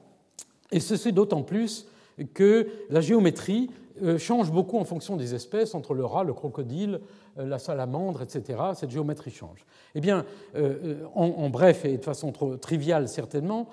Et 0.71 0.81
ceci 0.81 1.13
d'autant 1.13 1.43
plus 1.43 1.87
que 2.35 2.69
la 2.91 3.01
géométrie 3.01 3.71
euh, 4.03 4.19
change 4.19 4.51
beaucoup 4.51 4.79
en 4.79 4.85
fonction 4.85 5.17
des 5.17 5.35
espèces, 5.35 5.75
entre 5.75 5.95
le 5.95 6.05
rat, 6.05 6.25
le 6.25 6.33
crocodile, 6.33 7.01
euh, 7.39 7.47
la 7.47 7.59
salamandre, 7.59 8.23
etc. 8.23 8.59
Cette 8.75 8.91
géométrie 8.91 9.31
change. 9.31 9.65
Eh 9.95 10.01
bien, 10.01 10.25
euh, 10.57 11.05
en, 11.15 11.49
bref, 11.49 11.85
et 11.85 11.97
de 11.97 12.05
façon 12.05 12.33
trop 12.33 12.57
triviale 12.57 13.09
certainement, 13.09 13.69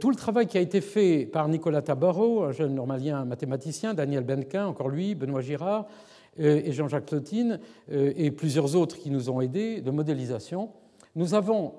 tout 0.00 0.10
le 0.10 0.16
travail 0.16 0.46
qui 0.46 0.58
a 0.58 0.60
été 0.60 0.80
fait 0.80 1.26
par 1.26 1.48
Nicolas 1.48 1.82
Tabarot, 1.82 2.42
un 2.42 2.52
jeune 2.52 2.74
normalien 2.74 3.24
mathématicien, 3.24 3.94
Daniel 3.94 4.24
Benquin, 4.24 4.66
encore 4.66 4.88
lui, 4.88 5.14
Benoît 5.14 5.40
Girard, 5.40 5.86
et 6.38 6.72
Jean-Jacques 6.72 7.06
Clotine, 7.06 7.60
et 7.90 8.30
plusieurs 8.30 8.76
autres 8.76 8.98
qui 8.98 9.10
nous 9.10 9.30
ont 9.30 9.40
aidés 9.40 9.80
de 9.80 9.90
modélisation, 9.90 10.70
nous 11.14 11.34
avons 11.34 11.74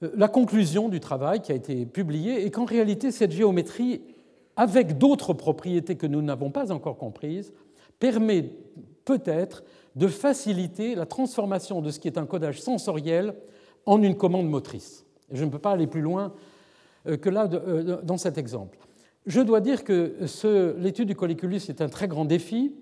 la 0.00 0.28
conclusion 0.28 0.88
du 0.88 1.00
travail 1.00 1.40
qui 1.40 1.52
a 1.52 1.54
été 1.54 1.86
publié 1.86 2.44
et 2.44 2.50
qu'en 2.50 2.64
réalité, 2.64 3.10
cette 3.10 3.32
géométrie 3.32 4.02
avec 4.56 4.98
d'autres 4.98 5.32
propriétés 5.32 5.96
que 5.96 6.06
nous 6.06 6.22
n'avons 6.22 6.50
pas 6.50 6.72
encore 6.72 6.98
comprises, 6.98 7.52
permet 7.98 8.50
peut-être 9.04 9.64
de 9.96 10.06
faciliter 10.06 10.94
la 10.94 11.06
transformation 11.06 11.80
de 11.80 11.90
ce 11.90 11.98
qui 11.98 12.08
est 12.08 12.18
un 12.18 12.26
codage 12.26 12.60
sensoriel 12.60 13.34
en 13.86 14.02
une 14.02 14.16
commande 14.16 14.48
motrice. 14.48 15.06
Je 15.32 15.44
ne 15.44 15.50
peux 15.50 15.58
pas 15.58 15.72
aller 15.72 15.86
plus 15.86 16.00
loin 16.00 16.32
euh, 17.06 17.16
que 17.16 17.28
là 17.28 17.48
euh, 17.52 18.00
dans 18.02 18.18
cet 18.18 18.38
exemple. 18.38 18.78
Je 19.26 19.40
dois 19.40 19.60
dire 19.60 19.84
que 19.84 20.16
l'étude 20.78 21.08
du 21.08 21.14
colliculus 21.14 21.60
est 21.68 21.82
un 21.82 21.88
très 21.88 22.08
grand 22.08 22.24
défi 22.24 22.74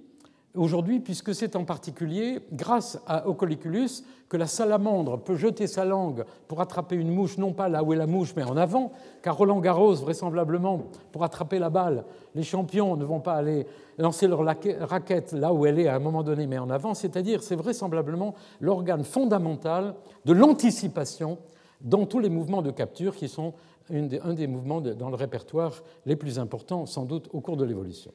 aujourd'hui, 0.54 1.00
puisque 1.00 1.34
c'est 1.34 1.56
en 1.56 1.64
particulier 1.64 2.40
grâce 2.52 2.98
au 3.26 3.34
colliculus 3.34 4.02
que 4.28 4.36
la 4.36 4.46
salamandre 4.46 5.18
peut 5.18 5.36
jeter 5.36 5.66
sa 5.66 5.84
langue 5.84 6.24
pour 6.46 6.60
attraper 6.60 6.96
une 6.96 7.12
mouche, 7.12 7.38
non 7.38 7.52
pas 7.52 7.68
là 7.68 7.82
où 7.82 7.92
est 7.92 7.96
la 7.96 8.06
mouche, 8.06 8.34
mais 8.36 8.42
en 8.42 8.56
avant, 8.56 8.92
car 9.22 9.36
Roland 9.36 9.60
Garros, 9.60 9.94
vraisemblablement, 9.94 10.84
pour 11.12 11.24
attraper 11.24 11.58
la 11.58 11.70
balle, 11.70 12.04
les 12.34 12.42
champions 12.42 12.96
ne 12.96 13.04
vont 13.04 13.20
pas 13.20 13.34
aller 13.34 13.66
lancer 13.98 14.26
leur 14.26 14.44
raquette 14.44 15.32
là 15.32 15.52
où 15.52 15.66
elle 15.66 15.78
est 15.78 15.88
à 15.88 15.96
un 15.96 16.00
moment 16.00 16.22
donné, 16.22 16.46
mais 16.46 16.58
en 16.58 16.70
avant, 16.70 16.94
c'est-à-dire 16.94 17.42
c'est 17.42 17.56
vraisemblablement 17.56 18.34
l'organe 18.60 19.04
fondamental 19.04 19.94
de 20.24 20.32
l'anticipation 20.32 21.38
dans 21.80 22.06
tous 22.06 22.18
les 22.18 22.28
mouvements 22.28 22.62
de 22.62 22.70
capture 22.70 23.16
qui 23.16 23.28
sont 23.28 23.54
un 23.90 24.34
des 24.34 24.46
mouvements 24.46 24.80
dans 24.80 25.08
le 25.08 25.16
répertoire 25.16 25.82
les 26.04 26.16
plus 26.16 26.38
importants, 26.38 26.84
sans 26.86 27.04
doute, 27.04 27.28
au 27.32 27.40
cours 27.40 27.56
de 27.56 27.64
l'évolution. 27.64 28.12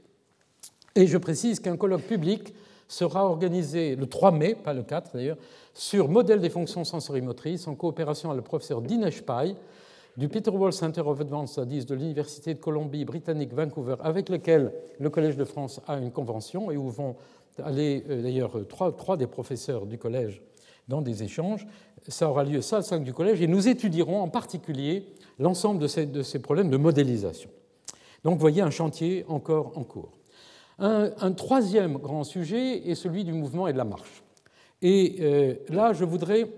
Et 0.96 1.08
je 1.08 1.18
précise 1.18 1.60
qu'un 1.60 1.78
colloque 1.78 2.04
public 2.04 2.54
sera 2.88 3.26
organisé 3.26 3.96
le 3.96 4.06
3 4.06 4.32
mai, 4.32 4.56
pas 4.56 4.74
le 4.74 4.84
4 4.84 5.16
d'ailleurs, 5.16 5.38
sur 5.74 6.10
modèle 6.10 6.40
des 6.40 6.50
fonctions 6.50 6.84
sensorimotrices 6.84 7.68
en 7.68 7.76
coopération 7.76 8.30
avec 8.30 8.44
le 8.44 8.48
professeur 8.48 8.82
Dinesh 8.82 9.24
Pai 9.24 9.56
du 10.16 10.30
Peter 10.30 10.52
Wall 10.52 10.74
Center 10.74 11.02
of 11.02 11.20
Advanced 11.20 11.54
Studies 11.54 11.86
de 11.86 11.96
l'Université 11.96 12.54
de 12.54 12.60
Columbie 12.60 13.06
britannique 13.06 13.54
Vancouver, 13.54 13.96
avec 14.02 14.30
lequel 14.30 14.72
le 15.00 15.10
Collège 15.10 15.38
de 15.38 15.46
France 15.46 15.82
a 15.88 15.98
une 15.98 16.12
convention 16.12 16.70
et 16.70 16.78
où 16.78 16.90
vont 16.90 17.16
aller 17.64 18.04
euh, 18.10 18.22
d'ailleurs 18.22 18.52
trois, 18.68 19.18
des 19.18 19.28
professeurs 19.28 19.88
du 19.88 19.98
collège 19.98 20.42
dans 20.88 21.02
des 21.02 21.24
échanges. 21.24 21.66
Ça 22.08 22.30
aura 22.30 22.44
lieu 22.44 22.62
salle 22.62 22.84
5 22.84 23.04
du 23.04 23.14
collège 23.14 23.42
et 23.42 23.48
nous 23.48 23.68
étudierons 23.68 24.22
en 24.22 24.30
particulier 24.30 25.06
l'ensemble 25.40 25.80
de 25.80 26.22
ces 26.22 26.40
problèmes 26.40 26.70
de 26.70 26.78
modélisation. 26.78 27.50
Donc 28.24 28.36
vous 28.36 28.40
voyez 28.40 28.62
un 28.62 28.70
chantier 28.70 29.26
encore 29.28 29.78
en 29.78 29.84
cours. 29.84 30.12
Un, 30.80 31.32
troisième 31.34 31.98
grand 31.98 32.24
sujet 32.24 32.90
est 32.90 32.96
celui 32.96 33.24
du 33.24 33.32
mouvement 33.32 33.68
et 33.68 33.74
de 33.74 33.78
la 33.78 33.86
marche. 33.86 34.24
Et 34.82 35.18
euh, 35.22 35.56
là, 35.70 35.94
je 35.94 36.04
voudrais 36.04 36.50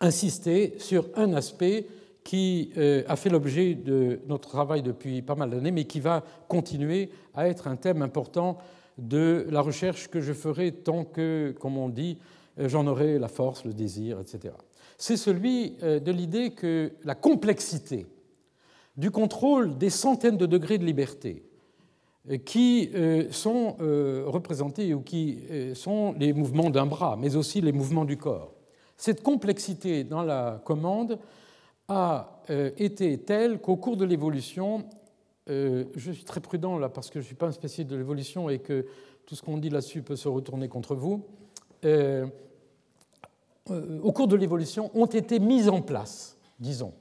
insister 0.00 0.74
sur 0.78 1.08
un 1.16 1.34
aspect 1.34 1.86
qui 2.22 2.70
euh, 2.78 3.02
a 3.06 3.16
fait 3.16 3.28
l'objet 3.28 3.74
de 3.74 4.20
notre 4.28 4.48
travail 4.48 4.82
depuis 4.82 5.20
pas 5.20 5.34
mal 5.34 5.50
d'années, 5.50 5.72
mais 5.72 5.84
qui 5.84 6.00
va 6.00 6.24
continuer 6.48 7.10
à 7.34 7.48
être 7.48 7.68
un 7.68 7.76
thème 7.76 8.02
important 8.02 8.56
de 8.96 9.46
la 9.50 9.60
recherche 9.60 10.08
que 10.08 10.20
je 10.20 10.32
ferai 10.32 10.72
tant 10.72 11.04
que, 11.04 11.54
comme 11.60 11.76
on 11.76 11.88
dit, 11.88 12.18
j'en 12.56 12.86
aurai 12.86 13.18
la 13.18 13.28
force, 13.28 13.64
le 13.64 13.72
désir, 13.72 14.20
etc. 14.20 14.54
C'est 14.98 15.16
celui 15.16 15.70
de 15.80 16.10
l'idée 16.12 16.50
que 16.50 16.92
la 17.04 17.14
complexité 17.14 18.06
du 18.96 19.10
contrôle 19.10 19.76
des 19.76 19.90
centaines 19.90 20.36
de 20.36 20.46
degrés 20.46 20.78
de 20.78 20.84
liberté 20.84 21.42
euh, 22.30 22.38
qui 22.38 22.90
euh, 22.94 23.30
sont 23.30 23.76
euh, 23.80 24.24
représentés 24.26 24.94
ou 24.94 25.00
qui 25.00 25.40
sont 25.74 26.14
les 26.18 26.32
mouvements 26.32 26.70
d'un 26.70 26.86
bras, 26.86 27.16
mais 27.16 27.36
aussi 27.36 27.60
les 27.60 27.72
mouvements 27.72 28.04
du 28.04 28.16
corps. 28.16 28.54
Cette 28.96 29.22
complexité 29.22 30.04
dans 30.04 30.22
la 30.22 30.62
commande 30.64 31.18
a 31.88 32.40
été 32.78 33.18
telle 33.18 33.58
qu'au 33.60 33.76
cours 33.76 33.96
de 33.96 34.04
l'évolution, 34.04 34.84
je 35.48 36.12
suis 36.12 36.24
très 36.24 36.40
prudent 36.40 36.78
là 36.78 36.88
parce 36.88 37.10
que 37.10 37.18
je 37.18 37.24
ne 37.24 37.26
suis 37.26 37.34
pas 37.34 37.48
un 37.48 37.52
spécialiste 37.52 37.90
de 37.90 37.96
l'évolution 37.96 38.48
et 38.48 38.60
que 38.60 38.86
tout 39.26 39.34
ce 39.34 39.42
qu'on 39.42 39.58
dit 39.58 39.68
là-dessus 39.68 40.02
peut 40.02 40.14
se 40.14 40.28
retourner 40.28 40.68
contre 40.68 40.94
vous, 40.94 41.26
au 41.84 42.30
cours 44.12 44.28
de 44.28 44.36
l'évolution 44.36 44.90
ont 44.94 45.06
été 45.06 45.38
mises 45.38 45.68
en 45.68 45.82
place, 45.82 46.38
disons, 46.58 46.94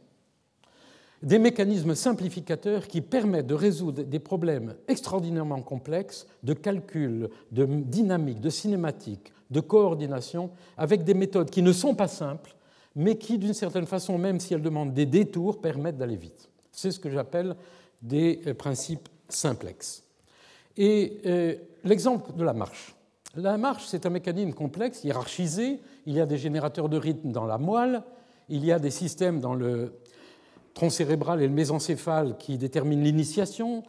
des 1.24 1.40
mécanismes 1.40 1.96
simplificateurs 1.96 2.88
qui 2.88 3.02
permettent 3.02 3.48
de 3.48 3.54
résoudre 3.54 4.04
des 4.04 4.20
problèmes 4.20 4.76
extraordinairement 4.90 5.62
complexes 5.62 6.28
de 6.44 6.54
calcul, 6.54 7.30
de 7.52 7.66
dynamique, 7.66 8.42
de 8.42 8.50
cinématique, 8.50 9.32
de 9.50 9.62
coordination, 9.62 10.52
avec 10.78 11.06
des 11.06 11.14
méthodes 11.14 11.50
qui 11.50 11.62
ne 11.62 11.72
sont 11.72 11.96
pas 11.96 12.10
simples, 12.10 12.56
mais 12.96 13.18
qui, 13.18 13.38
d'une 13.38 13.54
certaine 13.54 13.86
façon, 13.86 14.18
même 14.18 14.40
si 14.40 14.54
elles 14.54 14.62
demandent 14.62 14.94
des 14.94 15.06
détours, 15.06 15.62
permettent 15.62 15.98
d'aller 15.98 16.18
vite. 16.18 16.50
C'est 16.72 16.92
ce 16.92 17.00
que 17.00 17.10
j'appelle 17.10 17.56
des 18.02 18.42
euh, 18.46 18.54
principes 18.54 19.08
simplexes. 19.30 20.04
Et 20.76 21.22
euh, 21.26 21.56
l'exemple 21.84 22.34
de 22.34 22.44
la 22.44 22.54
marche. 22.54 22.96
La 23.36 23.58
marche, 23.58 23.86
c'est 23.88 24.06
un 24.06 24.12
mécanisme 24.12 24.54
complexe, 24.54 25.04
hiérarchisé. 25.04 25.80
Il 26.06 26.14
y 26.14 26.20
a 26.20 26.28
des 26.28 26.38
générateurs 26.38 26.88
de 26.88 26.98
rythme 26.98 27.32
dans 27.32 27.46
la 27.46 27.58
moelle, 27.58 28.04
il 28.48 28.64
y 28.64 28.72
a 28.72 28.78
des 28.78 28.92
systèmes 28.92 29.40
dans 29.40 29.56
le 29.56 29.94
tronc 30.76 30.92
cérébral 30.92 31.42
et 31.42 31.48
le 31.48 31.54
mésencéphale 31.54 32.38
qui 32.38 32.60
déterminent 32.60 33.02
l'initiation, 33.02 33.82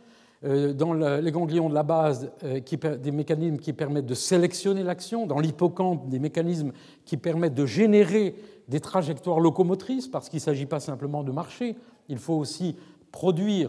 euh, 0.44 0.72
dans 0.72 0.94
les 0.94 1.30
ganglions 1.30 1.68
de 1.68 1.74
la 1.74 1.82
base, 1.82 2.30
euh, 2.42 2.58
des 2.96 3.10
mécanismes 3.10 3.58
qui 3.58 3.74
permettent 3.74 4.06
de 4.06 4.14
sélectionner 4.14 4.82
l'action, 4.82 5.26
dans 5.26 5.40
l'hippocampe, 5.40 6.08
des 6.08 6.20
mécanismes 6.20 6.72
qui 7.04 7.18
permettent 7.18 7.54
de 7.54 7.66
générer 7.66 8.36
des 8.68 8.80
trajectoires 8.80 9.40
locomotrices, 9.40 10.08
parce 10.08 10.30
qu'il 10.30 10.38
ne 10.38 10.42
s'agit 10.42 10.64
pas 10.64 10.80
simplement 10.80 11.22
de 11.22 11.32
marcher, 11.32 11.76
il 12.08 12.16
faut 12.16 12.34
aussi 12.34 12.76
produire, 13.12 13.68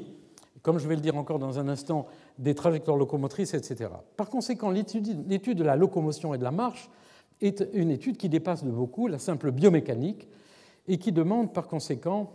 comme 0.61 0.79
je 0.79 0.87
vais 0.87 0.95
le 0.95 1.01
dire 1.01 1.17
encore 1.17 1.39
dans 1.39 1.59
un 1.59 1.67
instant, 1.67 2.07
des 2.37 2.55
trajectoires 2.55 2.97
locomotrices, 2.97 3.53
etc. 3.53 3.89
Par 4.17 4.29
conséquent, 4.29 4.69
l'étude 4.69 5.57
de 5.57 5.63
la 5.63 5.75
locomotion 5.75 6.33
et 6.33 6.37
de 6.37 6.43
la 6.43 6.51
marche 6.51 6.89
est 7.41 7.65
une 7.73 7.91
étude 7.91 8.17
qui 8.17 8.29
dépasse 8.29 8.63
de 8.63 8.71
beaucoup 8.71 9.07
la 9.07 9.19
simple 9.19 9.51
biomécanique 9.51 10.27
et 10.87 10.97
qui 10.97 11.11
demande 11.11 11.53
par 11.53 11.67
conséquent 11.67 12.31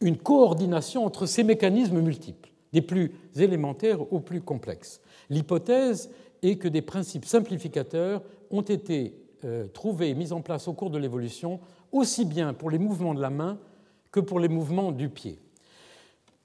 une 0.00 0.16
coordination 0.16 1.04
entre 1.04 1.26
ces 1.26 1.44
mécanismes 1.44 2.00
multiples, 2.00 2.50
des 2.72 2.82
plus 2.82 3.12
élémentaires 3.36 4.12
aux 4.12 4.20
plus 4.20 4.40
complexes. 4.40 5.00
L'hypothèse 5.30 6.10
est 6.42 6.56
que 6.56 6.68
des 6.68 6.82
principes 6.82 7.24
simplificateurs 7.24 8.22
ont 8.50 8.62
été 8.62 9.14
euh, 9.44 9.66
trouvés 9.68 10.10
et 10.10 10.14
mis 10.14 10.32
en 10.32 10.40
place 10.40 10.68
au 10.68 10.72
cours 10.72 10.90
de 10.90 10.98
l'évolution, 10.98 11.60
aussi 11.92 12.24
bien 12.24 12.52
pour 12.52 12.70
les 12.70 12.78
mouvements 12.78 13.14
de 13.14 13.20
la 13.20 13.30
main 13.30 13.58
que 14.10 14.20
pour 14.20 14.40
les 14.40 14.48
mouvements 14.48 14.92
du 14.92 15.08
pied. 15.08 15.38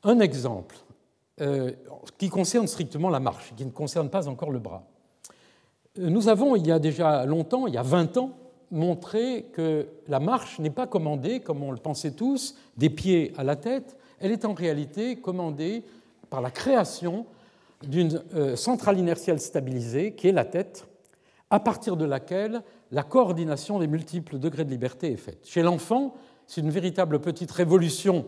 Un 0.04 0.20
exemple 0.20 0.78
euh, 1.40 1.72
qui 2.18 2.30
concerne 2.30 2.68
strictement 2.68 3.10
la 3.10 3.20
marche, 3.20 3.54
qui 3.56 3.66
ne 3.66 3.70
concerne 3.72 4.10
pas 4.10 4.28
encore 4.28 4.50
le 4.50 4.60
bras. 4.60 4.84
Euh, 6.00 6.10
nous 6.10 6.30
avons, 6.30 6.56
il 6.56 6.66
y 6.66 6.72
a 6.72 6.80
déjà 6.80 7.26
longtemps, 7.26 7.68
il 7.68 7.74
y 7.74 7.78
a 7.78 7.84
20 7.84 8.18
ans, 8.18 8.32
montrer 8.72 9.46
que 9.54 9.88
la 10.08 10.20
marche 10.20 10.60
n'est 10.60 10.72
pas 10.72 10.88
commandée, 10.88 11.40
comme 11.40 11.64
on 11.64 11.72
le 11.72 11.78
pensait 11.78 12.12
tous, 12.12 12.56
des 12.76 12.90
pieds 12.90 13.34
à 13.38 13.44
la 13.44 13.56
tête, 13.56 13.98
elle 14.20 14.32
est 14.32 14.46
en 14.46 14.54
réalité 14.54 15.18
commandée 15.18 15.84
par 16.30 16.42
la 16.42 16.52
création 16.52 17.26
d'une 17.84 18.22
euh, 18.34 18.56
centrale 18.56 18.98
inertielle 18.98 19.40
stabilisée, 19.40 20.14
qui 20.14 20.28
est 20.28 20.32
la 20.32 20.46
tête, 20.46 20.88
à 21.50 21.60
partir 21.60 21.96
de 21.96 22.06
laquelle 22.06 22.64
la 22.92 23.04
coordination 23.04 23.80
des 23.80 23.88
multiples 23.88 24.40
degrés 24.40 24.66
de 24.66 24.72
liberté 24.72 25.12
est 25.12 25.18
faite. 25.18 25.46
Chez 25.46 25.62
l'enfant, 25.62 26.16
c'est 26.48 26.62
une 26.62 26.72
véritable 26.72 27.20
petite 27.20 27.52
révolution 27.52 28.26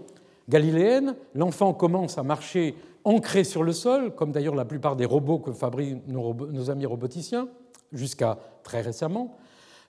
galiléenne. 0.48 1.16
L'enfant 1.36 1.74
commence 1.74 2.18
à 2.18 2.24
marcher 2.24 2.76
ancré 3.10 3.44
sur 3.44 3.64
le 3.64 3.74
sol, 3.74 4.14
comme 4.14 4.32
d'ailleurs 4.32 4.54
la 4.54 4.66
plupart 4.66 4.96
des 4.96 5.06
robots 5.06 5.40
que 5.40 5.52
fabriquent 5.52 6.08
nos 6.08 6.70
amis 6.70 6.86
roboticiens, 6.86 7.50
jusqu'à 7.92 8.38
très 8.64 8.82
récemment. 8.82 9.36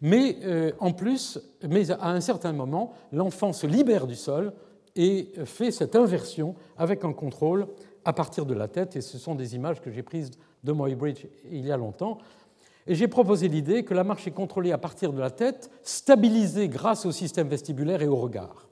Mais 0.00 0.38
euh, 0.44 0.72
en 0.80 0.92
plus, 0.92 1.38
mais 1.68 1.90
à 1.90 2.10
un 2.10 2.20
certain 2.20 2.52
moment, 2.52 2.94
l'enfant 3.12 3.52
se 3.52 3.66
libère 3.66 4.06
du 4.06 4.14
sol 4.14 4.54
et 4.96 5.32
fait 5.44 5.70
cette 5.70 5.94
inversion 5.94 6.54
avec 6.78 7.04
un 7.04 7.12
contrôle 7.12 7.66
à 8.06 8.14
partir 8.14 8.46
de 8.46 8.54
la 8.54 8.68
tête. 8.68 8.96
Et 8.96 9.02
ce 9.02 9.18
sont 9.18 9.34
des 9.34 9.54
images 9.54 9.82
que 9.82 9.90
j'ai 9.90 10.02
prises 10.02 10.30
de 10.64 10.72
Moybridge 10.72 11.26
il 11.50 11.66
y 11.66 11.72
a 11.72 11.76
longtemps. 11.76 12.18
Et 12.86 12.94
j'ai 12.94 13.08
proposé 13.08 13.48
l'idée 13.48 13.84
que 13.84 13.92
la 13.92 14.04
marche 14.04 14.26
est 14.26 14.32
contrôlée 14.32 14.72
à 14.72 14.78
partir 14.78 15.12
de 15.12 15.20
la 15.20 15.30
tête, 15.30 15.70
stabilisée 15.82 16.68
grâce 16.68 17.04
au 17.04 17.12
système 17.12 17.48
vestibulaire 17.48 18.00
et 18.00 18.08
au 18.08 18.16
regard. 18.16 18.68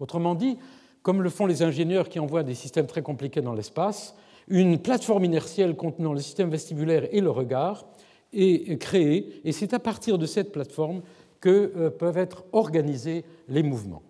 Autrement 0.00 0.34
dit, 0.34 0.58
comme 1.02 1.22
le 1.22 1.30
font 1.30 1.46
les 1.46 1.62
ingénieurs 1.62 2.08
qui 2.08 2.18
envoient 2.20 2.42
des 2.42 2.54
systèmes 2.54 2.86
très 2.86 3.02
compliqués 3.02 3.40
dans 3.40 3.54
l'espace, 3.54 4.14
une 4.48 4.78
plateforme 4.78 5.24
inertielle 5.24 5.76
contenant 5.76 6.12
le 6.12 6.20
système 6.20 6.50
vestibulaire 6.50 7.06
et 7.12 7.20
le 7.20 7.30
regard 7.30 7.86
est 8.32 8.78
créée, 8.78 9.40
et 9.44 9.52
c'est 9.52 9.74
à 9.74 9.78
partir 9.78 10.16
de 10.16 10.26
cette 10.26 10.52
plateforme 10.52 11.02
que 11.40 11.72
euh, 11.76 11.90
peuvent 11.90 12.16
être 12.16 12.44
organisés 12.52 13.24
les 13.48 13.62
mouvements. 13.62 14.02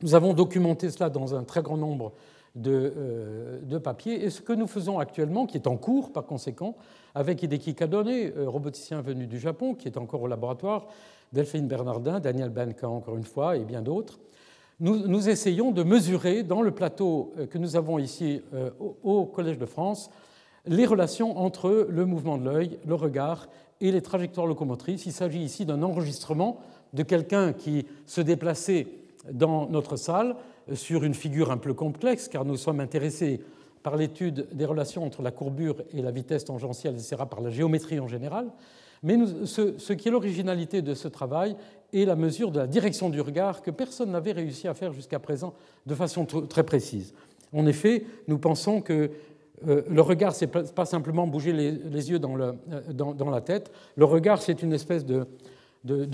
Nous 0.00 0.14
avons 0.14 0.32
documenté 0.32 0.90
cela 0.90 1.10
dans 1.10 1.34
un 1.34 1.42
très 1.42 1.62
grand 1.62 1.76
nombre 1.76 2.12
de, 2.54 2.92
euh, 2.96 3.60
de, 3.62 3.76
papiers, 3.76 4.24
et 4.24 4.30
ce 4.30 4.40
que 4.40 4.54
nous 4.54 4.66
faisons 4.66 4.98
actuellement, 4.98 5.44
qui 5.44 5.58
est 5.58 5.66
en 5.66 5.76
cours 5.76 6.12
par 6.12 6.24
conséquent, 6.24 6.76
avec 7.14 7.42
Hideki 7.42 7.74
Kadone, 7.74 8.08
euh, 8.08 8.48
roboticien 8.48 9.02
venu 9.02 9.26
du 9.26 9.38
Japon, 9.38 9.74
qui 9.74 9.88
est 9.88 9.98
encore 9.98 10.22
au 10.22 10.28
laboratoire, 10.28 10.86
Delphine 11.32 11.66
Bernardin, 11.66 12.20
Daniel 12.20 12.50
Benka 12.50 12.88
encore 12.88 13.16
une 13.16 13.24
fois, 13.24 13.56
et 13.56 13.64
bien 13.64 13.82
d'autres, 13.82 14.18
nous, 14.80 15.28
essayons 15.28 15.72
de 15.72 15.82
mesurer 15.82 16.42
dans 16.42 16.62
le 16.62 16.70
plateau 16.70 17.32
que 17.50 17.58
nous 17.58 17.76
avons 17.76 17.98
ici 17.98 18.42
au 19.02 19.24
Collège 19.24 19.58
de 19.58 19.66
France 19.66 20.10
les 20.66 20.84
relations 20.84 21.38
entre 21.38 21.86
le 21.88 22.04
mouvement 22.04 22.38
de 22.38 22.44
l'œil, 22.44 22.78
le 22.86 22.94
regard 22.94 23.48
et 23.80 23.92
les 23.92 24.02
trajectoires 24.02 24.46
locomotrices. 24.46 25.06
Il 25.06 25.12
s'agit 25.12 25.40
ici 25.40 25.64
d'un 25.64 25.82
enregistrement 25.82 26.58
de 26.92 27.02
quelqu'un 27.02 27.52
qui 27.52 27.86
se 28.04 28.20
déplaçait 28.20 28.88
dans 29.30 29.68
notre 29.68 29.96
salle 29.96 30.36
sur 30.74 31.04
une 31.04 31.14
figure 31.14 31.50
un 31.50 31.56
peu 31.56 31.74
complexe, 31.74 32.28
car 32.28 32.44
nous 32.44 32.56
sommes 32.56 32.80
intéressés 32.80 33.40
par 33.82 33.96
l'étude 33.96 34.48
des 34.52 34.64
relations 34.64 35.04
entre 35.04 35.22
la 35.22 35.30
courbure 35.30 35.76
et 35.92 36.02
la 36.02 36.10
vitesse 36.10 36.44
tangentielle, 36.44 36.94
etc., 36.94 37.16
par 37.30 37.40
la 37.40 37.50
géométrie 37.50 38.00
en 38.00 38.08
général. 38.08 38.48
Mais 39.02 39.16
ce, 39.44 39.92
qui 39.92 40.08
est 40.08 40.10
l'originalité 40.10 40.82
de 40.82 40.94
ce 40.94 41.08
travail 41.08 41.56
est 41.92 42.04
la 42.04 42.16
mesure 42.16 42.50
de 42.50 42.58
la 42.58 42.66
direction 42.66 43.10
du 43.10 43.20
regard 43.20 43.62
que 43.62 43.70
personne 43.70 44.10
n'avait 44.10 44.32
réussi 44.32 44.68
à 44.68 44.74
faire 44.74 44.92
jusqu'à 44.92 45.18
présent 45.18 45.54
de 45.86 45.94
façon 45.94 46.26
très 46.26 46.64
précise. 46.64 47.14
En 47.52 47.66
effet, 47.66 48.04
nous 48.28 48.38
pensons 48.38 48.80
que 48.80 49.10
euh, 49.66 49.82
le 49.88 50.00
regard, 50.02 50.34
ce 50.34 50.44
n'est 50.44 50.50
pas 50.50 50.84
simplement 50.84 51.26
bouger 51.26 51.52
les, 51.52 52.10
yeux 52.10 52.20
euh, 52.22 52.52
dans, 52.92 53.30
la 53.30 53.40
tête. 53.40 53.72
Le 53.96 54.04
regard, 54.04 54.42
c'est 54.42 54.62
une 54.62 54.72
espèce 54.72 55.04
de, 55.04 55.26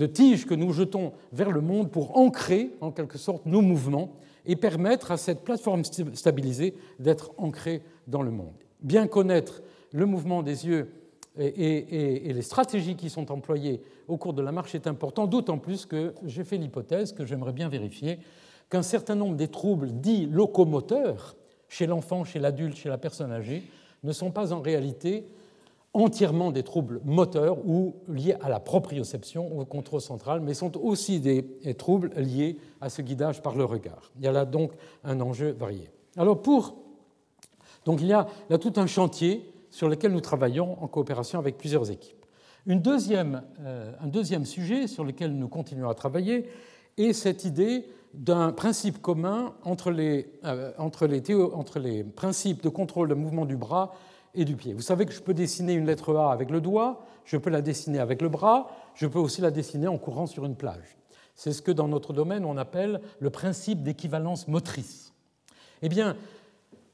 tige 0.07 0.45
que 0.45 0.53
nous 0.53 0.71
jetons 0.71 1.13
vers 1.31 1.51
le 1.51 1.61
monde 1.61 1.91
pour 1.91 2.17
ancrer, 2.17 2.71
en 2.79 2.91
quelque 2.91 3.17
sorte, 3.17 3.45
nos 3.45 3.61
mouvements 3.61 4.13
et 4.45 4.55
permettre 4.55 5.11
à 5.11 5.17
cette 5.17 5.43
plateforme 5.43 5.83
stabilisée 5.83 6.75
d'être 6.99 7.31
ancrée 7.37 7.81
dans 8.07 8.21
le 8.21 8.31
monde. 8.31 8.53
Bien 8.81 9.07
connaître 9.07 9.61
le 9.91 10.05
mouvement 10.05 10.43
des 10.43 10.67
yeux 10.67 10.89
et, 11.37 12.33
les 12.33 12.41
stratégies 12.41 12.95
qui 12.95 13.09
sont 13.09 13.31
employées 13.31 13.81
au 14.07 14.17
cours 14.17 14.33
de 14.33 14.41
la 14.41 14.51
marche 14.51 14.75
est 14.75 14.87
important, 14.87 15.25
d'autant 15.25 15.57
plus 15.57 15.85
que 15.85 16.13
j'ai 16.25 16.43
fait 16.43 16.57
l'hypothèse 16.57 17.11
que 17.11 17.25
j'aimerais 17.25 17.53
bien 17.53 17.69
vérifier 17.69 18.19
qu'un 18.69 18.83
certain 18.83 19.15
nombre 19.15 19.35
des 19.35 19.47
troubles 19.47 19.91
dits 19.91 20.25
locomoteurs 20.25 21.35
chez 21.67 21.87
l'enfant, 21.87 22.23
chez 22.23 22.39
l'adulte, 22.39 22.77
chez 22.77 22.89
la 22.89 22.97
personne 22.97 23.31
âgée, 23.31 23.63
ne 24.03 24.11
sont 24.11 24.31
pas 24.31 24.53
en 24.53 24.61
réalité 24.61 25.25
entièrement 25.93 26.51
des 26.51 26.63
troubles 26.63 27.01
moteurs 27.03 27.57
ou 27.67 27.95
liés 28.07 28.35
à 28.41 28.49
la 28.49 28.59
proprioception 28.59 29.51
ou 29.51 29.61
au 29.61 29.65
contrôle 29.65 30.01
central, 30.01 30.41
mais 30.41 30.53
sont 30.53 30.77
aussi 30.77 31.19
des 31.19 31.45
troubles 31.77 32.11
liés 32.15 32.57
à 32.81 32.89
ce 32.89 33.01
guidage 33.01 33.41
par 33.41 33.55
le 33.55 33.65
regard. 33.65 34.11
Il 34.17 34.23
y 34.23 34.27
a 34.27 34.31
là 34.31 34.45
donc 34.45 34.71
un 35.03 35.19
enjeu 35.21 35.51
varié. 35.51 35.89
Alors 36.17 36.41
pour 36.41 36.75
Donc 37.85 38.01
il 38.01 38.07
y 38.07 38.13
a 38.13 38.27
tout 38.59 38.73
un 38.77 38.87
chantier 38.87 39.52
sur 39.73 39.89
lequel 39.89 40.11
nous 40.11 40.21
travaillons 40.21 40.77
en 40.83 40.87
coopération 40.87 41.39
avec 41.39 41.57
plusieurs 41.57 41.89
équipes. 41.89 42.27
Euh, 42.69 43.91
un 43.99 44.07
deuxième 44.07 44.45
sujet 44.45 44.85
sur 44.85 45.03
lequel 45.03 45.33
nous 45.33 45.47
continuons 45.47 45.89
à 45.89 45.95
travailler 45.95 46.47
est 46.97 47.11
cette 47.11 47.43
idée 47.43 47.87
d'un 48.13 48.51
principe 48.51 49.01
commun 49.01 49.55
entre 49.63 49.89
les, 49.89 50.31
euh, 50.45 50.71
entre 50.77 51.07
les 51.79 52.03
principes 52.03 52.61
de 52.61 52.69
contrôle 52.69 53.09
de 53.09 53.15
mouvement 53.15 53.45
du 53.45 53.57
bras 53.57 53.95
et 54.35 54.45
du 54.45 54.55
pied. 54.55 54.73
Vous 54.73 54.83
savez 54.83 55.07
que 55.07 55.11
je 55.11 55.21
peux 55.21 55.33
dessiner 55.33 55.73
une 55.73 55.87
lettre 55.87 56.15
A 56.15 56.31
avec 56.31 56.51
le 56.51 56.61
doigt, 56.61 57.03
je 57.25 57.35
peux 57.37 57.49
la 57.49 57.61
dessiner 57.63 57.97
avec 57.97 58.21
le 58.21 58.29
bras, 58.29 58.69
je 58.93 59.07
peux 59.07 59.19
aussi 59.19 59.41
la 59.41 59.49
dessiner 59.49 59.87
en 59.87 59.97
courant 59.97 60.27
sur 60.27 60.45
une 60.45 60.55
plage. 60.55 60.97
C'est 61.33 61.51
ce 61.51 61.63
que 61.63 61.71
dans 61.71 61.87
notre 61.87 62.13
domaine 62.13 62.45
on 62.45 62.57
appelle 62.57 63.01
le 63.19 63.31
principe 63.31 63.81
d'équivalence 63.81 64.47
motrice. 64.47 65.13
Eh 65.81 65.89
bien, 65.89 66.15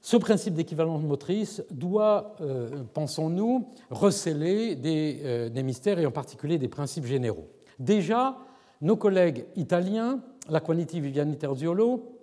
ce 0.01 0.17
principe 0.17 0.53
d'équivalence 0.53 1.03
motrice 1.03 1.63
doit, 1.71 2.35
euh, 2.41 2.83
pensons-nous, 2.93 3.67
receler 3.89 4.75
des, 4.75 5.19
euh, 5.23 5.49
des, 5.49 5.63
mystères 5.63 5.99
et 5.99 6.05
en 6.05 6.11
particulier 6.11 6.57
des 6.57 6.69
principes 6.69 7.05
généraux. 7.05 7.49
Déjà, 7.79 8.37
nos 8.81 8.95
collègues 8.95 9.45
italiens, 9.55 10.21
Laquaniti, 10.49 11.01
Viviani 11.01 11.37
Terziolo 11.37 12.15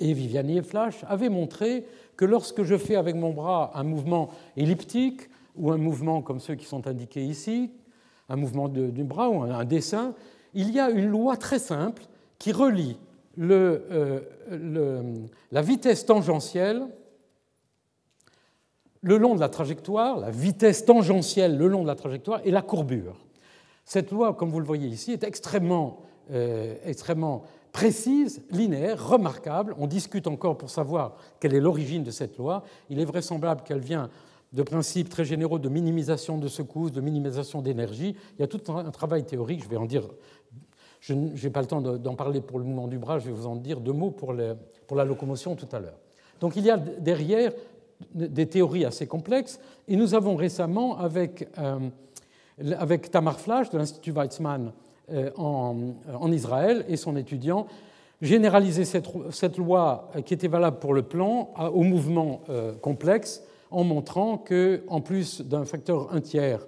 et 0.00 0.12
Viviani 0.12 0.58
et 0.58 0.62
Flash, 0.62 1.04
avaient 1.08 1.30
montré 1.30 1.86
que 2.16 2.24
lorsque 2.24 2.62
je 2.62 2.76
fais 2.76 2.96
avec 2.96 3.16
mon 3.16 3.32
bras 3.32 3.70
un 3.74 3.84
mouvement 3.84 4.28
elliptique 4.56 5.22
ou 5.56 5.72
un 5.72 5.78
mouvement 5.78 6.20
comme 6.20 6.40
ceux 6.40 6.56
qui 6.56 6.66
sont 6.66 6.86
indiqués 6.86 7.24
ici, 7.24 7.70
un 8.28 8.36
mouvement 8.36 8.68
du 8.68 9.04
bras 9.04 9.30
ou 9.30 9.42
un, 9.42 9.64
dessin, 9.64 10.14
il 10.52 10.70
y 10.70 10.78
a 10.78 10.90
une 10.90 11.06
loi 11.06 11.36
très 11.36 11.58
simple 11.58 12.02
qui 12.38 12.52
relie 12.52 12.98
euh, 13.40 14.20
la 15.52 15.62
vitesse 15.62 16.06
tangentielle 16.06 16.86
le 19.02 19.16
long 19.16 19.34
de 19.34 19.40
la 19.40 19.48
trajectoire, 19.48 20.18
la 20.18 20.30
vitesse 20.30 20.84
tangentielle 20.84 21.56
le 21.56 21.68
long 21.68 21.82
de 21.82 21.86
la 21.86 21.94
trajectoire 21.94 22.40
et 22.44 22.50
la 22.50 22.62
courbure. 22.62 23.16
Cette 23.84 24.10
loi, 24.10 24.34
comme 24.34 24.50
vous 24.50 24.60
le 24.60 24.66
voyez 24.66 24.88
ici, 24.88 25.12
est 25.12 25.24
extrêmement, 25.24 26.02
euh, 26.30 26.74
extrêmement 26.84 27.44
précise, 27.72 28.42
linéaire, 28.50 29.08
remarquable. 29.08 29.74
On 29.78 29.86
discute 29.86 30.26
encore 30.26 30.58
pour 30.58 30.70
savoir 30.70 31.16
quelle 31.40 31.54
est 31.54 31.60
l'origine 31.60 32.02
de 32.02 32.10
cette 32.10 32.36
loi. 32.36 32.64
Il 32.90 32.98
est 32.98 33.04
vraisemblable 33.04 33.62
qu'elle 33.62 33.80
vient 33.80 34.10
de 34.52 34.62
principes 34.62 35.10
très 35.10 35.24
généraux 35.24 35.58
de 35.58 35.68
minimisation 35.68 36.38
de 36.38 36.48
secousses, 36.48 36.92
de 36.92 37.00
minimisation 37.00 37.60
d'énergie. 37.60 38.16
Il 38.36 38.40
y 38.40 38.42
a 38.42 38.46
tout 38.46 38.60
un 38.72 38.90
travail 38.90 39.24
théorique, 39.24 39.62
je 39.62 39.68
vais 39.68 39.76
en 39.76 39.84
dire, 39.84 40.08
je 41.00 41.14
n'ai 41.14 41.50
pas 41.50 41.60
le 41.60 41.66
temps 41.66 41.80
d'en 41.80 42.14
parler 42.14 42.40
pour 42.40 42.58
le 42.58 42.64
mouvement 42.64 42.88
du 42.88 42.98
bras, 42.98 43.18
je 43.18 43.26
vais 43.26 43.32
vous 43.32 43.46
en 43.46 43.56
dire 43.56 43.80
deux 43.80 43.92
mots 43.92 44.10
pour, 44.10 44.32
la 44.32 45.04
locomotion 45.04 45.54
tout 45.54 45.68
à 45.72 45.80
l'heure. 45.80 45.98
Donc 46.40 46.56
il 46.56 46.64
y 46.64 46.70
a 46.70 46.76
derrière 46.76 47.52
des 48.14 48.46
théories 48.46 48.84
assez 48.84 49.06
complexes, 49.06 49.60
et 49.88 49.96
nous 49.96 50.14
avons 50.14 50.36
récemment, 50.36 50.98
avec, 50.98 51.48
euh, 51.58 52.98
Tamar 53.10 53.40
Flash 53.40 53.70
de 53.70 53.78
l'Institut 53.78 54.12
Weizmann 54.12 54.72
euh, 55.10 55.30
en, 55.36 55.94
en, 56.12 56.32
Israël 56.32 56.84
et 56.88 56.96
son 56.96 57.16
étudiant, 57.16 57.66
généralisé 58.20 58.84
cette, 58.84 59.58
loi 59.58 60.10
qui 60.24 60.34
était 60.34 60.48
valable 60.48 60.78
pour 60.78 60.94
le 60.94 61.02
plan 61.02 61.50
au 61.72 61.82
mouvement 61.82 62.42
euh, 62.48 62.74
complexe 62.74 63.42
en 63.70 63.84
montrant 63.84 64.38
qu'en 64.38 65.00
plus 65.00 65.40
d'un 65.42 65.64
facteur 65.64 66.12
un 66.12 66.20
tiers 66.20 66.60
euh, 66.60 66.66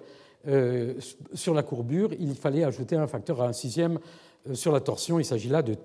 sur 1.33 1.53
la 1.53 1.63
courbure, 1.63 2.09
il 2.19 2.35
fallait 2.35 2.63
ajouter 2.63 2.95
un 2.95 3.07
facteur 3.07 3.41
à 3.41 3.47
un 3.47 3.53
sixième 3.53 3.99
euh, 4.49 4.55
sur 4.55 4.71
la 4.71 4.79
torsion. 4.79 5.19
Il 5.19 5.25
s'agit 5.25 5.49
là 5.49 5.61
de, 5.61 5.75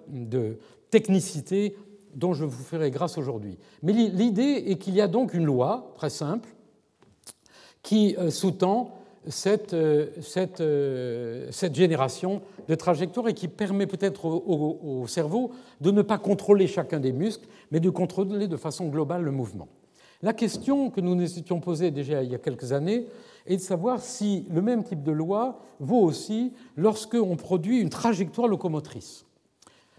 technicité 0.91 1.77
dont 2.15 2.33
je 2.33 2.45
vous 2.45 2.63
ferai 2.63 2.91
grâce 2.91 3.19
aujourd'hui. 3.19 3.59
Mais 3.83 3.93
l'idée 3.93 4.65
est 4.69 4.77
qu'il 4.77 4.95
y 4.95 5.01
a 5.01 5.09
donc 5.09 5.35
une 5.35 5.45
loi 5.45 5.93
très 5.97 6.11
simple 6.11 6.49
qui 7.83 8.17
euh, 8.17 8.31
sous-tend 8.31 8.93
cette, 9.29 9.75
génération 11.75 12.41
de 12.69 12.75
trajectoires 12.77 13.29
et 13.29 13.35
qui 13.35 13.49
permet 13.49 13.89
peut-être 13.89 14.27
au, 14.27 14.79
au, 14.83 15.07
cerveau 15.09 15.51
de 15.81 15.91
ne 15.91 16.03
pas 16.03 16.19
contrôler 16.19 16.69
chacun 16.69 17.01
des 17.01 17.13
muscles, 17.13 17.49
mais 17.73 17.81
de 17.81 17.91
contrôler 17.91 18.47
de 18.47 18.57
façon 18.57 18.87
globale 18.87 19.23
le 19.23 19.33
mouvement. 19.33 19.67
La 20.23 20.33
question 20.33 20.91
que 20.91 21.01
nous 21.01 21.17
nous 21.17 21.39
étions 21.39 21.59
posée 21.59 21.91
déjà 21.91 22.23
il 22.23 22.31
y 22.31 22.37
a 22.37 22.39
quelques 22.39 22.71
années 22.71 23.07
est 23.47 23.57
de 23.57 23.63
savoir 23.63 24.01
si 24.01 24.47
le 24.51 24.63
même 24.63 24.85
type 24.85 25.03
de 25.03 25.13
loi 25.13 25.61
vaut 25.81 26.01
aussi 26.01 26.53
lorsqu'on 26.77 27.37
produit 27.37 27.81
une 27.81 27.91
trajectoire 27.91 28.49
locomotrice, 28.49 29.25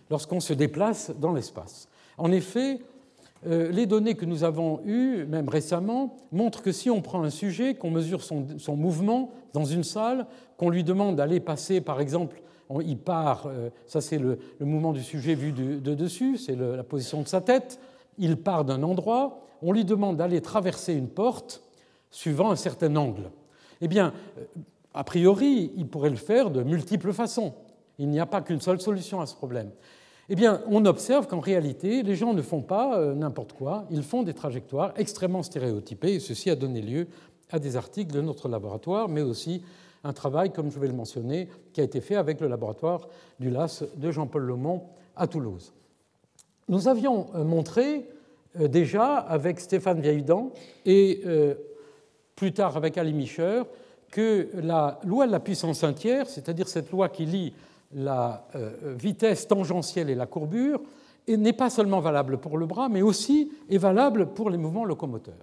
lorsqu'on 0.09 0.39
se 0.39 0.53
déplace 0.53 1.11
dans 1.19 1.33
l'espace. 1.33 1.87
En 2.17 2.31
effet, 2.31 2.79
euh, 3.45 3.71
les 3.71 3.85
données 3.85 4.15
que 4.15 4.25
nous 4.25 4.43
avons 4.43 4.81
eues, 4.85 5.25
même 5.25 5.49
récemment, 5.49 6.15
montrent 6.31 6.63
que 6.63 6.71
si 6.71 6.89
on 6.89 7.01
prend 7.01 7.23
un 7.23 7.29
sujet, 7.29 7.75
qu'on 7.75 7.91
mesure 7.91 8.23
son, 8.23 8.75
mouvement 8.75 9.31
dans 9.53 9.65
une 9.65 9.83
salle, 9.83 10.25
qu'on 10.57 10.69
lui 10.69 10.83
demande 10.83 11.15
d'aller 11.15 11.39
passer, 11.39 11.81
par 11.81 12.01
exemple, 12.01 12.41
il 12.83 12.97
part, 12.97 13.45
euh, 13.47 13.69
ça 13.85 14.01
c'est 14.01 14.17
le, 14.17 14.39
mouvement 14.59 14.91
du 14.91 15.03
sujet 15.03 15.35
vu 15.35 15.51
de, 15.51 15.93
dessus, 15.93 16.37
c'est 16.37 16.55
la 16.55 16.83
position 16.83 17.21
de 17.21 17.27
sa 17.27 17.41
tête, 17.41 17.79
il 18.17 18.37
part 18.37 18.65
d'un 18.65 18.81
endroit, 18.83 19.43
on 19.61 19.71
lui 19.71 19.85
demande 19.85 20.17
d'aller 20.17 20.41
traverser 20.41 20.93
une 20.93 21.07
porte 21.07 21.63
suivant 22.09 22.51
un 22.51 22.55
certain 22.55 22.95
angle. 22.95 23.31
Eh 23.81 23.87
bien, 23.87 24.13
euh, 24.37 24.45
a 24.93 25.03
priori, 25.03 25.71
il 25.75 25.87
pourrait 25.87 26.09
le 26.09 26.15
faire 26.15 26.49
de 26.49 26.63
multiples 26.63 27.13
façons. 27.13 27.53
Il 27.99 28.09
n'y 28.09 28.19
a 28.19 28.25
pas 28.25 28.41
qu'une 28.41 28.61
seule 28.61 28.81
solution 28.81 29.21
à 29.21 29.25
ce 29.25 29.35
problème. 29.35 29.71
Eh 30.29 30.35
bien, 30.35 30.61
on 30.67 30.85
observe 30.85 31.27
qu'en 31.27 31.39
réalité, 31.39 32.03
les 32.03 32.15
gens 32.15 32.33
ne 32.33 32.41
font 32.41 32.61
pas 32.61 32.99
euh, 32.99 33.13
n'importe 33.13 33.53
quoi, 33.53 33.85
ils 33.89 34.03
font 34.03 34.23
des 34.23 34.33
trajectoires 34.33 34.93
extrêmement 34.97 35.41
stéréotypées, 35.41 36.15
et 36.15 36.19
ceci 36.19 36.49
a 36.49 36.55
donné 36.55 36.81
lieu 36.81 37.07
à 37.49 37.59
des 37.59 37.77
articles 37.77 38.13
de 38.13 38.21
notre 38.21 38.49
laboratoire, 38.49 39.07
mais 39.07 39.21
aussi 39.21 39.63
un 40.03 40.11
travail, 40.11 40.51
comme 40.51 40.69
je 40.69 40.79
vais 40.79 40.87
le 40.87 40.93
mentionner, 40.93 41.47
qui 41.71 41.79
a 41.79 41.83
été 41.83 42.01
fait 42.01 42.15
avec 42.15 42.41
le 42.41 42.47
laboratoire 42.47 43.07
du 43.39 43.49
LAS 43.49 43.83
de 43.95 44.11
Jean-Paul 44.11 44.43
Lemont 44.43 44.83
à 45.15 45.27
Toulouse. 45.27 45.73
Nous 46.67 46.89
avions 46.89 47.27
euh, 47.35 47.43
montré 47.43 48.09
déjà 48.55 49.17
avec 49.17 49.59
Stéphane 49.59 50.01
Vieillidan 50.01 50.51
et 50.83 51.21
plus 52.37 52.53
tard 52.53 52.77
avec 52.77 52.97
Ali 52.97 53.13
Micher 53.13 53.63
que 54.09 54.47
la 54.53 55.01
loi 55.03 55.27
de 55.27 55.31
la 55.33 55.41
puissance 55.41 55.83
un 55.83 55.91
tiers, 55.91 56.29
c'est-à-dire 56.29 56.69
cette 56.69 56.91
loi 56.91 57.09
qui 57.09 57.25
lie 57.25 57.53
la 57.93 58.47
euh, 58.55 58.95
vitesse 58.97 59.47
tangentielle 59.47 60.09
et 60.09 60.15
la 60.15 60.27
courbure, 60.27 60.79
n'est 61.27 61.51
pas 61.51 61.69
seulement 61.69 61.99
valable 61.99 62.37
pour 62.37 62.57
le 62.57 62.65
bras, 62.65 62.87
mais 62.87 63.01
aussi 63.01 63.51
est 63.69 63.77
valable 63.77 64.27
pour 64.27 64.49
les 64.49 64.57
mouvements 64.57 64.85
locomoteurs. 64.85 65.35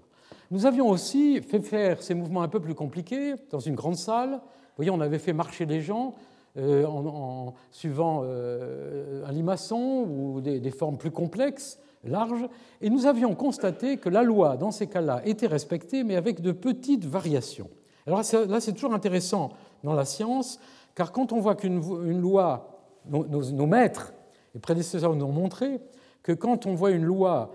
Nous 0.50 0.64
avions 0.64 0.88
aussi 0.88 1.42
fait 1.42 1.60
faire 1.60 2.02
ces 2.02 2.14
mouvements 2.14 2.42
un 2.42 2.48
peu 2.48 2.60
plus 2.60 2.74
compliqués 2.74 3.34
dans 3.50 3.58
une 3.58 3.74
grande 3.74 3.96
salle. 3.96 4.30
Vous 4.30 4.76
voyez, 4.76 4.90
on 4.90 5.00
avait 5.00 5.18
fait 5.18 5.34
marcher 5.34 5.66
les 5.66 5.82
gens 5.82 6.14
en, 6.56 7.52
suivant 7.70 8.22
un 8.24 9.32
limaçon 9.32 10.06
ou 10.08 10.40
des, 10.40 10.70
formes 10.70 10.96
plus 10.96 11.10
complexes 11.10 11.78
large, 12.06 12.46
et 12.80 12.90
nous 12.90 13.06
avions 13.06 13.34
constaté 13.34 13.96
que 13.96 14.08
la 14.08 14.22
loi, 14.22 14.56
dans 14.56 14.70
ces 14.70 14.86
cas-là, 14.86 15.22
était 15.24 15.46
respectée, 15.46 16.04
mais 16.04 16.16
avec 16.16 16.40
de 16.40 16.52
petites 16.52 17.04
variations. 17.04 17.70
Alors 18.06 18.20
là, 18.48 18.60
c'est 18.60 18.72
toujours 18.72 18.94
intéressant 18.94 19.52
dans 19.82 19.94
la 19.94 20.04
science, 20.04 20.60
car 20.94 21.12
quand 21.12 21.32
on 21.32 21.40
voit 21.40 21.54
qu'une 21.54 22.20
loi, 22.20 22.80
nos, 23.08 23.66
maîtres 23.66 24.12
et 24.54 24.58
prédécesseurs 24.58 25.14
nous 25.14 25.24
ont 25.24 25.32
montré 25.32 25.80
que 26.22 26.32
quand 26.32 26.66
on 26.66 26.74
voit 26.74 26.90
une 26.90 27.04
loi 27.04 27.52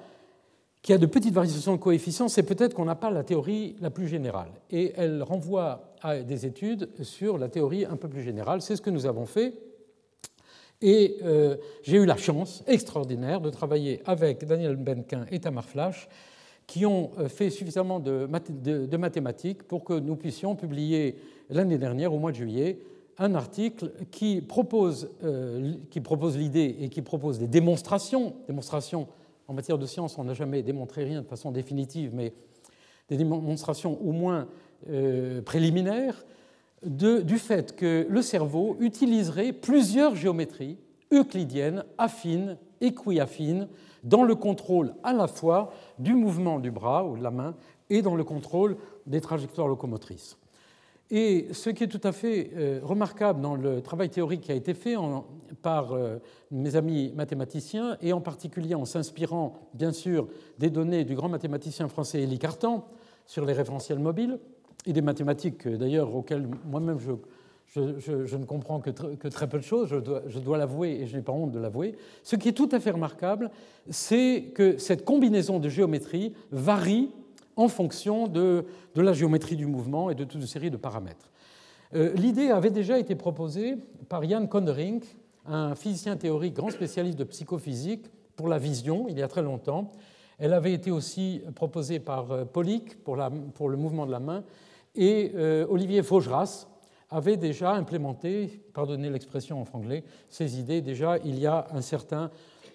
qui 0.81 0.93
a 0.93 0.97
de 0.97 1.05
petites 1.05 1.33
variations 1.33 1.73
de 1.73 1.77
coefficients, 1.77 2.27
c'est 2.27 2.43
peut-être 2.43 2.73
qu'on 2.73 2.85
n'a 2.85 2.95
pas 2.95 3.11
la 3.11 3.23
théorie 3.23 3.75
la 3.81 3.89
plus 3.89 4.07
générale. 4.07 4.51
Et 4.71 4.93
elle 4.95 5.23
renvoie 5.23 5.93
à 6.01 6.19
des 6.19 6.45
études 6.45 6.89
sur 7.03 7.37
la 7.37 7.49
théorie 7.49 7.85
un 7.85 7.97
peu 7.97 8.07
plus 8.07 8.21
générale. 8.21 8.61
C'est 8.61 8.75
ce 8.75 8.81
que 8.81 8.89
nous 8.89 9.05
avons 9.05 9.25
fait 9.25 9.53
et 10.81 11.17
euh, 11.23 11.57
j'ai 11.83 11.97
eu 11.97 12.05
la 12.05 12.15
chance 12.15 12.63
extraordinaire 12.67 13.41
de 13.41 13.49
travailler 13.49 14.01
avec 14.05 14.45
Daniel 14.45 14.75
Benquin 14.75 15.25
et 15.29 15.39
Tamar 15.39 15.65
Flash, 15.65 16.07
qui 16.67 16.85
ont 16.85 17.11
euh, 17.19 17.27
fait 17.27 17.49
suffisamment 17.49 17.99
de, 17.99 18.27
mathématiques 18.97 19.63
pour 19.63 19.83
que 19.83 19.93
nous 19.93 20.15
puissions 20.15 20.55
publier 20.55 21.17
l'année 21.49 21.77
dernière, 21.77 22.13
au 22.13 22.19
mois 22.19 22.31
de 22.31 22.37
juillet, 22.37 22.79
un 23.17 23.35
article 23.35 23.91
qui 24.11 24.39
propose, 24.41 25.09
euh, 25.23 25.73
qui 25.91 25.99
propose 25.99 26.37
l'idée 26.37 26.77
et 26.79 26.89
qui 26.89 27.01
propose 27.01 27.39
des 27.39 27.47
démonstrations. 27.47 28.35
Démonstrations 28.47 29.07
en 29.47 29.53
matière 29.53 29.77
de 29.77 29.85
science, 29.85 30.17
on 30.17 30.23
n'a 30.23 30.33
jamais 30.33 30.61
démontré 30.61 31.03
rien 31.03 31.21
de 31.21 31.27
façon 31.27 31.51
définitive, 31.51 32.11
mais 32.13 32.33
des 33.09 33.17
démonstrations 33.17 33.99
au 34.01 34.11
moins 34.11 34.47
préliminaires 35.43 36.23
du 36.83 37.37
fait 37.37 37.75
que 37.75 38.05
le 38.09 38.21
cerveau 38.21 38.77
utiliserait 38.79 39.53
plusieurs 39.53 40.15
géométries 40.15 40.77
euclidiennes, 41.11 41.83
affines, 41.97 42.57
équiaffines, 42.81 43.67
dans 44.03 44.23
le 44.23 44.35
contrôle 44.35 44.93
à 45.03 45.13
la 45.13 45.27
fois 45.27 45.71
du 45.97 46.13
mouvement 46.13 46.59
du 46.59 46.71
bras 46.71 47.05
ou 47.05 47.17
de 47.17 47.23
la 47.23 47.31
main 47.31 47.55
et 47.89 48.01
dans 48.01 48.15
le 48.15 48.23
contrôle 48.23 48.77
des 49.05 49.19
trajectoires 49.19 49.67
locomotrices. 49.67 50.37
Et 51.11 51.47
ce 51.53 51.71
qui 51.71 51.83
est 51.83 51.87
tout 51.87 52.07
à 52.07 52.11
fait 52.11 52.51
euh, 52.55 52.79
remarquable 52.83 53.41
dans 53.41 53.55
le 53.55 53.81
travail 53.81 54.09
théorique 54.09 54.41
qui 54.41 54.51
a 54.51 54.55
été 54.55 54.75
fait 54.75 54.95
par 55.63 55.93
euh, 55.93 56.19
mes 56.51 56.75
amis 56.75 57.11
mathématiciens, 57.15 57.97
et 58.01 58.13
en 58.13 58.21
particulier 58.21 58.75
en 58.75 58.85
s'inspirant 58.85 59.69
bien 59.73 59.91
sûr 59.91 60.27
des 60.59 60.69
données 60.69 61.05
du 61.05 61.15
grand 61.15 61.29
mathématicien 61.29 61.87
français 61.87 62.21
Élie 62.21 62.37
Cartan 62.37 62.87
sur 63.25 63.43
les 63.43 63.53
référentiels 63.53 63.97
mobiles, 63.97 64.39
et 64.85 64.93
des 64.93 65.01
mathématiques 65.01 65.67
d'ailleurs 65.67 66.15
auxquelles 66.15 66.47
moi-même 66.65 66.99
je, 66.99 68.35
ne 68.35 68.45
comprends 68.45 68.79
que, 68.79 69.27
très 69.27 69.47
peu 69.47 69.57
de 69.57 69.63
choses, 69.63 69.89
je 69.89 70.39
dois 70.39 70.57
l'avouer 70.57 71.01
et 71.01 71.07
je 71.07 71.15
n'ai 71.15 71.21
pas 71.21 71.31
honte 71.31 71.51
de 71.51 71.59
l'avouer. 71.59 71.95
Ce 72.23 72.35
qui 72.35 72.49
est 72.49 72.53
tout 72.53 72.69
à 72.71 72.79
fait 72.79 72.91
remarquable, 72.91 73.51
c'est 73.89 74.51
que 74.55 74.77
cette 74.77 75.05
combinaison 75.05 75.59
de 75.59 75.69
géométrie 75.69 76.33
varie 76.51 77.09
en 77.59 77.67
fonction 77.67 78.27
de, 78.27 78.65
la 78.95 79.13
géométrie 79.13 79.57
du 79.57 79.65
mouvement 79.65 80.09
et 80.09 80.15
de 80.15 80.23
toute 80.23 80.41
une 80.41 80.47
série 80.47 80.71
de 80.71 80.77
paramètres. 80.77 81.29
Euh, 81.93 82.13
l'idée 82.13 82.51
avait 82.51 82.69
déjà 82.69 82.97
été 82.97 83.15
proposée 83.15 83.77
par 84.07 84.27
Jan 84.27 84.47
Kondering, 84.47 85.01
un 85.45 85.75
physicien 85.75 86.15
théorique 86.15 86.53
grand 86.53 86.69
spécialiste 86.69 87.19
de 87.19 87.23
psychophysique 87.25 88.05
pour 88.35 88.47
la 88.47 88.57
vision, 88.57 89.07
il 89.09 89.17
y 89.17 89.21
a 89.21 89.27
très 89.27 89.41
longtemps. 89.41 89.91
Elle 90.37 90.53
avait 90.53 90.71
été 90.71 90.89
aussi 90.89 91.41
proposée 91.55 91.99
par 91.99 92.31
euh, 92.31 92.45
Pollock 92.45 92.97
pour, 93.03 93.17
le 93.17 93.77
mouvement 93.77 94.05
de 94.05 94.11
la 94.11 94.21
main, 94.21 94.43
et 94.95 95.31
euh, 95.35 95.65
Olivier 95.69 96.03
Faugeras 96.03 96.67
avait 97.09 97.37
déjà 97.37 97.71
implémenté, 97.71 98.61
pardonnez 98.73 99.09
l'expression 99.09 99.59
en 99.61 99.65
franglais, 99.65 100.03
ces 100.29 100.59
idées 100.59 100.81
déjà 100.81 101.17
il 101.25 101.39
y 101.39 101.47
a 101.47 101.67
un 101.71 101.81
certain 101.81 102.29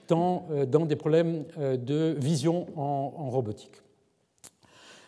temps 0.07 0.49
dans 0.69 0.85
des 0.85 0.97
problèmes 0.97 1.45
de 1.57 2.15
vision 2.19 2.67
en 2.77 3.31
robotique. 3.31 3.85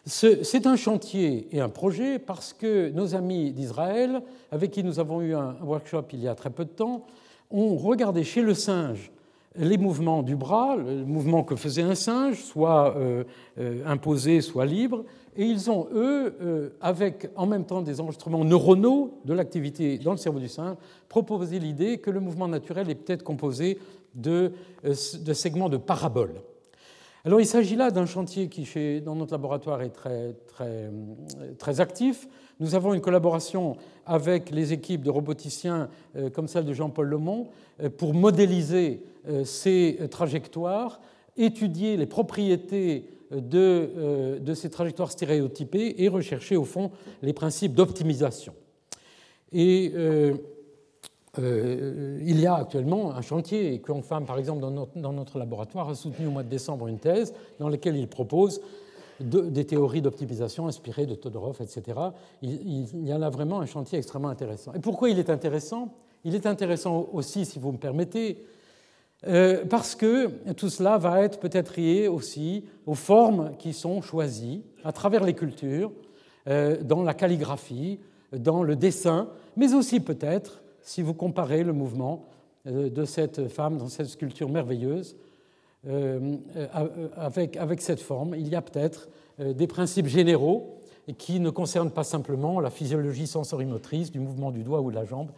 C'est 0.09 0.67
un 0.67 0.77
chantier 0.77 1.49
et 1.51 1.61
un 1.61 1.69
projet 1.69 2.21
parce 2.21 2.53
que 2.53 2.91
nos 2.91 3.17
amis 3.17 3.51
d'Israël, 3.51 4.23
avec 4.53 4.71
qui 4.71 4.85
nous 4.85 5.01
avons 5.01 5.21
eu 5.21 5.35
un 5.35 5.57
workshop 5.61 6.05
il 6.13 6.21
y 6.21 6.29
a 6.29 6.37
très 6.37 6.51
peu 6.51 6.65
de 6.65 6.71
temps, 6.71 7.05
ont 7.51 7.77
regardé 7.77 8.23
chez 8.23 8.41
le 8.41 8.55
singe 8.55 9.11
les 9.59 9.79
mouvements 9.79 10.23
du 10.23 10.37
bras, 10.37 10.77
le 10.77 11.05
mouvement 11.05 11.43
que 11.43 11.57
faisait 11.57 11.83
un 11.83 11.95
singe, 11.95 12.41
soit 12.43 12.97
euh, 12.97 13.25
euh, 13.59 13.83
imposé, 13.87 14.41
soit 14.43 14.67
libre, 14.67 15.05
et 15.37 15.45
ils 15.45 15.71
ont, 15.71 15.89
eux, 15.93 16.35
euh, 16.41 16.71
avec 16.81 17.31
en 17.37 17.47
même 17.47 17.65
temps 17.65 17.83
des 17.83 18.01
enregistrements 18.01 18.45
neuronaux 18.45 19.21
de 19.25 19.35
l'activité 19.35 19.99
dans 19.99 20.13
le 20.13 20.17
cerveau 20.17 20.39
du 20.39 20.49
singe, 20.49 20.77
proposé 21.09 21.59
l'idée 21.59 21.99
que 21.99 22.11
le 22.11 22.21
mouvement 22.21 22.49
naturel 22.49 22.91
est 22.91 22.95
peut-être 22.95 23.23
composé 23.23 23.79
de, 24.15 24.53
de 24.83 25.33
segments 25.33 25.69
de 25.69 25.77
paraboles. 25.77 26.41
Alors 27.27 27.41
il 27.41 27.47
s'agit 27.47 27.75
là 27.75 27.91
d'un 27.91 28.07
chantier 28.07 28.49
qui, 28.49 29.01
dans 29.01 29.17
notre 29.17 29.33
laboratoire, 29.33 29.83
est 29.83 29.91
très, 29.91 30.35
très, 30.47 30.93
très 31.59 31.81
actif. 31.81 32.29
Nous 32.61 32.77
avons 32.77 32.95
une 32.95 33.01
collaboration 33.01 33.77
avec 34.07 34.53
les 34.53 34.73
équipes 34.73 35.03
de 35.03 35.11
roboticiens 35.11 35.89
euh, 36.15 36.31
comme 36.31 36.47
celle 36.47 36.65
de 36.65 36.73
Jean-Paul 36.73 37.09
Lemont 37.09 37.49
euh, 37.83 37.91
pour 37.91 38.15
modéliser 38.15 39.03
euh, 39.27 39.45
ces 39.45 39.99
trajectoires, 40.09 41.01
étudier 41.37 41.97
les 41.97 42.07
propriétés 42.07 43.11
de, 43.31 44.39
de, 44.41 44.55
ces 44.55 44.71
trajectoires 44.71 45.11
stéréotypées 45.11 46.03
et 46.03 46.09
rechercher 46.09 46.57
au 46.57 46.65
fond 46.65 46.91
les 47.23 47.33
principes 47.33 47.75
d'optimisation. 47.75 48.55
Et 49.53 49.93
euh, 51.39 52.19
il 52.25 52.41
y 52.41 52.47
a 52.47 52.55
actuellement 52.55 53.15
un 53.15 53.23
chantier, 53.23 53.75
et 53.75 53.83
Femme, 54.03 54.25
par 54.25 54.39
exemple, 54.39 54.61
dans 54.61 55.13
notre, 55.13 55.39
laboratoire, 55.39 55.89
a 55.89 55.95
soutenu 55.95 56.27
au 56.27 56.31
mois 56.31 56.43
de 56.43 56.49
décembre 56.49 56.89
une 56.89 56.99
thèse 56.99 57.35
dans 57.59 57.69
laquelle 57.69 57.97
il 57.97 58.09
propose 58.09 58.61
des 59.21 59.65
théories 59.65 60.03
d'optimisation 60.03 60.67
inspirées 60.67 61.07
de 61.07 61.15
Todorov, 61.15 61.57
etc. 61.61 61.99
Il, 62.43 63.07
y 63.07 63.13
a 63.13 63.19
là 63.19 63.31
vraiment 63.31 63.61
un 63.61 63.67
chantier 63.67 63.99
extrêmement 63.99 64.29
intéressant. 64.29 64.73
Et 64.75 64.79
pourquoi 64.79 65.09
il 65.09 65.19
est 65.19 65.31
intéressant? 65.31 65.95
Il 66.25 66.35
est 66.35 66.47
intéressant 66.47 67.09
aussi, 67.13 67.47
si 67.47 67.59
vous 67.59 67.73
me 67.73 67.79
permettez, 67.79 68.39
euh, 68.39 68.43
parce 69.69 69.95
que 69.95 70.29
tout 70.53 70.69
cela 70.69 70.99
va 70.99 71.23
être 71.23 71.41
peut-être 71.41 71.77
lié 71.77 72.07
aussi 72.07 72.65
aux 72.87 72.95
formes 72.95 73.53
qui 73.59 73.73
sont 73.73 74.01
choisies 74.03 74.63
à 74.85 74.93
travers 74.93 75.25
les 75.25 75.35
cultures, 75.35 75.91
euh, 76.49 76.77
dans 76.83 77.03
la 77.03 77.15
calligraphie, 77.15 77.99
dans 78.33 78.63
le 78.63 78.77
dessin, 78.77 79.29
mais 79.57 79.75
aussi 79.75 80.01
peut-être 80.01 80.63
si 80.87 81.03
vous 81.03 81.15
comparez 81.15 81.65
le 81.65 81.73
mouvement 81.73 82.27
euh, 82.67 82.89
de 82.89 83.05
cette 83.05 83.49
femme 83.49 83.77
dans 83.77 83.89
cette 83.89 84.07
sculpture 84.07 84.49
merveilleuse 84.49 85.17
euh, 85.89 86.37
euh, 86.57 87.09
avec 87.59 87.81
cette 87.81 88.01
forme, 88.01 88.35
il 88.37 88.49
y 88.49 88.55
a 88.55 88.63
peut-être 88.63 89.09
des 89.39 89.67
principes 89.67 90.07
généraux 90.07 90.81
qui 91.19 91.41
ne 91.41 91.51
concernent 91.51 91.91
pas 91.91 92.05
simplement 92.05 92.59
la 92.59 92.71
physiologie 92.71 93.27
sensorimotrice 93.27 94.11
du 94.11 94.19
mouvement 94.19 94.51
du 94.51 94.63
doigt 94.63 94.81
ou 94.81 94.91
de 94.91 94.97
la 94.97 95.05
jambe, 95.05 95.31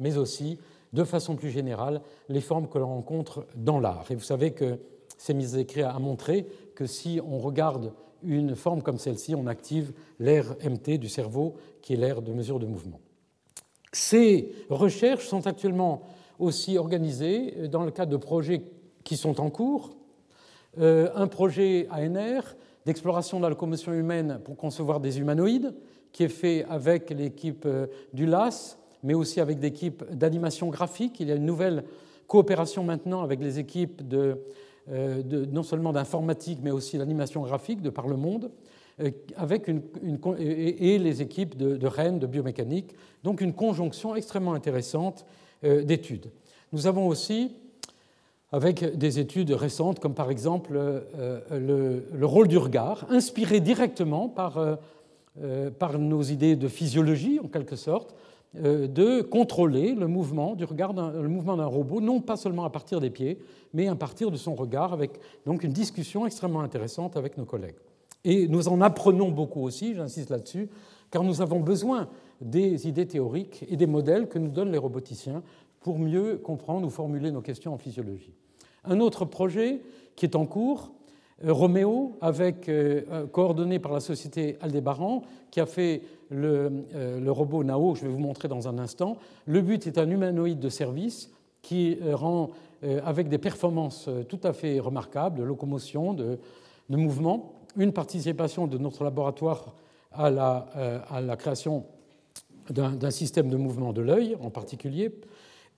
mais 0.00 0.18
aussi, 0.18 0.58
de 0.94 1.04
façon 1.04 1.34
plus 1.34 1.50
générale, 1.50 2.00
les 2.28 2.40
formes 2.40 2.68
que 2.68 2.78
l'on 2.78 2.86
rencontre 2.86 3.46
dans 3.56 3.80
l'art. 3.80 4.06
Et 4.10 4.14
vous 4.14 4.22
savez 4.22 4.52
que 4.52 4.78
ces 5.18 5.34
mises 5.34 5.56
écrits 5.56 5.82
a 5.82 5.98
montré 5.98 6.46
que 6.74 6.86
si 6.86 7.20
on 7.28 7.38
regarde 7.38 7.92
une 8.22 8.54
forme 8.54 8.80
comme 8.80 8.98
celle-ci, 8.98 9.34
on 9.34 9.46
active 9.46 9.92
l'air 10.18 10.56
MT 10.64 10.98
du 10.98 11.08
cerveau, 11.08 11.56
qui 11.82 11.94
est 11.94 11.96
l'air 11.96 12.22
de 12.22 12.32
mesure 12.32 12.58
de 12.58 12.66
mouvement. 12.66 13.00
Ces 13.92 14.52
recherches 14.70 15.26
sont 15.26 15.46
actuellement 15.46 16.02
aussi 16.38 16.78
organisées 16.78 17.68
dans 17.68 17.84
le 17.84 17.90
cadre 17.90 18.12
de 18.12 18.16
projets 18.16 18.62
qui 19.02 19.16
sont 19.16 19.40
en 19.40 19.50
cours. 19.50 19.96
Euh, 20.78 21.10
un 21.14 21.26
projet 21.26 21.86
ANR 21.90 22.56
d'exploration 22.86 23.38
de 23.38 23.42
la 23.42 23.50
locomotion 23.50 23.92
humaine 23.92 24.40
pour 24.44 24.56
concevoir 24.56 25.00
des 25.00 25.18
humanoïdes, 25.18 25.74
qui 26.12 26.24
est 26.24 26.28
fait 26.28 26.64
avec 26.68 27.10
l'équipe 27.10 27.66
euh, 27.66 27.86
du 28.12 28.26
LAS, 28.26 28.78
mais 29.04 29.14
aussi 29.14 29.40
avec 29.40 29.62
l'équipe 29.62 30.02
d'animation 30.10 30.68
graphique. 30.68 31.20
Il 31.20 31.28
y 31.28 31.32
a 31.32 31.36
une 31.36 31.46
nouvelle 31.46 31.84
coopération 32.26 32.82
maintenant 32.82 33.22
avec 33.22 33.40
les 33.40 33.58
équipes 33.60 34.02
euh, 34.90 35.22
non 35.52 35.62
seulement 35.62 35.92
d'informatique, 35.92 36.58
mais 36.62 36.70
aussi 36.70 36.98
d'animation 36.98 37.42
graphique 37.42 37.82
de 37.82 37.90
par 37.90 38.08
le 38.08 38.16
monde. 38.16 38.50
Euh, 39.00 39.10
avec 39.36 39.68
et 40.38 40.98
les 40.98 41.22
équipes 41.22 41.56
de, 41.56 41.86
Rennes 41.86 42.18
de 42.18 42.26
biomécanique, 42.26 42.94
donc 43.22 43.40
une 43.40 43.52
conjonction 43.52 44.16
extrêmement 44.16 44.54
intéressante 44.54 45.26
euh, 45.64 45.82
d'études. 45.82 46.30
Nous 46.72 46.86
avons 46.86 47.06
aussi, 47.06 47.52
avec 48.52 48.96
des 48.96 49.18
études 49.18 49.50
récentes, 49.50 50.00
comme 50.00 50.14
par 50.14 50.30
exemple 50.30 50.74
le, 51.50 52.26
rôle 52.26 52.48
du 52.48 52.58
regard, 52.58 53.06
inspiré 53.10 53.60
directement 53.60 54.28
par 54.28 54.78
nos 55.98 56.22
idées 56.22 56.56
de 56.56 56.68
physiologie, 56.68 57.40
en 57.42 57.48
quelque 57.48 57.76
sorte, 57.76 58.14
de 58.54 59.22
contrôler 59.22 59.94
le 59.94 60.06
mouvement 60.06 60.54
du 60.54 60.64
regard, 60.64 60.92
le 60.92 61.28
mouvement 61.28 61.56
d'un 61.56 61.66
robot, 61.66 62.00
non 62.00 62.20
pas 62.20 62.36
seulement 62.36 62.64
à 62.64 62.70
partir 62.70 63.00
des 63.00 63.10
pieds, 63.10 63.38
mais 63.72 63.88
à 63.88 63.96
partir 63.96 64.30
de 64.30 64.36
son 64.36 64.54
regard, 64.54 64.92
avec 64.92 65.18
donc 65.44 65.64
une 65.64 65.72
discussion 65.72 66.24
extrêmement 66.24 66.60
intéressante 66.60 67.16
avec 67.16 67.36
nos 67.36 67.44
collègues. 67.44 67.74
Et 68.24 68.48
nous 68.48 68.68
en 68.68 68.80
apprenons 68.80 69.30
beaucoup 69.30 69.62
aussi, 69.62 69.94
j'insiste 69.94 70.30
là-dessus, 70.30 70.68
car 71.10 71.22
nous 71.22 71.42
avons 71.42 71.60
besoin 71.60 72.08
des 72.40 72.88
idées 72.88 73.06
théoriques 73.06 73.64
et 73.68 73.76
des 73.76 73.86
modèles 73.86 74.28
que 74.28 74.38
nous 74.38 74.48
donnent 74.48 74.72
les 74.72 74.78
roboticiens 74.78 75.42
pour 75.80 75.98
mieux 75.98 76.38
comprendre 76.38 76.86
ou 76.86 76.90
formuler 76.90 77.30
nos 77.30 77.42
questions 77.42 77.74
en 77.74 77.78
physiologie. 77.78 78.32
Un 78.84 79.00
autre 79.00 79.24
projet 79.24 79.80
qui 80.16 80.24
est 80.24 80.36
en 80.36 80.46
cours, 80.46 80.92
euh, 81.44 81.52
Roméo, 81.52 82.16
avec, 82.20 82.68
euh, 82.68 83.02
euh, 83.10 83.26
coordonné 83.26 83.78
par 83.78 83.92
la 83.92 84.00
société 84.00 84.56
Aldébaran, 84.60 85.22
qui 85.50 85.60
a 85.60 85.66
fait 85.66 86.02
le, 86.30 86.84
le, 87.20 87.30
robot 87.30 87.64
Nao, 87.64 87.94
je 87.94 88.02
vais 88.02 88.08
vous 88.08 88.18
montrer 88.18 88.48
dans 88.48 88.68
un 88.68 88.78
instant. 88.78 89.16
Le 89.46 89.60
but 89.60 89.86
est 89.86 89.98
un 89.98 90.08
humanoïde 90.08 90.60
de 90.60 90.68
service 90.68 91.30
qui 91.62 91.98
rend, 92.12 92.50
avec 93.04 93.28
des 93.28 93.38
performances 93.38 94.08
tout 94.28 94.40
à 94.42 94.52
fait 94.52 94.78
remarquables, 94.80 95.38
de 95.38 95.44
locomotion, 95.44 96.12
de, 96.12 96.38
mouvement, 96.88 97.54
une 97.76 97.92
participation 97.92 98.66
de 98.66 98.78
notre 98.78 99.04
laboratoire 99.04 99.74
à 100.14 100.30
la, 100.30 100.66
euh, 100.76 100.98
à 101.10 101.20
la 101.20 101.36
création 101.36 101.84
d'un 102.70 103.10
système 103.10 103.50
de 103.50 103.56
mouvement 103.58 103.92
de 103.92 104.00
l'œil 104.00 104.36
en 104.40 104.48
particulier. 104.48 105.14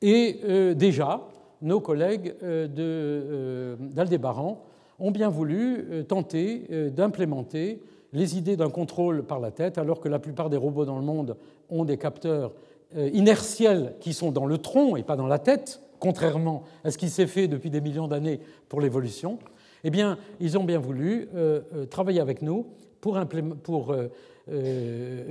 Et 0.02 0.40
euh, 0.44 0.72
déjà, 0.74 1.26
nos 1.60 1.80
collègues 1.80 2.34
euh, 2.44 3.76
d'Aldébaran 3.78 4.62
ont 5.00 5.10
bien 5.10 5.28
voulu 5.28 6.04
tenter 6.06 6.90
d'implémenter 6.90 7.82
les 8.16 8.36
idées 8.36 8.56
d'un 8.56 8.70
contrôle 8.70 9.22
par 9.22 9.38
la 9.38 9.52
tête, 9.52 9.78
alors 9.78 10.00
que 10.00 10.08
la 10.08 10.18
plupart 10.18 10.50
des 10.50 10.56
robots 10.56 10.84
dans 10.84 10.98
le 10.98 11.04
monde 11.04 11.36
ont 11.70 11.84
des 11.84 11.96
capteurs 11.96 12.52
inertiels 12.96 13.94
qui 14.00 14.12
sont 14.12 14.32
dans 14.32 14.46
le 14.46 14.58
tronc 14.58 14.96
et 14.96 15.02
pas 15.02 15.16
dans 15.16 15.26
la 15.26 15.38
tête, 15.38 15.82
contrairement 16.00 16.64
à 16.82 16.90
ce 16.90 16.98
qui 16.98 17.10
s'est 17.10 17.26
fait 17.26 17.46
depuis 17.46 17.70
des 17.70 17.80
millions 17.80 18.08
d'années 18.08 18.40
pour 18.68 18.80
l'évolution 18.80 19.38
eh 19.86 19.90
bien, 19.90 20.18
ils 20.40 20.58
ont 20.58 20.64
bien 20.64 20.80
voulu 20.80 21.28
euh, 21.36 21.60
euh, 21.72 21.86
travailler 21.86 22.20
avec 22.20 22.42
nous 22.42 22.66
pour, 23.00 23.18
euh, 23.18 24.08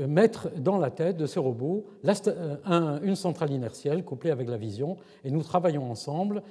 mettre 0.07 0.49
dans 0.57 0.77
la 0.77 0.91
tête 0.91 1.17
de 1.17 1.25
ce 1.25 1.39
robot 1.39 1.85
une 2.05 3.15
centrale 3.15 3.51
inertielle 3.51 4.05
couplée 4.05 4.31
avec 4.31 4.49
la 4.49 4.55
vision. 4.55 4.95
Et 5.25 5.31
nous 5.31 5.43
travaillons 5.43 5.91
ensemble 5.91 6.41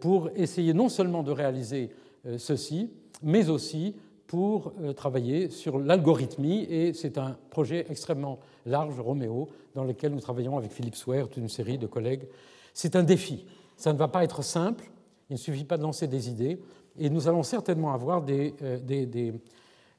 pour 0.00 0.28
essayer 0.36 0.74
non 0.74 0.90
seulement 0.90 1.22
de 1.22 1.30
réaliser 1.30 1.88
ceci, 2.36 2.90
mais 3.22 3.48
aussi 3.48 3.94
pour 4.30 4.74
euh, 4.80 4.92
travailler 4.92 5.50
sur 5.50 5.76
l'algorithmie, 5.76 6.62
et 6.70 6.92
c'est 6.94 7.18
un 7.18 7.36
projet 7.50 7.84
extrêmement 7.90 8.38
large, 8.64 9.00
Roméo, 9.00 9.48
dans 9.74 9.82
lequel 9.82 10.12
nous 10.12 10.20
travaillons 10.20 10.56
avec 10.56 10.70
Philippe 10.70 10.94
Swear, 10.94 11.26
toute 11.26 11.38
une 11.38 11.48
série 11.48 11.78
de 11.78 11.88
collègues. 11.88 12.28
C'est 12.72 12.94
un 12.94 13.02
défi. 13.02 13.44
Ça 13.76 13.92
ne 13.92 13.98
va 13.98 14.06
pas 14.06 14.22
être 14.22 14.44
simple, 14.44 14.88
il 15.30 15.32
ne 15.32 15.36
suffit 15.36 15.64
pas 15.64 15.76
de 15.76 15.82
lancer 15.82 16.06
des 16.06 16.28
idées, 16.28 16.60
et 16.96 17.10
nous 17.10 17.26
allons 17.26 17.42
certainement 17.42 17.92
avoir 17.92 18.22
des, 18.22 18.54
euh, 18.62 18.78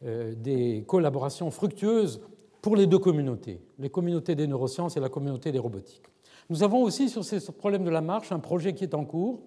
euh, 0.05 0.33
des 0.33 0.85
collaborations 0.87 1.51
fructueuses 1.51 2.21
pour 2.61 2.77
les 2.77 2.87
deux 2.87 2.99
communautés, 2.99 3.59
les 3.79 3.89
communautés 3.89 4.35
des 4.35 4.47
neurosciences 4.47 4.95
et 4.95 5.01
la 5.01 5.09
communauté 5.09 5.51
des 5.51 5.59
robotiques. 5.59 6.07
Nous 6.49 6.63
avons 6.63 6.83
aussi 6.83 7.09
sur 7.09 7.25
ces 7.25 7.41
problèmes 7.51 7.83
de 7.83 7.89
la 7.89 7.99
marche 7.99 8.31
un 8.31 8.39
projet 8.39 8.71
qui 8.71 8.85
est 8.85 8.95
en 8.95 9.03
cours, 9.03 9.41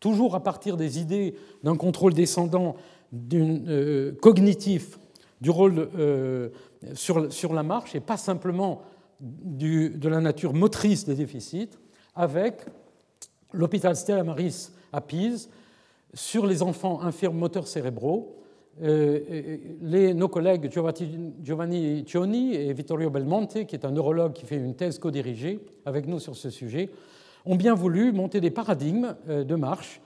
toujours 0.00 0.34
à 0.34 0.42
partir 0.42 0.78
des 0.78 0.98
idées 0.98 1.34
d'un 1.62 1.76
contrôle 1.76 2.14
descendant 2.14 2.76
euh, 3.14 4.12
cognitif 4.22 4.98
du 5.42 5.50
rôle 5.50 5.90
euh, 5.98 6.48
sur, 6.94 7.30
sur, 7.30 7.52
la 7.52 7.62
marche 7.62 7.94
et 7.94 8.00
pas 8.00 8.16
simplement 8.16 8.80
du, 9.20 9.90
de 9.90 10.08
la 10.08 10.20
nature 10.20 10.54
motrice 10.54 11.04
des 11.04 11.14
déficits, 11.14 11.68
avec 12.14 12.64
l'hôpital 13.52 13.96
Stella 13.96 14.24
Maris 14.24 14.70
à 14.94 15.02
Pise 15.02 15.50
sur 16.14 16.46
les 16.46 16.62
enfants 16.62 17.02
infirmes 17.02 17.36
moteurs 17.36 17.66
cérébraux 17.66 18.38
euh, 18.82 19.58
nos 20.14 20.28
collègues 20.28 20.70
Giovanni 20.72 22.04
Cioni 22.06 22.54
et 22.54 22.72
Vittorio 22.72 23.10
Belmonte, 23.10 23.66
qui 23.66 23.76
est 23.76 23.84
un 23.84 23.90
neurologue 23.90 24.32
qui 24.32 24.46
fait 24.46 24.56
une 24.56 24.74
thèse 24.74 24.98
co-dirigée 24.98 25.60
avec 25.84 26.06
nous 26.06 26.18
sur 26.18 26.34
ce 26.34 26.48
sujet, 26.48 26.88
ont 27.44 27.56
bien 27.56 27.74
voulu 27.74 28.12
monter 28.12 28.40
des 28.40 28.50
paradigmes 28.50 29.14
de 29.28 29.54
marche 29.54 30.00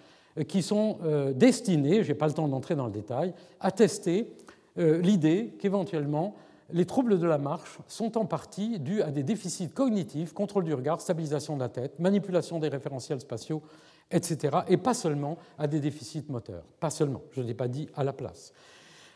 qui 0.49 0.63
sont 0.63 0.99
destinés, 1.35 2.03
je 2.03 2.09
n'ai 2.09 2.15
pas 2.15 2.27
le 2.27 2.33
temps 2.33 2.49
d'entrer 2.49 2.75
dans 2.75 2.87
le 2.87 2.93
détail, 2.93 3.33
à 3.61 3.71
tester 3.71 4.31
l'idée 4.77 5.55
qu'éventuellement 5.59 6.35
les 6.73 6.85
troubles 6.85 7.19
de 7.19 7.27
la 7.27 7.39
marche 7.39 7.79
sont 7.87 8.19
en 8.19 8.27
partie 8.27 8.79
dus 8.81 9.01
à 9.01 9.11
des 9.11 9.23
déficits 9.23 9.71
cognitifs, 9.71 10.33
contrôle 10.33 10.65
du 10.65 10.75
regard, 10.75 11.01
stabilisation 11.01 11.55
de 11.55 11.61
la 11.61 11.69
tête, 11.69 11.99
manipulation 11.99 12.59
des 12.59 12.69
référentiels 12.69 13.21
spatiaux 13.21 13.63
etc. 14.11 14.59
Et 14.69 14.77
pas 14.77 14.95
seulement 14.95 15.39
à 15.59 15.67
des 15.67 15.81
déficits 15.81 16.25
moteurs. 16.29 16.65
Pas 16.81 16.91
seulement, 16.91 17.23
je 17.33 17.41
ne 17.41 17.47
l'ai 17.47 17.55
pas 17.55 17.69
dit 17.69 17.89
à 17.95 18.05
la 18.05 18.13
place. 18.13 18.53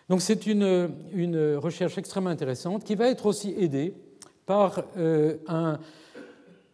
Donc 0.09 0.21
c'est 0.21 0.47
une, 0.47 0.91
une, 1.13 1.55
recherche 1.57 1.97
extrêmement 1.99 2.31
intéressante 2.31 2.85
qui 2.85 2.97
va 2.97 3.09
être 3.09 3.27
aussi 3.27 3.55
aidée 3.57 3.95
par 4.45 4.83
euh, 4.97 5.37
un, 5.47 5.79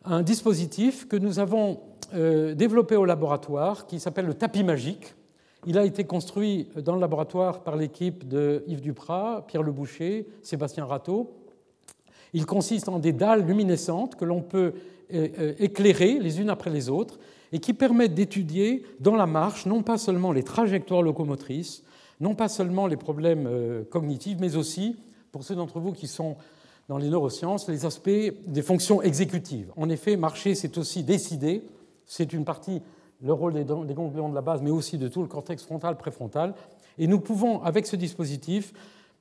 un, 0.04 0.22
dispositif 0.22 1.06
que 1.06 1.16
nous 1.16 1.38
avons 1.38 1.72
euh, 1.72 1.85
développé 2.12 2.96
au 2.96 3.04
laboratoire 3.04 3.86
qui 3.86 4.00
s'appelle 4.00 4.26
le 4.26 4.34
tapis 4.34 4.64
magique. 4.64 5.14
Il 5.66 5.78
a 5.78 5.84
été 5.84 6.04
construit 6.04 6.68
dans 6.84 6.94
le 6.94 7.00
laboratoire 7.00 7.62
par 7.62 7.76
l'équipe 7.76 8.28
de 8.28 8.62
Yves 8.68 8.80
Duprat, 8.80 9.44
Pierre 9.48 9.62
Leboucher, 9.62 10.28
Sébastien 10.42 10.84
Rateau. 10.84 11.34
Il 12.32 12.46
consiste 12.46 12.88
en 12.88 12.98
des 12.98 13.12
dalles 13.12 13.44
luminescentes 13.44 14.14
que 14.14 14.24
l'on 14.24 14.42
peut 14.42 14.74
euh, 15.12 15.54
éclairer 15.58 16.18
les 16.18 16.40
unes 16.40 16.50
après 16.50 16.70
les 16.70 16.88
autres 16.88 17.18
et 17.52 17.58
qui 17.58 17.72
permettent 17.72 18.14
d'étudier 18.14 18.84
dans 19.00 19.16
la 19.16 19.26
marche 19.26 19.66
non 19.66 19.82
pas 19.82 19.98
seulement 19.98 20.32
les 20.32 20.42
trajectoires 20.42 21.02
locomotrices, 21.02 21.84
non 22.20 22.34
pas 22.34 22.48
seulement 22.48 22.86
les 22.86 22.96
problèmes 22.96 23.46
euh, 23.46 23.84
cognitifs, 23.84 24.38
mais 24.40 24.56
aussi, 24.56 24.96
pour 25.32 25.44
ceux 25.44 25.54
d'entre 25.54 25.80
vous 25.80 25.92
qui 25.92 26.06
sont 26.06 26.36
dans 26.88 26.98
les 26.98 27.08
neurosciences, 27.08 27.68
les 27.68 27.84
aspects 27.84 28.10
des 28.46 28.62
fonctions 28.62 29.02
exécutives. 29.02 29.72
En 29.76 29.88
effet, 29.88 30.16
marcher, 30.16 30.54
c'est 30.54 30.78
aussi 30.78 31.02
décider, 31.02 31.62
c'est 32.06 32.32
une 32.32 32.44
partie, 32.44 32.80
le 33.22 33.32
rôle 33.32 33.52
des 33.52 33.64
ganglions 33.64 34.28
de 34.28 34.34
la 34.34 34.40
base, 34.40 34.62
mais 34.62 34.70
aussi 34.70 34.96
de 34.96 35.08
tout 35.08 35.22
le 35.22 35.28
cortex 35.28 35.64
frontal, 35.64 35.96
préfrontal. 35.96 36.54
Et 36.98 37.06
nous 37.06 37.20
pouvons, 37.20 37.62
avec 37.62 37.86
ce 37.86 37.96
dispositif, 37.96 38.72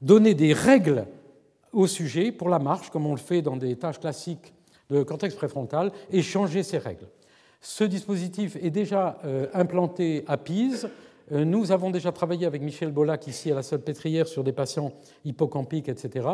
donner 0.01 0.33
des 0.33 0.53
règles 0.53 1.07
au 1.73 1.87
sujet 1.87 2.31
pour 2.31 2.49
la 2.49 2.59
marche, 2.59 2.89
comme 2.89 3.05
on 3.05 3.11
le 3.11 3.19
fait 3.19 3.41
dans 3.41 3.57
des 3.57 3.75
tâches 3.75 3.99
classiques 3.99 4.53
de 4.89 5.03
cortex 5.03 5.35
préfrontal, 5.35 5.91
et 6.11 6.21
changer 6.21 6.63
ces 6.63 6.77
règles. 6.77 7.07
Ce 7.59 7.83
dispositif 7.83 8.55
est 8.61 8.69
déjà 8.69 9.17
euh, 9.25 9.47
implanté 9.53 10.23
à 10.27 10.37
Pise. 10.37 10.87
Euh, 11.31 11.43
nous 11.43 11.71
avons 11.71 11.89
déjà 11.89 12.11
travaillé 12.11 12.45
avec 12.45 12.61
Michel 12.61 12.91
Bolac 12.91 13.25
ici 13.25 13.51
à 13.51 13.55
la 13.55 13.63
Salpêtrière 13.63 14.27
sur 14.27 14.43
des 14.43 14.51
patients 14.51 14.93
hippocampiques, 15.25 15.89
etc. 15.89 16.27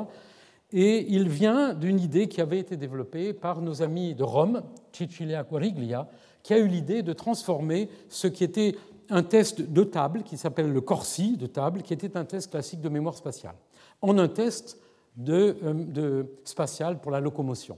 Et 0.73 1.05
il 1.09 1.27
vient 1.27 1.73
d'une 1.73 1.99
idée 1.99 2.27
qui 2.27 2.39
avait 2.39 2.59
été 2.59 2.77
développée 2.77 3.33
par 3.33 3.61
nos 3.61 3.81
amis 3.81 4.15
de 4.15 4.23
Rome, 4.23 4.63
Cicilia 4.93 5.43
Quariglia, 5.43 6.07
qui 6.43 6.53
a 6.53 6.57
eu 6.57 6.67
l'idée 6.67 7.03
de 7.03 7.13
transformer 7.13 7.89
ce 8.07 8.27
qui 8.27 8.43
était 8.43 8.75
un 9.09 9.23
test 9.23 9.61
de 9.61 9.83
table, 9.83 10.23
qui 10.23 10.37
s'appelle 10.37 10.71
le 10.71 10.81
Corsi 10.81 11.35
de 11.35 11.45
table, 11.45 11.81
qui 11.81 11.93
était 11.93 12.15
un 12.15 12.23
test 12.23 12.51
classique 12.51 12.79
de 12.79 12.89
mémoire 12.89 13.15
spatiale, 13.15 13.55
en 14.01 14.17
un 14.17 14.29
test 14.29 14.79
de, 15.17 15.57
euh, 15.63 16.23
spatial 16.45 17.01
pour 17.01 17.11
la 17.11 17.19
locomotion. 17.19 17.77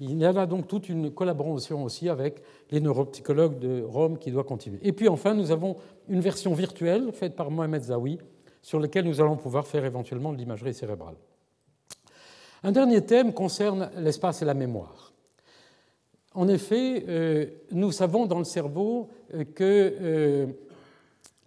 Il 0.00 0.18
y 0.18 0.24
a 0.24 0.46
donc 0.46 0.66
toute 0.66 0.88
une 0.88 1.12
collaboration 1.12 1.84
aussi 1.84 2.08
avec 2.08 2.42
les 2.70 2.80
neuropsychologues 2.80 3.58
de 3.58 3.82
Rome 3.82 4.18
qui 4.18 4.30
doit 4.30 4.44
continuer. 4.44 4.80
Et 4.82 4.92
puis 4.92 5.08
enfin, 5.08 5.34
nous 5.34 5.50
avons 5.50 5.76
une 6.08 6.20
version 6.20 6.52
virtuelle 6.52 7.10
faite 7.12 7.36
par 7.36 7.50
Mohamed 7.50 7.84
Zawi 7.84 8.18
sur 8.60 8.80
laquelle 8.80 9.06
nous 9.06 9.20
allons 9.20 9.36
pouvoir 9.36 9.66
faire 9.66 9.84
éventuellement 9.84 10.32
de 10.32 10.38
l'imagerie 10.38 10.74
cérébrale. 10.74 11.14
Un 12.64 12.72
dernier 12.72 13.02
thème 13.02 13.34
concerne 13.34 13.90
l'espace 13.98 14.40
et 14.40 14.46
la 14.46 14.54
mémoire. 14.54 15.12
En 16.32 16.48
effet, 16.48 17.04
euh, 17.06 17.46
nous 17.70 17.92
savons 17.92 18.24
dans 18.24 18.38
le 18.38 18.44
cerveau 18.44 19.10
euh, 19.34 19.44
qu'il 19.44 19.62
euh, 20.02 20.46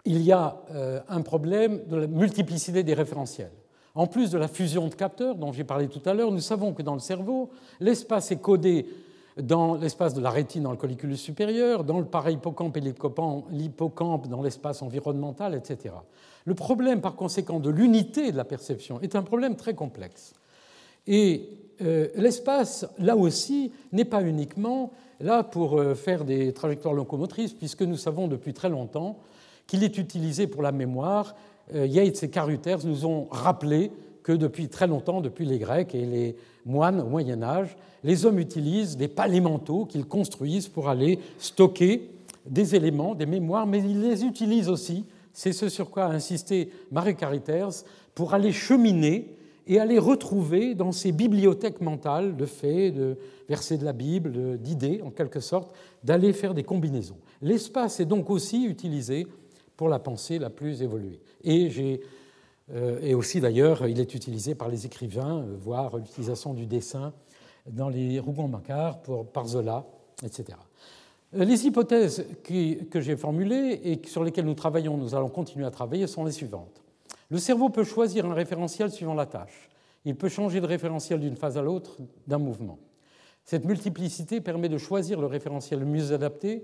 y 0.06 0.32
a 0.32 0.62
un 1.10 1.22
problème 1.22 1.82
de 1.88 1.96
la 1.98 2.08
multiplicité 2.08 2.84
des 2.84 2.94
référentiels. 2.94 3.52
En 3.96 4.06
plus 4.06 4.30
de 4.30 4.38
la 4.38 4.48
fusion 4.48 4.90
de 4.90 4.94
capteurs 4.94 5.34
dont 5.34 5.52
j'ai 5.52 5.64
parlé 5.64 5.88
tout 5.88 6.08
à 6.08 6.14
l'heure, 6.14 6.32
nous 6.32 6.40
savons 6.40 6.72
que 6.72 6.84
dans 6.84 6.94
le 6.94 7.00
cerveau, 7.00 7.50
l'espace 7.80 8.32
est 8.32 8.40
codé 8.40 8.86
dans 9.42 9.74
l'espace 9.74 10.14
de 10.14 10.22
la 10.22 10.30
rétine 10.30 10.64
dans 10.64 10.72
le 10.72 10.78
colliculus 10.78 11.18
supérieur, 11.18 11.84
dans 11.84 11.98
le 11.98 12.06
parahippocampe 12.06 12.78
et 12.78 12.82
l'hippocampe 12.82 14.28
dans 14.28 14.44
l'espace 14.44 14.84
environnemental, 14.84 15.56
etc. 15.56 15.96
Le 16.46 16.54
problème, 16.54 17.02
par 17.02 17.16
conséquent, 17.16 17.60
de 17.60 17.72
l'unité 17.72 18.32
de 18.32 18.38
la 18.38 18.46
perception 18.46 19.02
est 19.02 19.16
un 19.16 19.24
problème 19.24 19.56
très 19.56 19.74
complexe. 19.74 20.36
Et 21.08 21.50
euh, 21.82 22.08
l'espace, 22.16 22.86
là 23.00 23.16
aussi, 23.16 23.72
n'est 23.92 24.06
pas 24.06 24.22
uniquement 24.22 24.92
là 25.20 25.44
pour 25.44 25.80
euh, 25.80 25.96
faire 25.96 26.26
des 26.26 26.54
trajectoires 26.54 26.94
locomotrices, 26.94 27.54
puisque 27.54 27.82
nous 27.84 27.98
savons 27.98 28.28
depuis 28.28 28.54
très 28.54 28.70
longtemps 28.70 29.18
qu'il 29.68 29.84
est 29.84 29.98
utilisé 29.98 30.48
pour 30.48 30.62
la 30.62 30.72
mémoire. 30.72 31.36
Euh, 31.76 31.86
Yates 31.86 32.24
et 32.24 32.30
Carruthers 32.30 32.86
nous 32.86 33.06
ont 33.06 33.28
rappelé 33.32 33.92
que 34.24 34.32
depuis 34.32 34.68
très 34.68 34.88
longtemps, 34.88 35.22
depuis 35.22 35.46
les 35.46 35.60
Grecs 35.60 35.94
et 35.96 36.06
les 36.06 36.36
moines 36.66 37.00
au 37.00 37.06
Moyen 37.06 37.42
Âge, 37.44 37.78
les 38.04 38.26
hommes 38.26 38.40
utilisent 38.40 38.98
des 38.98 39.08
palémentaux 39.08 39.86
qu'ils 39.86 40.06
construisent 40.06 40.68
pour 40.68 40.90
aller 40.90 41.20
stocker 41.40 42.10
des 42.46 42.76
éléments, 42.76 43.16
des 43.16 43.26
mémoires, 43.26 43.68
mais 43.68 43.80
ils 43.80 44.02
les 44.02 44.24
utilisent 44.24 44.70
aussi, 44.70 45.06
c'est 45.34 45.54
ce 45.54 45.70
sur 45.70 45.90
quoi 45.90 46.06
a 46.06 46.12
insisté 46.12 46.72
Marie 46.92 47.16
Carruthers, 47.16 47.84
pour 48.16 48.34
aller 48.34 48.52
cheminer 48.52 49.37
et 49.68 49.80
aller 49.80 50.00
retrouver 50.00 50.76
dans 50.76 50.92
ces 50.92 51.12
bibliothèques 51.12 51.82
mentales 51.82 52.36
de 52.36 52.46
faits, 52.46 52.96
de 52.96 53.18
versets 53.50 53.78
de 53.78 53.86
la 53.86 53.94
Bible, 53.94 54.58
d'idées 54.58 55.02
en 55.04 55.12
quelque 55.12 55.40
sorte, 55.40 55.74
d'aller 56.04 56.34
faire 56.34 56.54
des 56.54 56.64
combinaisons. 56.64 57.18
L'espace 57.42 58.00
est 58.00 58.06
donc 58.06 58.30
aussi 58.30 58.66
utilisé 58.66 59.28
pour 59.76 59.90
la 59.90 60.00
pensée 60.00 60.40
la 60.40 60.50
plus 60.50 60.82
évoluée. 60.82 61.22
Et, 61.44 62.02
euh, 62.74 63.00
et 63.02 63.14
aussi 63.14 63.40
d'ailleurs, 63.40 63.88
il 63.88 64.00
est 64.00 64.16
utilisé 64.16 64.56
par 64.56 64.70
les 64.70 64.86
écrivains, 64.86 65.40
euh, 65.40 65.56
voire 65.60 65.98
l'utilisation 65.98 66.54
du 66.54 66.66
dessin 66.66 67.14
dans 67.70 67.90
les 67.90 68.20
Rougon-Macquart 68.20 69.00
par 69.34 69.48
Zola, 69.48 69.86
etc. 70.24 70.58
Euh, 71.36 71.44
les 71.44 71.66
hypothèses 71.66 72.26
que 72.44 73.02
j'ai 73.02 73.18
formulées 73.18 73.80
et 73.84 74.08
sur 74.08 74.24
lesquelles 74.24 74.46
nous 74.46 74.56
travaillons, 74.56 74.98
nous 74.98 75.14
allons 75.14 75.30
continuer 75.30 75.66
à 75.66 75.72
travailler, 75.72 76.08
sont 76.08 76.26
les 76.26 76.32
suivantes. 76.32 76.82
Le 77.30 77.38
cerveau 77.38 77.70
peut 77.70 77.84
choisir 77.84 78.26
un 78.26 78.34
référentiel 78.34 78.92
suivant 78.92 79.14
la 79.14 79.26
tâche. 79.26 79.70
Il 80.06 80.16
peut 80.16 80.30
changer 80.30 80.62
de 80.62 80.66
référentiel 80.66 81.20
d'une 81.20 81.36
phase 81.36 81.58
à 81.58 81.62
l'autre 81.62 81.98
d'un 82.28 82.38
mouvement. 82.38 82.80
Cette 83.44 83.66
multiplicité 83.66 84.42
permet 84.42 84.70
de 84.70 84.78
choisir 84.78 85.20
le 85.20 85.28
référentiel 85.28 85.80
le 85.80 85.86
mieux 85.86 86.14
adapté 86.14 86.64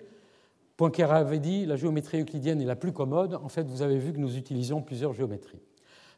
Poincaré 0.78 1.18
avait 1.18 1.40
dit 1.40 1.66
la 1.66 1.76
géométrie 1.76 2.22
euclidienne 2.22 2.62
est 2.62 2.66
la 2.66 2.76
plus 2.76 2.92
commode. 2.92 3.36
En 3.44 3.50
fait, 3.50 3.64
vous 3.64 3.82
avez 3.82 3.98
vu 3.98 4.12
que 4.12 4.18
nous 4.18 4.38
utilisions 4.38 4.82
plusieurs 4.82 5.14
géométries. 5.14 5.62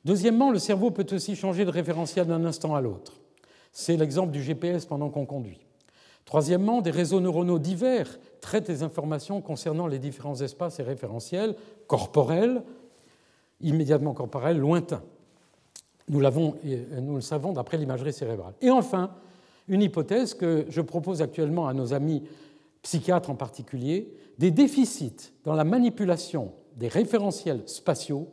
Deuxièmement, 0.05 0.51
le 0.51 0.59
cerveau 0.59 0.91
peut 0.91 1.07
aussi 1.11 1.35
changer 1.35 1.65
de 1.65 1.71
référentiel 1.71 2.27
d'un 2.27 2.45
instant 2.45 2.75
à 2.75 2.81
l'autre. 2.81 3.19
C'est 3.71 3.97
l'exemple 3.97 4.31
du 4.31 4.41
GPS 4.41 4.85
pendant 4.85 5.09
qu'on 5.09 5.25
conduit. 5.25 5.59
Troisièmement, 6.23 6.81
des 6.81 6.91
réseaux 6.91 7.19
neuronaux 7.19 7.59
divers 7.59 8.17
traitent 8.39 8.69
les 8.69 8.81
informations 8.81 9.41
concernant 9.41 9.87
les 9.87 9.99
différents 9.99 10.39
espaces 10.41 10.79
et 10.79 10.83
référentiels 10.83 11.55
corporels, 11.87 12.63
immédiatement 13.61 14.13
corporels, 14.13 14.57
lointains. 14.57 15.03
Nous, 16.07 16.21
nous 16.21 17.15
le 17.15 17.21
savons 17.21 17.53
d'après 17.53 17.77
l'imagerie 17.77 18.13
cérébrale. 18.13 18.53
Et 18.61 18.69
enfin, 18.69 19.11
une 19.67 19.81
hypothèse 19.81 20.33
que 20.33 20.65
je 20.69 20.81
propose 20.81 21.21
actuellement 21.21 21.67
à 21.67 21.73
nos 21.73 21.93
amis 21.93 22.23
psychiatres 22.83 23.31
en 23.31 23.35
particulier, 23.35 24.13
des 24.37 24.51
déficits 24.51 25.33
dans 25.43 25.55
la 25.55 25.63
manipulation 25.63 26.51
des 26.75 26.87
référentiels 26.87 27.63
spatiaux 27.65 28.27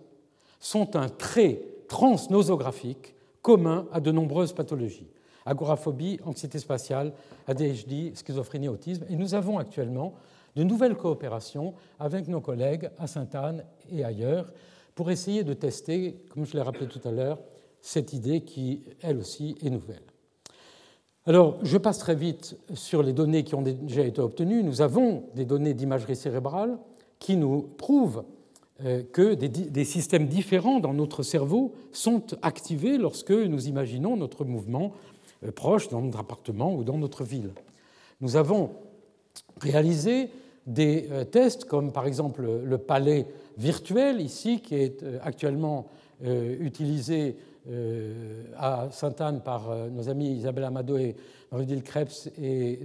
sont 0.60 0.96
un 0.96 1.08
très 1.08 1.62
transnosographique 1.88 3.14
commun 3.40 3.86
à 3.92 4.00
de 4.00 4.10
nombreuses 4.10 4.52
pathologies 4.52 5.08
agoraphobie, 5.46 6.20
anxiété 6.24 6.58
spatiale, 6.58 7.12
ADHD, 7.46 8.14
schizophrénie, 8.14 8.68
autisme. 8.68 9.04
Et 9.08 9.16
nous 9.16 9.34
avons 9.34 9.58
actuellement 9.58 10.14
de 10.56 10.62
nouvelles 10.62 10.96
coopérations 10.96 11.74
avec 11.98 12.28
nos 12.28 12.40
collègues 12.40 12.90
à 12.98 13.06
Sainte-Anne 13.06 13.64
et 13.90 14.04
ailleurs 14.04 14.52
pour 14.94 15.10
essayer 15.10 15.44
de 15.44 15.54
tester, 15.54 16.16
comme 16.30 16.44
je 16.44 16.54
l'ai 16.54 16.62
rappelé 16.62 16.86
tout 16.86 17.00
à 17.06 17.10
l'heure, 17.10 17.38
cette 17.80 18.12
idée 18.12 18.42
qui, 18.42 18.82
elle 19.00 19.18
aussi, 19.18 19.56
est 19.62 19.70
nouvelle. 19.70 20.02
Alors, 21.24 21.58
je 21.62 21.78
passe 21.78 21.98
très 21.98 22.14
vite 22.14 22.56
sur 22.74 23.02
les 23.02 23.12
données 23.12 23.44
qui 23.44 23.54
ont 23.54 23.62
déjà 23.62 24.02
été 24.02 24.20
obtenues. 24.20 24.62
Nous 24.62 24.82
avons 24.82 25.24
des 25.34 25.44
données 25.44 25.74
d'imagerie 25.74 26.16
cérébrale 26.16 26.78
qui 27.20 27.36
nous 27.36 27.62
prouvent 27.62 28.24
euh, 28.84 29.02
que 29.12 29.34
des, 29.34 29.84
systèmes 29.84 30.26
différents 30.26 30.80
dans 30.80 30.92
notre 30.92 31.22
cerveau 31.22 31.74
sont 31.92 32.24
activés 32.42 32.98
lorsque 32.98 33.30
nous 33.30 33.68
imaginons 33.68 34.16
notre 34.16 34.44
mouvement 34.44 34.92
euh, 35.44 35.52
proche 35.52 35.88
dans 35.88 36.00
notre 36.00 36.18
appartement 36.18 36.74
ou 36.74 36.82
dans 36.82 36.98
notre 36.98 37.22
ville. 37.22 37.50
Nous 38.20 38.34
avons 38.34 38.70
réalisé 39.60 40.30
des 40.66 41.06
euh, 41.12 41.24
tests 41.24 41.66
comme 41.66 41.92
par 41.92 42.06
exemple 42.06 42.42
le 42.64 42.78
palais 42.78 43.26
virtuel 43.58 44.20
ici 44.20 44.60
qui 44.60 44.74
est 44.74 45.04
actuellement 45.22 45.88
utilisé 46.24 47.36
à 48.56 48.88
Sainte-Anne 48.90 49.40
par 49.42 49.74
nos 49.90 50.08
amis 50.08 50.32
Isabelle 50.32 50.64
Amado 50.64 50.96
et 50.96 51.16
Rudil 51.50 51.82
Krebs 51.82 52.30
et 52.40 52.80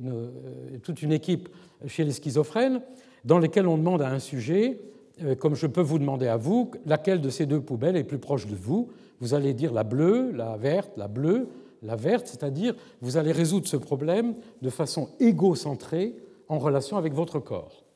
toute 0.84 1.02
une 1.02 1.12
équipe 1.12 1.50
chez 1.86 2.04
les 2.04 2.12
schizophrènes 2.12 2.82
dans 3.26 3.40
lesquels 3.40 3.68
on 3.68 3.78
demande 3.78 4.02
à 4.02 4.10
un 4.10 4.20
sujet 4.20 4.80
euh, 5.24 5.36
comme 5.36 5.56
je 5.56 5.68
peux 5.68 5.82
vous 5.82 5.98
demander 5.98 6.28
à 6.28 6.38
vous, 6.38 6.72
laquelle 6.86 7.22
de 7.22 7.30
ces 7.30 7.46
deux 7.46 7.62
poubelles 7.62 7.96
est 7.96 8.04
plus 8.04 8.20
proche 8.20 8.46
de 8.46 8.56
vous. 8.56 8.90
Vous 9.20 9.34
allez 9.34 9.54
dire 9.54 9.74
la 9.74 9.84
bleue, 9.84 10.32
la 10.32 10.58
verte, 10.58 10.92
la 10.96 11.08
bleue, 11.08 11.48
la 11.82 11.96
verte, 11.96 12.28
c'est-à-dire 12.28 12.76
vous 13.02 13.18
allez 13.18 13.32
résoudre 13.32 13.68
ce 13.68 13.78
problème 13.78 14.36
de 14.62 14.70
façon 14.70 15.10
égocentrée 15.20 16.16
en 16.50 16.60
relation 16.60 16.98
avec 16.98 17.14
votre 17.14 17.40
corps. 17.40 17.87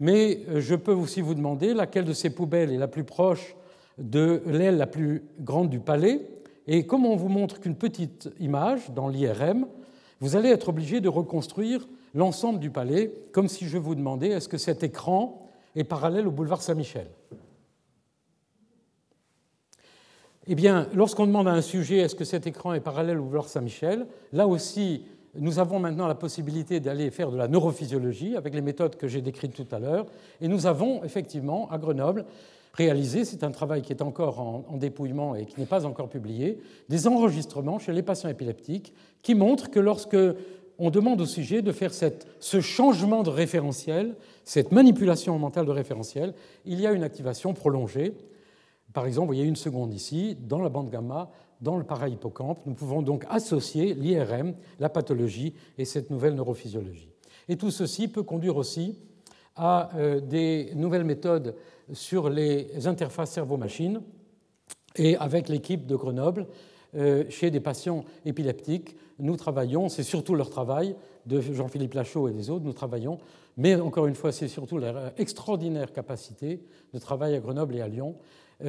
Mais 0.00 0.40
euh, 0.48 0.60
je 0.60 0.74
peux 0.74 0.92
aussi 0.92 1.20
vous 1.20 1.34
demander 1.34 1.74
laquelle 1.74 2.04
de 2.04 2.12
ces 2.12 2.30
poubelles 2.30 2.72
est 2.72 2.78
la 2.78 2.88
plus 2.88 3.04
proche 3.04 3.56
de 3.98 4.42
l'aile 4.46 4.76
la 4.76 4.86
plus 4.86 5.22
grande 5.40 5.70
du 5.70 5.80
palais. 5.80 6.26
Et 6.66 6.86
comme 6.86 7.06
on 7.06 7.16
vous 7.16 7.28
montre 7.28 7.60
qu'une 7.60 7.76
petite 7.76 8.30
image 8.40 8.90
dans 8.90 9.08
l'IRM, 9.08 9.66
vous 10.20 10.36
allez 10.36 10.48
être 10.48 10.70
obligé 10.70 11.00
de 11.00 11.08
reconstruire 11.08 11.86
l'ensemble 12.14 12.58
du 12.58 12.70
palais, 12.70 13.12
comme 13.32 13.48
si 13.48 13.66
je 13.66 13.78
vous 13.78 13.94
demandais 13.94 14.28
est-ce 14.28 14.48
que 14.48 14.58
cet 14.58 14.82
écran 14.82 15.48
est 15.76 15.84
parallèle 15.84 16.26
au 16.26 16.30
boulevard 16.30 16.62
Saint-Michel. 16.62 17.08
Eh 20.46 20.54
bien, 20.54 20.88
lorsqu'on 20.94 21.26
demande 21.26 21.48
à 21.48 21.52
un 21.52 21.62
sujet 21.62 21.98
est-ce 21.98 22.14
que 22.14 22.24
cet 22.24 22.46
écran 22.46 22.74
est 22.74 22.80
parallèle 22.80 23.18
au 23.18 23.24
boulevard 23.24 23.48
Saint-Michel, 23.48 24.06
là 24.32 24.46
aussi, 24.46 25.06
nous 25.36 25.58
avons 25.58 25.78
maintenant 25.78 26.06
la 26.06 26.14
possibilité 26.14 26.80
d'aller 26.80 27.10
faire 27.10 27.30
de 27.30 27.36
la 27.36 27.48
neurophysiologie 27.48 28.36
avec 28.36 28.54
les 28.54 28.60
méthodes 28.60 28.96
que 28.96 29.08
j'ai 29.08 29.20
décrites 29.20 29.54
tout 29.54 29.74
à 29.74 29.78
l'heure. 29.78 30.06
Et 30.40 30.48
nous 30.48 30.66
avons 30.66 31.02
effectivement 31.04 31.70
à 31.70 31.78
Grenoble 31.78 32.24
réalisé, 32.72 33.24
c'est 33.24 33.44
un 33.44 33.50
travail 33.50 33.82
qui 33.82 33.92
est 33.92 34.02
encore 34.02 34.40
en, 34.40 34.64
en 34.68 34.76
dépouillement 34.76 35.34
et 35.36 35.46
qui 35.46 35.60
n'est 35.60 35.66
pas 35.66 35.86
encore 35.86 36.08
publié, 36.08 36.58
des 36.88 37.06
enregistrements 37.06 37.78
chez 37.78 37.92
les 37.92 38.02
patients 38.02 38.28
épileptiques 38.28 38.92
qui 39.22 39.34
montrent 39.34 39.70
que 39.70 39.80
lorsque 39.80 40.16
on 40.78 40.90
demande 40.90 41.20
au 41.20 41.26
sujet 41.26 41.62
de 41.62 41.72
faire 41.72 41.92
ce 41.92 42.60
changement 42.60 43.22
de 43.22 43.30
référentiel, 43.30 44.16
cette 44.44 44.72
manipulation 44.72 45.38
mentale 45.38 45.66
de 45.66 45.70
référentiel. 45.70 46.34
Il 46.64 46.80
y 46.80 46.86
a 46.86 46.92
une 46.92 47.04
activation 47.04 47.54
prolongée. 47.54 48.14
Par 48.94 49.06
exemple, 49.06 49.26
vous 49.26 49.34
voyez 49.34 49.44
une 49.44 49.56
seconde 49.56 49.92
ici, 49.92 50.36
dans 50.40 50.60
la 50.60 50.68
bande 50.70 50.88
gamma, 50.88 51.30
dans 51.60 51.76
le 51.76 51.84
para-hippocampe. 51.84 52.60
Nous 52.64 52.74
pouvons 52.74 53.02
donc 53.02 53.26
associer 53.28 53.92
l'IRM, 53.92 54.54
la 54.78 54.88
pathologie 54.88 55.52
et 55.76 55.84
cette 55.84 56.10
nouvelle 56.10 56.36
neurophysiologie. 56.36 57.10
Et 57.48 57.56
tout 57.56 57.72
ceci 57.72 58.06
peut 58.06 58.22
conduire 58.22 58.56
aussi 58.56 58.96
à 59.56 59.90
euh, 59.96 60.20
des 60.20 60.70
nouvelles 60.76 61.04
méthodes 61.04 61.56
sur 61.92 62.30
les 62.30 62.86
interfaces 62.86 63.32
cerveau-machine. 63.32 64.00
Et 64.96 65.16
avec 65.16 65.48
l'équipe 65.48 65.86
de 65.86 65.96
Grenoble, 65.96 66.46
euh, 66.94 67.24
chez 67.28 67.50
des 67.50 67.60
patients 67.60 68.04
épileptiques, 68.24 68.96
nous 69.18 69.36
travaillons, 69.36 69.88
c'est 69.88 70.04
surtout 70.04 70.36
leur 70.36 70.50
travail, 70.50 70.94
de 71.26 71.40
Jean-Philippe 71.40 71.94
Lachaud 71.94 72.28
et 72.28 72.32
des 72.32 72.50
autres, 72.50 72.64
nous 72.64 72.72
travaillons, 72.72 73.18
mais 73.56 73.74
encore 73.76 74.06
une 74.06 74.14
fois, 74.14 74.30
c'est 74.30 74.46
surtout 74.46 74.78
leur 74.78 75.12
extraordinaire 75.18 75.92
capacité 75.92 76.60
de 76.92 76.98
travail 76.98 77.34
à 77.34 77.40
Grenoble 77.40 77.74
et 77.76 77.80
à 77.80 77.88
Lyon 77.88 78.14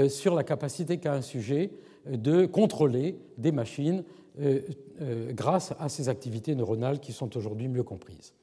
sur 0.07 0.35
la 0.35 0.43
capacité 0.43 0.97
qu'a 0.97 1.13
un 1.13 1.21
sujet 1.21 1.71
de 2.07 2.45
contrôler 2.45 3.17
des 3.37 3.51
machines 3.51 4.03
euh, 5.01 5.33
grâce 5.33 5.73
à 5.79 5.89
ces 5.89 6.07
activités 6.07 6.55
neuronales 6.55 6.99
qui 6.99 7.11
sont 7.11 7.35
aujourd'hui 7.35 7.67
mieux 7.67 7.83
comprises. 7.83 8.33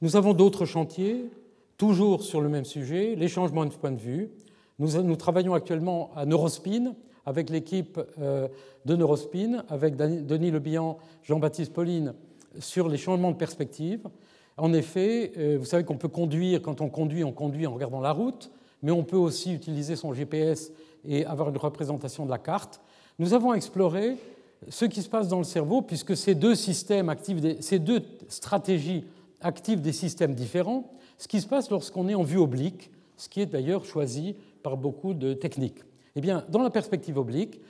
Nous 0.00 0.16
avons 0.16 0.32
d'autres 0.32 0.64
chantiers, 0.64 1.30
toujours 1.76 2.22
sur 2.22 2.40
le 2.40 2.48
même 2.48 2.64
sujet, 2.64 3.14
les 3.16 3.28
changements 3.28 3.66
de 3.66 3.70
point 3.70 3.92
de 3.92 4.00
vue. 4.00 4.30
Nous, 4.78 5.16
travaillons 5.16 5.52
actuellement 5.52 6.10
à 6.16 6.24
Neurospin, 6.24 6.94
avec 7.26 7.50
l'équipe 7.50 8.00
euh, 8.18 8.48
de 8.86 8.96
Neurospin, 8.96 9.64
avec 9.68 9.96
Denis 9.96 10.50
Lebihan, 10.50 10.96
Jean-Baptiste 11.22 11.72
Pauline, 11.72 12.14
sur 12.58 12.88
les 12.88 12.96
changements 12.96 13.30
de 13.30 13.36
perspective. 13.36 14.08
En 14.56 14.72
effet, 14.72 15.32
euh, 15.36 15.56
vous 15.58 15.66
savez 15.66 15.84
qu'on 15.84 15.98
peut 15.98 16.08
conduire, 16.08 16.62
quand 16.62 16.80
on 16.80 16.88
conduit, 16.88 17.24
on 17.24 17.32
conduit 17.32 17.66
en 17.66 17.74
regardant 17.74 18.00
la 18.00 18.12
route, 18.12 18.50
mais 18.82 18.92
on 18.92 19.04
peut 19.04 19.16
aussi 19.16 19.52
utiliser 19.52 19.96
son 19.96 20.12
GPS 20.12 20.72
et 21.06 21.24
avoir 21.24 21.48
une 21.48 21.56
représentation 21.56 22.24
de 22.24 22.30
la 22.30 22.38
carte. 22.38 22.80
Nous 23.18 23.34
avons 23.34 23.54
exploré 23.54 24.16
ce 24.68 24.84
qui 24.84 25.02
se 25.02 25.08
passe 25.08 25.28
dans 25.28 25.38
le 25.38 25.44
cerveau, 25.44 25.82
puisque 25.82 26.16
ces 26.16 26.34
deux 26.34 26.54
systèmes 26.54 27.08
activent, 27.08 27.60
ces 27.60 27.78
deux 27.78 28.02
stratégies 28.28 29.04
activent 29.40 29.80
des 29.80 29.92
systèmes 29.92 30.34
différents, 30.34 30.92
ce 31.18 31.28
qui 31.28 31.40
se 31.40 31.46
passe 31.46 31.70
lorsqu'on 31.70 32.08
est 32.08 32.14
en 32.14 32.22
vue 32.22 32.38
oblique, 32.38 32.90
ce 33.16 33.28
qui 33.28 33.40
est 33.40 33.46
d'ailleurs 33.46 33.84
choisi 33.84 34.36
par 34.62 34.76
beaucoup 34.76 35.14
de 35.14 35.34
techniques. 35.34 35.80
Eh 36.16 36.20
bien, 36.20 36.44
dans 36.48 36.62
la 36.62 36.70
perspective 36.70 37.18
oblique, 37.18 37.60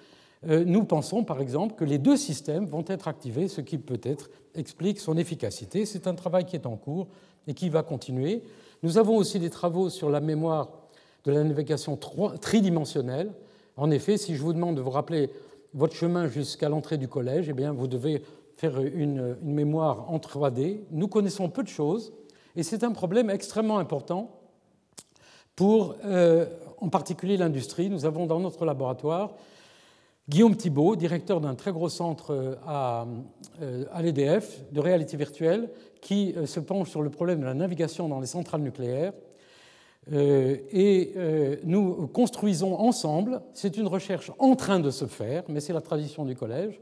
euh, 0.48 0.64
nous 0.64 0.84
pensons 0.84 1.24
par 1.24 1.40
exemple 1.40 1.74
que 1.74 1.84
les 1.84 1.98
deux 1.98 2.16
systèmes 2.16 2.66
vont 2.66 2.84
être 2.86 3.08
activés, 3.08 3.48
ce 3.48 3.60
qui 3.60 3.78
peut-être 3.78 4.30
explique 4.54 4.98
son 4.98 5.16
efficacité. 5.16 5.84
C'est 5.84 6.06
un 6.06 6.14
travail 6.14 6.46
qui 6.46 6.56
est 6.56 6.66
en 6.66 6.76
cours 6.76 7.08
et 7.46 7.54
qui 7.54 7.68
va 7.68 7.82
continuer. 7.82 8.42
Nous 8.82 8.96
avons 8.96 9.16
aussi 9.16 9.38
des 9.38 9.50
travaux 9.50 9.90
sur 9.90 10.08
la 10.08 10.20
mémoire 10.20 10.70
de 11.24 11.32
la 11.32 11.44
navigation 11.44 11.98
tridimensionnelle. 12.40 13.32
En 13.76 13.90
effet, 13.90 14.16
si 14.16 14.34
je 14.36 14.42
vous 14.42 14.52
demande 14.52 14.76
de 14.76 14.80
vous 14.80 14.90
rappeler 14.90 15.30
votre 15.74 15.94
chemin 15.94 16.26
jusqu'à 16.26 16.68
l'entrée 16.68 16.98
du 16.98 17.08
collège, 17.08 17.48
eh 17.48 17.52
bien, 17.52 17.72
vous 17.72 17.86
devez 17.86 18.22
faire 18.56 18.80
une, 18.80 19.36
mémoire 19.42 20.10
en 20.10 20.18
3D. 20.18 20.80
Nous 20.90 21.08
connaissons 21.08 21.48
peu 21.48 21.62
de 21.62 21.68
choses 21.68 22.12
et 22.56 22.62
c'est 22.62 22.84
un 22.84 22.92
problème 22.92 23.30
extrêmement 23.30 23.78
important 23.78 24.38
pour 25.56 25.96
euh, 26.04 26.46
en 26.78 26.88
particulier 26.88 27.36
l'industrie. 27.36 27.88
Nous 27.88 28.04
avons 28.04 28.26
dans 28.26 28.40
notre 28.40 28.66
laboratoire 28.66 29.32
Guillaume 30.28 30.56
Thibault, 30.56 30.94
directeur 30.94 31.40
d'un 31.40 31.54
très 31.54 31.72
gros 31.72 31.88
centre 31.88 32.32
euh, 32.32 32.54
à, 32.66 33.06
euh, 33.62 33.84
l'EDF 34.00 34.60
de 34.72 34.80
réalité 34.80 35.16
virtuelle, 35.16 35.70
qui 36.02 36.34
se 36.46 36.60
penche 36.60 36.90
sur 36.90 37.02
le 37.02 37.10
problème 37.10 37.40
de 37.40 37.46
la 37.46 37.54
navigation 37.54 38.08
dans 38.08 38.20
les 38.20 38.26
centrales 38.26 38.62
nucléaires. 38.62 39.12
Et 40.12 41.14
nous 41.64 42.08
construisons 42.08 42.78
ensemble, 42.78 43.42
c'est 43.54 43.76
une 43.76 43.86
recherche 43.86 44.32
en 44.38 44.56
train 44.56 44.80
de 44.80 44.90
se 44.90 45.06
faire, 45.06 45.44
mais 45.48 45.60
c'est 45.60 45.72
la 45.72 45.80
tradition 45.80 46.24
du 46.24 46.34
collège 46.34 46.80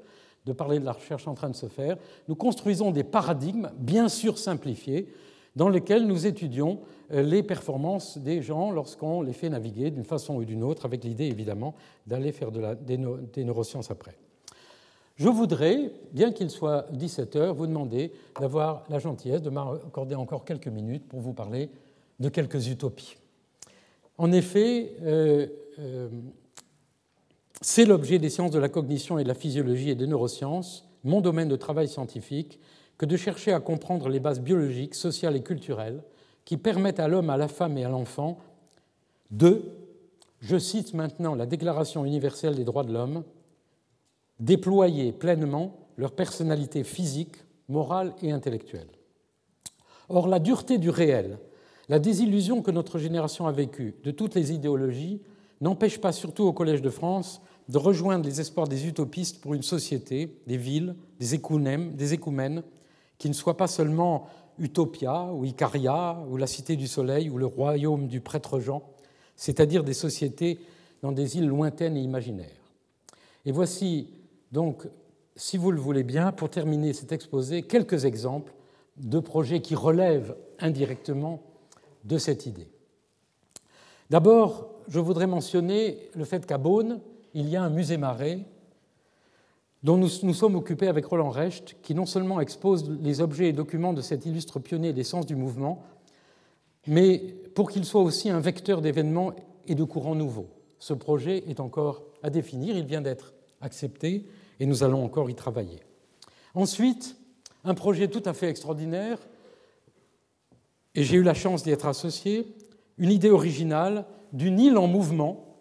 de 0.48 0.52
parler 0.54 0.80
de 0.80 0.84
la 0.84 0.92
recherche 0.92 1.28
en 1.28 1.34
train 1.34 1.50
de 1.50 1.54
se 1.54 1.66
faire, 1.66 1.96
nous 2.26 2.34
construisons 2.34 2.90
des 2.90 3.04
paradigmes, 3.04 3.70
bien 3.78 4.08
sûr 4.08 4.38
simplifiés, 4.38 5.12
dans 5.56 5.68
lesquels 5.68 6.06
nous 6.06 6.26
étudions 6.26 6.80
euh, 7.12 7.22
les 7.22 7.42
performances 7.42 8.16
des 8.16 8.42
gens 8.42 8.70
lorsqu'on 8.70 9.22
les 9.22 9.32
fait 9.32 9.50
naviguer 9.50 9.90
d'une 9.90 10.04
façon 10.04 10.36
ou 10.36 10.44
d'une 10.44 10.62
autre, 10.62 10.86
avec 10.86 11.04
l'idée 11.04 11.26
évidemment 11.26 11.74
d'aller 12.06 12.32
faire 12.32 12.50
de 12.50 12.60
la, 12.60 12.74
des, 12.74 13.44
neurosciences 13.44 13.90
après. 13.90 14.16
Je 15.16 15.28
voudrais, 15.28 15.92
bien 16.12 16.32
qu'il 16.32 16.48
soit 16.48 16.86
17 16.92 17.36
heures, 17.36 17.54
vous 17.54 17.66
demander 17.66 18.12
d'avoir 18.40 18.84
la 18.88 19.00
gentillesse 19.00 19.42
de 19.42 19.50
m'accorder 19.50 20.14
encore 20.14 20.44
quelques 20.44 20.68
minutes 20.68 21.08
pour 21.08 21.20
vous 21.20 21.32
parler 21.32 21.70
de 22.18 22.28
quelques 22.28 22.68
utopies. 22.68 23.16
En 24.16 24.32
effet, 24.32 24.96
euh, 25.02 25.46
euh, 25.78 26.08
c'est 27.60 27.84
l'objet 27.84 28.18
des 28.18 28.30
sciences 28.30 28.50
de 28.50 28.58
la 28.58 28.68
cognition 28.68 29.18
et 29.18 29.22
de 29.22 29.28
la 29.28 29.34
physiologie 29.34 29.90
et 29.90 29.94
des 29.94 30.06
neurosciences, 30.06 30.88
mon 31.04 31.20
domaine 31.20 31.48
de 31.48 31.56
travail 31.56 31.88
scientifique, 31.88 32.58
que 32.98 33.06
de 33.06 33.16
chercher 33.16 33.52
à 33.52 33.60
comprendre 33.60 34.08
les 34.08 34.18
bases 34.18 34.40
biologiques, 34.40 34.94
sociales 34.94 35.36
et 35.36 35.42
culturelles 35.42 36.02
qui 36.44 36.56
permettent 36.56 37.00
à 37.00 37.08
l'homme, 37.08 37.30
à 37.30 37.36
la 37.36 37.46
femme 37.46 37.78
et 37.78 37.84
à 37.84 37.88
l'enfant 37.88 38.38
de, 39.30 39.62
je 40.40 40.58
cite 40.58 40.94
maintenant 40.94 41.34
la 41.34 41.46
Déclaration 41.46 42.04
universelle 42.04 42.56
des 42.56 42.64
droits 42.64 42.84
de 42.84 42.92
l'homme, 42.92 43.22
déployer 44.40 45.12
pleinement 45.12 45.76
leur 45.96 46.12
personnalité 46.12 46.84
physique, 46.84 47.36
morale 47.68 48.14
et 48.22 48.32
intellectuelle. 48.32 48.88
Or, 50.08 50.26
la 50.26 50.38
dureté 50.38 50.78
du 50.78 50.90
réel, 50.90 51.38
la 51.88 51.98
désillusion 51.98 52.62
que 52.62 52.70
notre 52.70 52.98
génération 52.98 53.46
a 53.46 53.52
vécue 53.52 53.94
de 54.04 54.10
toutes 54.10 54.34
les 54.34 54.52
idéologies 54.52 55.20
n'empêche 55.60 55.98
pas, 55.98 56.12
surtout 56.12 56.44
au 56.44 56.52
Collège 56.52 56.82
de 56.82 56.90
France, 56.90 57.40
de 57.68 57.78
rejoindre 57.78 58.24
les 58.24 58.40
espoirs 58.40 58.68
des 58.68 58.86
utopistes 58.86 59.40
pour 59.40 59.54
une 59.54 59.62
société, 59.62 60.38
des 60.46 60.56
villes, 60.56 60.94
des 61.18 61.34
écoumènes, 61.34 61.94
des 61.94 62.18
qui 63.18 63.28
ne 63.28 63.34
soient 63.34 63.56
pas 63.56 63.66
seulement 63.66 64.28
Utopia 64.58 65.30
ou 65.32 65.44
Icaria 65.44 66.18
ou 66.30 66.36
la 66.36 66.46
Cité 66.46 66.76
du 66.76 66.86
Soleil 66.86 67.30
ou 67.30 67.38
le 67.38 67.46
royaume 67.46 68.06
du 68.06 68.20
prêtre 68.20 68.60
Jean, 68.60 68.82
c'est-à-dire 69.36 69.84
des 69.84 69.94
sociétés 69.94 70.58
dans 71.02 71.12
des 71.12 71.36
îles 71.36 71.46
lointaines 71.46 71.96
et 71.96 72.00
imaginaires. 72.00 72.50
Et 73.44 73.52
voici 73.52 74.08
donc, 74.52 74.86
si 75.36 75.56
vous 75.56 75.70
le 75.70 75.80
voulez 75.80 76.02
bien, 76.02 76.32
pour 76.32 76.50
terminer 76.50 76.92
cet 76.92 77.12
exposé, 77.12 77.62
quelques 77.62 78.04
exemples 78.04 78.52
de 78.96 79.20
projets 79.20 79.60
qui 79.60 79.74
relèvent 79.74 80.36
indirectement 80.58 81.42
de 82.08 82.18
cette 82.18 82.46
idée. 82.46 82.68
D'abord, 84.10 84.70
je 84.88 84.98
voudrais 84.98 85.26
mentionner 85.26 86.08
le 86.14 86.24
fait 86.24 86.46
qu'à 86.46 86.58
Beaune, 86.58 87.00
il 87.34 87.48
y 87.48 87.56
a 87.56 87.62
un 87.62 87.70
musée 87.70 87.98
marais 87.98 88.40
dont 89.82 89.96
nous 89.96 90.08
nous 90.22 90.34
sommes 90.34 90.56
occupés 90.56 90.88
avec 90.88 91.04
Roland 91.04 91.30
Recht, 91.30 91.76
qui 91.82 91.94
non 91.94 92.06
seulement 92.06 92.40
expose 92.40 92.90
les 93.00 93.20
objets 93.20 93.50
et 93.50 93.52
documents 93.52 93.92
de 93.92 94.00
cet 94.00 94.26
illustre 94.26 94.58
pionnier 94.58 94.92
des 94.92 95.04
sens 95.04 95.24
du 95.24 95.36
mouvement, 95.36 95.84
mais 96.86 97.18
pour 97.54 97.70
qu'il 97.70 97.84
soit 97.84 98.00
aussi 98.00 98.30
un 98.30 98.40
vecteur 98.40 98.80
d'événements 98.80 99.32
et 99.68 99.74
de 99.74 99.84
courants 99.84 100.16
nouveaux. 100.16 100.48
Ce 100.80 100.94
projet 100.94 101.44
est 101.48 101.60
encore 101.60 102.02
à 102.22 102.30
définir, 102.30 102.76
il 102.76 102.86
vient 102.86 103.02
d'être 103.02 103.34
accepté 103.60 104.26
et 104.58 104.66
nous 104.66 104.82
allons 104.82 105.04
encore 105.04 105.30
y 105.30 105.34
travailler. 105.34 105.80
Ensuite, 106.54 107.16
un 107.64 107.74
projet 107.74 108.08
tout 108.08 108.22
à 108.24 108.32
fait 108.32 108.48
extraordinaire, 108.48 109.18
et 110.94 111.02
j'ai 111.02 111.16
eu 111.16 111.22
la 111.22 111.34
chance 111.34 111.62
d'y 111.62 111.70
être 111.70 111.86
associé, 111.86 112.46
une 112.96 113.10
idée 113.10 113.30
originale 113.30 114.06
d'une 114.32 114.58
île 114.58 114.78
en 114.78 114.86
mouvement 114.86 115.58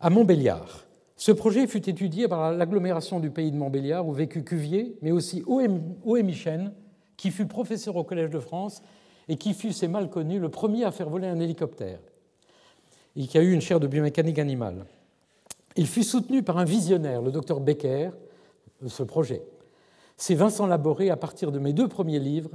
à 0.00 0.10
Montbéliard. 0.10 0.84
Ce 1.16 1.32
projet 1.32 1.66
fut 1.66 1.88
étudié 1.88 2.28
par 2.28 2.52
l'agglomération 2.52 3.20
du 3.20 3.30
pays 3.30 3.50
de 3.50 3.56
Montbéliard 3.56 4.06
où 4.06 4.12
vécut 4.12 4.44
Cuvier, 4.44 4.98
mais 5.00 5.12
aussi 5.12 5.42
O.M. 5.46 5.80
Michel, 6.24 6.72
qui 7.16 7.30
fut 7.30 7.46
professeur 7.46 7.96
au 7.96 8.04
Collège 8.04 8.30
de 8.30 8.40
France 8.40 8.82
et 9.28 9.36
qui 9.36 9.54
fut, 9.54 9.72
c'est 9.72 9.88
mal 9.88 10.10
connu, 10.10 10.38
le 10.38 10.50
premier 10.50 10.84
à 10.84 10.90
faire 10.90 11.08
voler 11.08 11.28
un 11.28 11.40
hélicoptère 11.40 12.00
et 13.16 13.26
qui 13.26 13.38
a 13.38 13.42
eu 13.42 13.52
une 13.52 13.60
chaire 13.60 13.80
de 13.80 13.86
biomécanique 13.86 14.38
animale. 14.38 14.86
Il 15.76 15.86
fut 15.86 16.02
soutenu 16.02 16.42
par 16.42 16.58
un 16.58 16.64
visionnaire, 16.64 17.22
le 17.22 17.30
docteur 17.30 17.60
Becker, 17.60 18.10
de 18.82 18.88
ce 18.88 19.02
projet. 19.02 19.42
C'est 20.16 20.34
Vincent 20.34 20.66
Laboré, 20.66 21.10
à 21.10 21.16
partir 21.16 21.50
de 21.50 21.58
mes 21.58 21.72
deux 21.72 21.88
premiers 21.88 22.18
livres, 22.18 22.50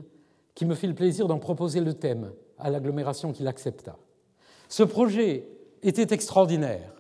qui 0.60 0.66
me 0.66 0.76
fit 0.76 0.88
le 0.88 0.94
plaisir 0.94 1.26
d'en 1.30 1.40
proposer 1.40 1.80
le 1.80 1.94
thème 1.94 2.34
à 2.58 2.70
l'agglomération 2.70 3.32
qui 3.32 3.44
l'accepta. 3.44 3.96
Ce 4.68 4.84
projet 4.84 5.48
était 5.84 6.14
extraordinaire. 6.14 6.94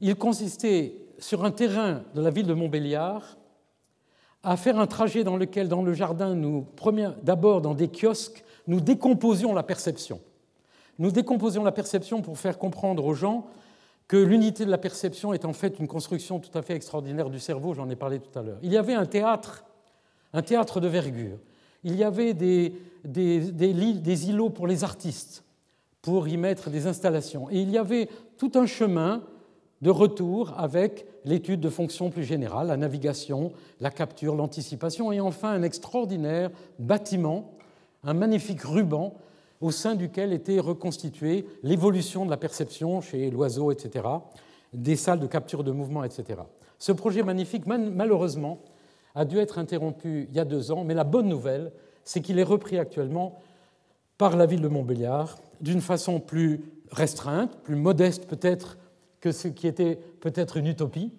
Il 0.00 0.16
consistait 0.16 0.94
sur 1.18 1.44
un 1.44 1.50
terrain 1.50 2.02
de 2.14 2.22
la 2.22 2.30
ville 2.30 2.46
de 2.46 2.54
Montbéliard 2.54 3.36
à 4.42 4.56
faire 4.56 4.78
un 4.78 4.86
trajet 4.86 5.22
dans 5.22 5.36
lequel, 5.36 5.68
dans 5.68 5.82
le 5.82 5.92
jardin, 5.92 6.34
nous, 6.34 6.66
d'abord 7.22 7.60
dans 7.60 7.74
des 7.74 7.88
kiosques, 7.88 8.42
nous 8.66 8.80
décomposions 8.80 9.52
la 9.52 9.62
perception. 9.62 10.18
Nous 10.98 11.10
décomposions 11.10 11.62
la 11.62 11.72
perception 11.72 12.22
pour 12.22 12.38
faire 12.38 12.58
comprendre 12.58 13.04
aux 13.04 13.12
gens 13.12 13.48
que 14.08 14.16
l'unité 14.16 14.64
de 14.64 14.70
la 14.70 14.78
perception 14.78 15.34
est 15.34 15.44
en 15.44 15.52
fait 15.52 15.78
une 15.78 15.88
construction 15.88 16.38
tout 16.38 16.56
à 16.56 16.62
fait 16.62 16.74
extraordinaire 16.74 17.28
du 17.28 17.38
cerveau, 17.38 17.74
j'en 17.74 17.90
ai 17.90 17.96
parlé 17.96 18.18
tout 18.18 18.38
à 18.38 18.42
l'heure. 18.42 18.58
Il 18.62 18.72
y 18.72 18.78
avait 18.78 18.94
un 18.94 19.04
théâtre, 19.04 19.66
un 20.32 20.40
théâtre 20.40 20.80
de 20.80 20.88
vergure. 20.88 21.36
Il 21.84 21.96
y 21.96 22.04
avait 22.04 22.34
des, 22.34 22.74
îlots 24.28 24.50
pour 24.50 24.66
les 24.66 24.84
artistes, 24.84 25.44
pour 26.02 26.28
y 26.28 26.36
mettre 26.36 26.70
des 26.70 26.86
installations. 26.86 27.50
Et 27.50 27.60
il 27.60 27.70
y 27.70 27.78
avait 27.78 28.08
tout 28.36 28.52
un 28.54 28.66
chemin 28.66 29.22
de 29.80 29.90
retour 29.90 30.52
avec 30.58 31.06
l'étude 31.24 31.60
de 31.60 31.70
fonctions 31.70 32.10
plus 32.10 32.24
générales, 32.24 32.66
la 32.66 32.76
navigation, 32.76 33.52
la 33.80 33.90
capture, 33.90 34.34
l'anticipation, 34.34 35.10
et 35.10 35.20
enfin 35.20 35.50
un 35.50 35.62
extraordinaire 35.62 36.50
bâtiment, 36.78 37.52
un 38.04 38.14
magnifique 38.14 38.62
ruban 38.62 39.14
au 39.60 39.70
sein 39.70 39.94
duquel 39.94 40.32
était 40.32 40.58
reconstituée 40.58 41.46
l'évolution 41.62 42.24
de 42.24 42.30
la 42.30 42.36
perception 42.36 43.00
chez 43.00 43.30
l'oiseau, 43.30 43.70
etc., 43.70 44.06
des 44.72 44.96
salles 44.96 45.20
de 45.20 45.26
capture 45.26 45.64
de 45.64 45.72
mouvement, 45.72 46.04
etc. 46.04 46.40
Ce 46.78 46.92
projet 46.92 47.22
magnifique, 47.22 47.66
malheureusement, 47.66 48.60
a 49.14 49.24
dû 49.24 49.38
être 49.38 49.58
interrompu 49.58 50.26
il 50.28 50.34
y 50.34 50.40
a 50.40 50.44
deux 50.44 50.72
ans, 50.72 50.84
mais 50.84 50.94
la 50.94 51.04
bonne 51.04 51.28
nouvelle, 51.28 51.72
c'est 52.04 52.20
qu'il 52.20 52.38
est 52.38 52.44
repris 52.44 52.78
actuellement 52.78 53.40
par 54.18 54.36
la 54.36 54.46
ville 54.46 54.60
de 54.60 54.68
Montbéliard 54.68 55.38
d'une 55.60 55.80
façon 55.80 56.20
plus 56.20 56.62
restreinte, 56.90 57.56
plus 57.62 57.76
modeste 57.76 58.26
peut-être 58.26 58.78
que 59.20 59.32
ce 59.32 59.48
qui 59.48 59.66
était 59.66 59.96
peut-être 60.20 60.56
une 60.56 60.66
utopie, 60.66 61.12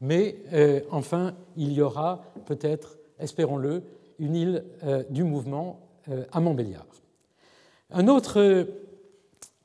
mais 0.00 0.36
euh, 0.52 0.80
enfin, 0.90 1.34
il 1.56 1.72
y 1.72 1.80
aura 1.80 2.22
peut-être, 2.46 2.98
espérons-le, 3.18 3.82
une 4.18 4.34
île 4.34 4.64
euh, 4.84 5.02
du 5.10 5.24
mouvement 5.24 5.80
euh, 6.08 6.24
à 6.32 6.40
Montbéliard. 6.40 6.86
Un 7.90 8.08
autre 8.08 8.66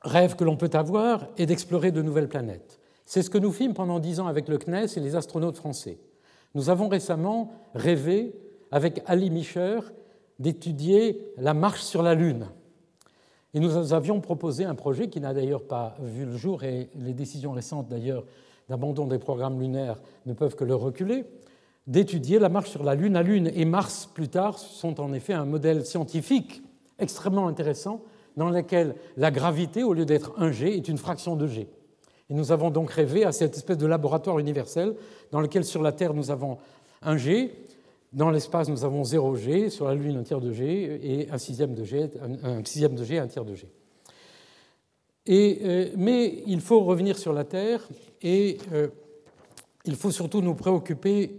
rêve 0.02 0.36
que 0.36 0.44
l'on 0.44 0.56
peut 0.56 0.70
avoir 0.72 1.26
est 1.36 1.46
d'explorer 1.46 1.90
de 1.90 2.02
nouvelles 2.02 2.28
planètes. 2.28 2.78
C'est 3.04 3.22
ce 3.22 3.30
que 3.30 3.38
nous 3.38 3.52
fîmes 3.52 3.74
pendant 3.74 3.98
dix 3.98 4.20
ans 4.20 4.28
avec 4.28 4.48
le 4.48 4.56
CNES 4.56 4.86
et 4.96 5.00
les 5.00 5.16
astronautes 5.16 5.56
français. 5.56 5.98
Nous 6.54 6.70
avons 6.70 6.88
récemment 6.88 7.52
rêvé, 7.74 8.34
avec 8.70 9.02
Ali 9.06 9.30
Mischer, 9.30 9.80
d'étudier 10.38 11.32
la 11.36 11.54
marche 11.54 11.82
sur 11.82 12.02
la 12.02 12.14
Lune. 12.14 12.46
Et 13.52 13.60
nous 13.60 13.92
avions 13.92 14.20
proposé 14.20 14.64
un 14.64 14.74
projet 14.74 15.08
qui 15.08 15.20
n'a 15.20 15.34
d'ailleurs 15.34 15.64
pas 15.64 15.96
vu 16.00 16.24
le 16.24 16.36
jour, 16.36 16.64
et 16.64 16.88
les 16.96 17.12
décisions 17.12 17.52
récentes 17.52 17.88
d'ailleurs 17.88 18.24
d'abandon 18.68 19.06
des 19.06 19.18
programmes 19.18 19.60
lunaires 19.60 20.00
ne 20.26 20.32
peuvent 20.32 20.54
que 20.54 20.64
le 20.64 20.74
reculer, 20.74 21.24
d'étudier 21.86 22.38
la 22.38 22.48
marche 22.48 22.70
sur 22.70 22.84
la 22.84 22.94
Lune. 22.94 23.14
La 23.14 23.22
Lune 23.22 23.50
et 23.54 23.64
Mars, 23.64 24.08
plus 24.12 24.28
tard, 24.28 24.58
sont 24.58 25.00
en 25.00 25.12
effet 25.12 25.32
un 25.32 25.44
modèle 25.44 25.84
scientifique 25.84 26.62
extrêmement 26.98 27.48
intéressant 27.48 28.02
dans 28.36 28.50
lequel 28.50 28.94
la 29.16 29.30
gravité, 29.30 29.82
au 29.82 29.92
lieu 29.92 30.04
d'être 30.04 30.32
1 30.38 30.52
g, 30.52 30.76
est 30.76 30.88
une 30.88 30.98
fraction 30.98 31.34
de 31.34 31.46
g. 31.46 31.68
Et 32.30 32.34
nous 32.34 32.52
avons 32.52 32.70
donc 32.70 32.90
rêvé 32.90 33.24
à 33.24 33.32
cette 33.32 33.56
espèce 33.56 33.76
de 33.76 33.86
laboratoire 33.86 34.38
universel 34.38 34.94
dans 35.32 35.40
lequel 35.40 35.64
sur 35.64 35.82
la 35.82 35.92
Terre 35.92 36.14
nous 36.14 36.30
avons 36.30 36.58
1 37.02 37.16
g, 37.16 37.52
dans 38.12 38.30
l'espace 38.30 38.68
nous 38.68 38.84
avons 38.84 39.04
0 39.04 39.36
g, 39.36 39.70
sur 39.70 39.86
la 39.86 39.94
Lune 39.94 40.16
un 40.16 40.22
tiers 40.22 40.40
de 40.40 40.52
g 40.52 41.00
et 41.02 41.30
un 41.30 41.38
sixième 41.38 41.74
de 41.74 41.84
g, 41.84 42.10
un 42.42 42.64
sixième 42.64 42.94
de 42.94 43.04
g, 43.04 43.18
un 43.18 43.26
tiers 43.26 43.44
de 43.44 43.54
g. 43.54 43.68
Euh, 45.28 45.90
mais 45.96 46.42
il 46.46 46.60
faut 46.60 46.80
revenir 46.80 47.18
sur 47.18 47.32
la 47.32 47.44
Terre 47.44 47.86
et 48.22 48.58
euh, 48.72 48.88
il 49.84 49.96
faut 49.96 50.10
surtout 50.10 50.40
nous 50.40 50.54
préoccuper, 50.54 51.30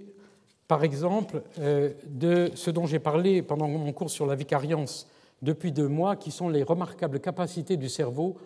par 0.67 0.83
exemple, 0.83 1.41
euh, 1.59 1.91
de 2.05 2.51
ce 2.55 2.71
dont 2.71 2.85
j'ai 2.85 2.99
parlé 2.99 3.41
pendant 3.41 3.67
mon 3.67 3.91
cours 3.91 4.09
sur 4.09 4.25
la 4.25 4.35
vicariance 4.35 5.07
depuis 5.41 5.71
deux 5.71 5.87
mois, 5.87 6.15
qui 6.15 6.31
sont 6.31 6.49
les 6.49 6.63
remarquables 6.63 7.19
capacités 7.19 7.75
du 7.75 7.89
cerveau 7.89 8.37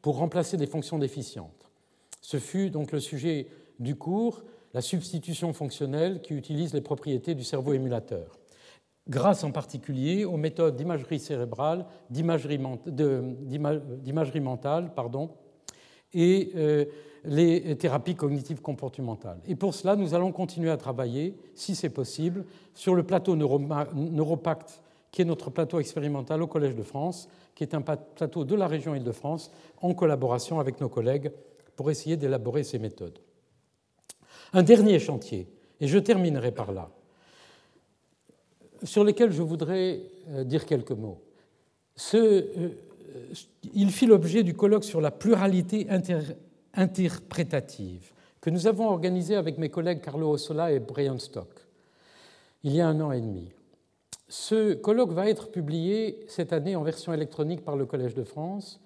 pour 0.00 0.18
remplacer 0.18 0.56
des 0.56 0.66
fonctions 0.66 0.98
déficientes. 0.98 1.63
Ce 2.24 2.38
fut 2.38 2.70
donc 2.70 2.90
le 2.90 3.00
sujet 3.00 3.48
du 3.78 3.96
cours, 3.96 4.44
la 4.72 4.80
substitution 4.80 5.52
fonctionnelle 5.52 6.22
qui 6.22 6.32
utilise 6.32 6.72
les 6.72 6.80
propriétés 6.80 7.34
du 7.34 7.44
cerveau 7.44 7.74
émulateur, 7.74 8.38
grâce 9.06 9.44
en 9.44 9.50
particulier 9.50 10.24
aux 10.24 10.38
méthodes 10.38 10.74
d'imagerie 10.74 11.18
cérébrale, 11.18 11.84
d'imagerie 12.08 12.56
mentale 14.40 14.94
pardon, 14.94 15.32
et 16.14 16.50
euh, 16.56 16.86
les 17.26 17.76
thérapies 17.76 18.14
cognitives 18.14 18.62
comportementales. 18.62 19.40
Et 19.46 19.54
pour 19.54 19.74
cela, 19.74 19.94
nous 19.94 20.14
allons 20.14 20.32
continuer 20.32 20.70
à 20.70 20.78
travailler, 20.78 21.36
si 21.54 21.74
c'est 21.74 21.90
possible, 21.90 22.46
sur 22.72 22.94
le 22.94 23.02
plateau 23.02 23.36
Neuropact 23.36 24.80
qui 25.10 25.20
est 25.20 25.26
notre 25.26 25.50
plateau 25.50 25.78
expérimental 25.78 26.40
au 26.40 26.46
Collège 26.46 26.74
de 26.74 26.82
France, 26.82 27.28
qui 27.54 27.64
est 27.64 27.74
un 27.74 27.82
plateau 27.82 28.44
de 28.46 28.54
la 28.54 28.66
région 28.66 28.94
Île-de-France, 28.94 29.52
en 29.82 29.92
collaboration 29.92 30.58
avec 30.58 30.80
nos 30.80 30.88
collègues 30.88 31.30
pour 31.76 31.90
essayer 31.90 32.16
d'élaborer 32.16 32.64
ces 32.64 32.78
méthodes. 32.78 33.18
Un 34.52 34.62
dernier 34.62 34.98
chantier, 34.98 35.48
et 35.80 35.88
je 35.88 35.98
terminerai 35.98 36.52
par 36.52 36.72
là, 36.72 36.90
sur 38.82 39.04
lequel 39.04 39.32
je 39.32 39.42
voudrais 39.42 40.00
euh, 40.28 40.44
dire 40.44 40.66
quelques 40.66 40.92
mots. 40.92 41.22
Euh, 42.14 42.68
il 43.74 43.90
fit 43.90 44.06
l'objet 44.06 44.42
du 44.42 44.54
colloque 44.54 44.84
sur 44.84 45.00
la 45.00 45.10
pluralité 45.10 45.86
interprétative 46.74 48.12
que 48.40 48.50
nous 48.50 48.66
avons 48.66 48.88
organisé 48.88 49.36
avec 49.36 49.58
mes 49.58 49.70
collègues 49.70 50.00
Carlo 50.00 50.32
Ossola 50.32 50.72
et 50.72 50.80
Brian 50.80 51.18
Stock 51.18 51.48
il 52.64 52.74
y 52.74 52.80
a 52.80 52.88
un 52.88 53.00
an 53.00 53.12
et 53.12 53.20
demi. 53.20 53.52
Ce 54.28 54.72
colloque 54.72 55.12
va 55.12 55.28
être 55.28 55.50
publié 55.50 56.24
cette 56.28 56.52
année 56.52 56.74
en 56.74 56.82
version 56.82 57.12
électronique 57.12 57.62
par 57.62 57.76
le 57.76 57.84
Collège 57.84 58.14
de 58.14 58.24
France. 58.24 58.80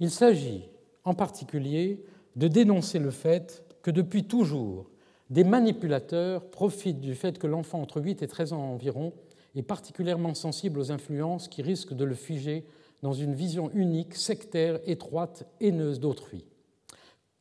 Il 0.00 0.10
s'agit 0.10 0.68
en 1.04 1.14
particulier 1.14 2.04
de 2.36 2.48
dénoncer 2.48 2.98
le 2.98 3.10
fait 3.10 3.64
que 3.82 3.90
depuis 3.90 4.24
toujours, 4.24 4.90
des 5.30 5.44
manipulateurs 5.44 6.50
profitent 6.50 7.00
du 7.00 7.14
fait 7.14 7.38
que 7.38 7.46
l'enfant 7.46 7.80
entre 7.80 8.00
8 8.00 8.22
et 8.22 8.28
13 8.28 8.52
ans 8.52 8.72
environ 8.72 9.12
est 9.54 9.62
particulièrement 9.62 10.34
sensible 10.34 10.78
aux 10.78 10.92
influences 10.92 11.48
qui 11.48 11.62
risquent 11.62 11.94
de 11.94 12.04
le 12.04 12.14
figer 12.14 12.64
dans 13.02 13.12
une 13.12 13.34
vision 13.34 13.70
unique, 13.72 14.14
sectaire, 14.14 14.78
étroite, 14.86 15.46
haineuse 15.60 16.00
d'autrui. 16.00 16.44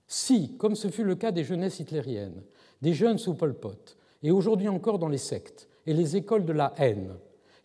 Si, 0.07 0.57
comme 0.57 0.76
ce 0.76 0.89
fut 0.89 1.03
le 1.03 1.15
cas 1.15 1.31
des 1.31 1.43
jeunesses 1.43 1.80
hitlériennes, 1.80 2.41
des 2.81 2.93
jeunes 2.93 3.18
sous 3.18 3.35
Pol 3.35 3.53
Pot, 3.53 3.97
et 4.23 4.31
aujourd'hui 4.31 4.68
encore 4.68 4.99
dans 4.99 5.07
les 5.07 5.18
sectes 5.18 5.69
et 5.85 5.93
les 5.93 6.15
écoles 6.15 6.45
de 6.45 6.53
la 6.53 6.73
haine, 6.77 7.13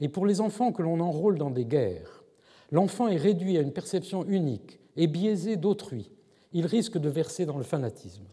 et 0.01 0.09
pour 0.09 0.27
les 0.27 0.41
enfants 0.41 0.73
que 0.73 0.83
l'on 0.83 1.01
enrôle 1.01 1.39
dans 1.39 1.51
des 1.51 1.65
guerres, 1.65 2.25
l'enfant 2.71 3.09
est 3.09 3.17
réduit 3.17 3.57
à 3.57 3.63
une 3.63 3.73
perception 3.73 4.25
unique 4.25 4.79
et 4.97 5.07
biaisée 5.07 5.57
d'autrui, 5.57 6.11
il 6.57 6.65
risque 6.65 6.97
de 6.97 7.11
verser 7.11 7.45
dans 7.45 7.59
le 7.59 7.65
fanatisme. 7.65 8.25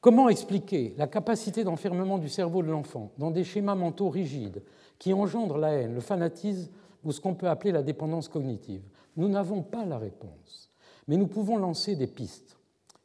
Comment 0.00 0.28
expliquer 0.28 0.92
la 0.98 1.06
capacité 1.06 1.62
d'enfermement 1.62 2.18
du 2.18 2.28
cerveau 2.28 2.64
de 2.64 2.68
l'enfant 2.68 3.12
dans 3.16 3.30
des 3.30 3.44
schémas 3.44 3.76
mentaux 3.76 4.10
rigides 4.10 4.60
qui 4.98 5.12
engendrent 5.12 5.58
la 5.58 5.70
haine, 5.70 5.94
le 5.94 6.00
fanatisme 6.00 6.72
ou 7.04 7.12
ce 7.12 7.20
qu'on 7.20 7.36
peut 7.36 7.48
appeler 7.48 7.70
la 7.70 7.84
dépendance 7.84 8.26
cognitive? 8.26 8.82
Nous 9.16 9.28
n'avons 9.28 9.62
pas 9.62 9.84
la 9.84 9.98
réponse, 9.98 10.68
mais 11.06 11.16
nous 11.16 11.28
pouvons 11.28 11.56
lancer 11.56 11.94
des 11.94 12.08
pistes. 12.08 12.56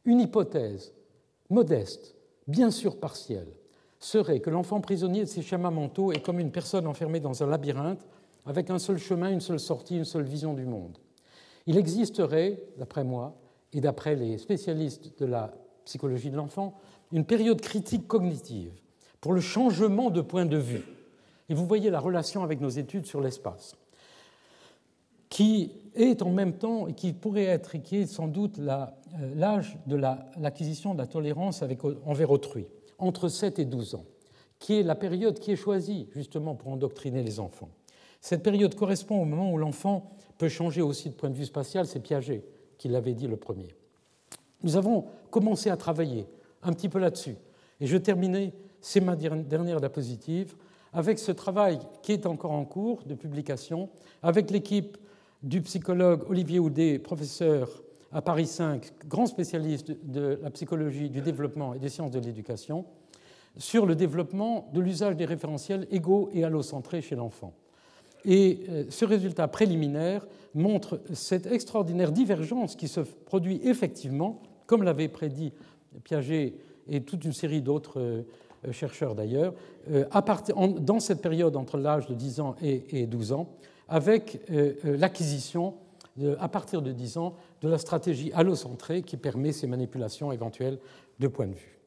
Une 0.04 0.20
hypothèse 0.20 0.94
modeste, 1.52 2.16
bien 2.48 2.72
sûr 2.72 3.00
partielle, 3.00 3.54
serait 4.00 4.40
que 4.40 4.50
l'enfant 4.50 4.82
prisonnier 4.82 5.26
de 5.26 5.30
ces 5.30 5.44
schémas 5.44 5.70
mentaux 5.70 6.12
est 6.12 6.24
comme 6.24 6.40
une 6.40 6.52
personne 6.52 6.88
enfermée 6.88 7.20
dans 7.20 7.44
un 7.44 7.48
labyrinthe 7.48 8.04
avec 8.48 8.72
un 8.72 8.80
seul 8.80 8.98
chemin, 8.98 9.30
une 9.30 9.42
seule 9.42 9.60
sortie, 9.60 9.98
une 9.98 10.06
seule 10.06 10.24
vision 10.24 10.56
du 10.56 10.66
monde. 10.66 10.98
Il 11.68 11.78
existerait, 11.78 12.64
d'après 12.80 13.04
moi, 13.04 13.36
et 13.74 13.82
d'après 13.82 14.16
les 14.16 14.38
spécialistes 14.38 15.20
de 15.20 15.26
la 15.26 15.54
psychologie 15.86 16.30
de 16.30 16.36
l'enfant, 16.36 16.76
une 17.12 17.26
période 17.26 17.62
critique 17.62 18.08
cognitive 18.08 18.72
pour 19.22 19.34
le 19.34 19.42
changement 19.42 20.10
de 20.10 20.22
point 20.22 20.46
de 20.46 20.58
vue. 20.58 20.84
Et 21.50 21.54
vous 21.54 21.66
voyez 21.66 21.90
la 21.90 22.00
relation 22.00 22.44
avec 22.44 22.62
nos 22.62 22.70
études 22.70 23.06
sur 23.06 23.22
l'espace, 23.22 23.76
qui 25.30 25.72
est 25.96 26.22
en 26.22 26.30
même 26.30 26.54
temps, 26.54 26.88
et 26.88 26.94
qui 26.94 27.14
pourrait 27.14 27.46
être, 27.46 27.76
et 27.76 27.82
qui 27.82 27.98
est 27.98 28.06
sans 28.06 28.28
doute 28.28 28.60
euh, 28.60 28.86
l'âge 29.36 29.78
de 29.88 29.96
l'acquisition 29.96 30.94
de 30.94 31.00
la 31.00 31.08
tolérance 31.08 31.64
avec, 31.64 31.80
envers 31.84 32.32
autrui 32.32 32.68
entre 33.00 33.30
7 33.30 33.60
et 33.60 33.66
12 33.66 33.96
ans, 33.96 34.06
qui 34.60 34.80
est 34.80 34.84
la 34.84 34.96
période 34.96 35.40
qui 35.40 35.52
est 35.52 35.56
choisie 35.56 36.08
justement 36.12 36.54
pour 36.54 36.72
endoctriner 36.72 37.24
les 37.24 37.40
enfants. 37.40 37.70
Cette 38.22 38.44
période 38.44 38.76
correspond 38.76 39.22
au 39.22 39.26
moment 39.26 39.52
où 39.52 39.58
l'enfant 39.58 40.12
peut 40.38 40.50
changer 40.50 40.82
aussi 40.82 41.10
de 41.10 41.16
point 41.16 41.30
de 41.30 41.36
vue 41.36 41.46
spatial, 41.46 41.88
c'est 41.88 42.02
Piaget 42.02 42.44
qui 42.80 42.88
l'avait 42.88 43.14
dit 43.14 43.28
le 43.28 43.38
premier. 43.38 43.68
Nous 44.64 44.76
avons 44.76 45.06
commencé 45.30 45.70
à 45.70 45.78
travailler 45.78 46.26
un 46.64 46.74
petit 46.74 46.90
peu 46.90 46.98
là-dessus. 46.98 47.36
Et 47.80 47.86
je 47.86 47.98
terminais, 47.98 48.54
c'est 48.82 49.02
ma 49.02 49.16
dernière 49.16 49.80
diapositive, 49.80 50.56
avec 50.92 51.20
ce 51.20 51.32
travail 51.32 51.78
qui 52.02 52.14
est 52.14 52.26
encore 52.26 52.52
en 52.52 52.66
cours 52.66 53.04
de 53.04 53.14
publication, 53.14 53.90
avec 54.24 54.50
l'équipe 54.50 54.98
du 55.44 55.62
psychologue 55.62 56.24
Olivier 56.30 56.60
Houdet, 56.60 56.98
professeur 56.98 57.70
à 58.12 58.22
Paris 58.22 58.48
5, 58.48 58.92
grand 59.08 59.28
spécialiste 59.28 59.92
de 60.04 60.40
la 60.42 60.50
psychologie 60.50 61.10
du 61.10 61.22
développement 61.22 61.76
et 61.76 61.80
des 61.80 61.90
sciences 61.90 62.12
de 62.12 62.20
l'éducation, 62.20 62.86
sur 63.58 63.86
le 63.86 63.96
développement 63.96 64.70
de 64.74 64.80
l'usage 64.80 65.16
des 65.16 65.26
référentiels 65.26 65.88
égaux 65.92 66.30
et 66.34 66.44
allocentrés 66.44 67.02
chez 67.02 67.16
l'enfant. 67.16 67.54
Et 68.26 68.60
euh, 68.70 68.84
ce 68.90 69.06
résultat 69.06 69.48
préliminaire 69.48 70.28
montre 70.54 71.02
cette 71.14 71.46
extraordinaire 71.46 72.12
divergence 72.12 72.76
qui 72.76 72.88
se 72.88 73.02
produit 73.02 73.62
effectivement, 73.64 74.42
comme 74.66 74.84
l'avait 74.84 75.08
prédit 75.08 75.54
Piaget 76.04 76.54
et 76.88 77.02
toute 77.02 77.24
une 77.26 77.34
série 77.34 77.62
d'autres 77.62 78.00
euh, 78.00 78.24
chercheurs 78.72 79.16
d'ailleurs, 79.16 79.54
euh, 79.92 80.06
dans 80.80 81.00
cette 81.00 81.22
période 81.22 81.56
entre 81.56 81.78
l'âge 81.78 82.08
de 82.08 82.14
10 82.14 82.40
ans 82.42 82.56
et 82.62 83.06
12 83.06 83.32
ans, 83.32 83.50
avec 83.88 84.42
l'acquisition 84.84 85.76
à 86.40 86.50
partir 86.50 86.82
de 86.82 86.92
10 86.92 87.18
ans, 87.18 87.36
de 87.62 87.70
la 87.70 87.78
stratégie 87.78 88.32
allocentrée 88.34 89.02
qui 89.02 89.18
permet 89.18 89.54
ces 89.54 89.66
manipulations 89.66 90.32
éventuelles 90.32 90.78
de 91.20 91.28
point 91.28 91.48
de 91.48 91.54
vue. 91.54 91.80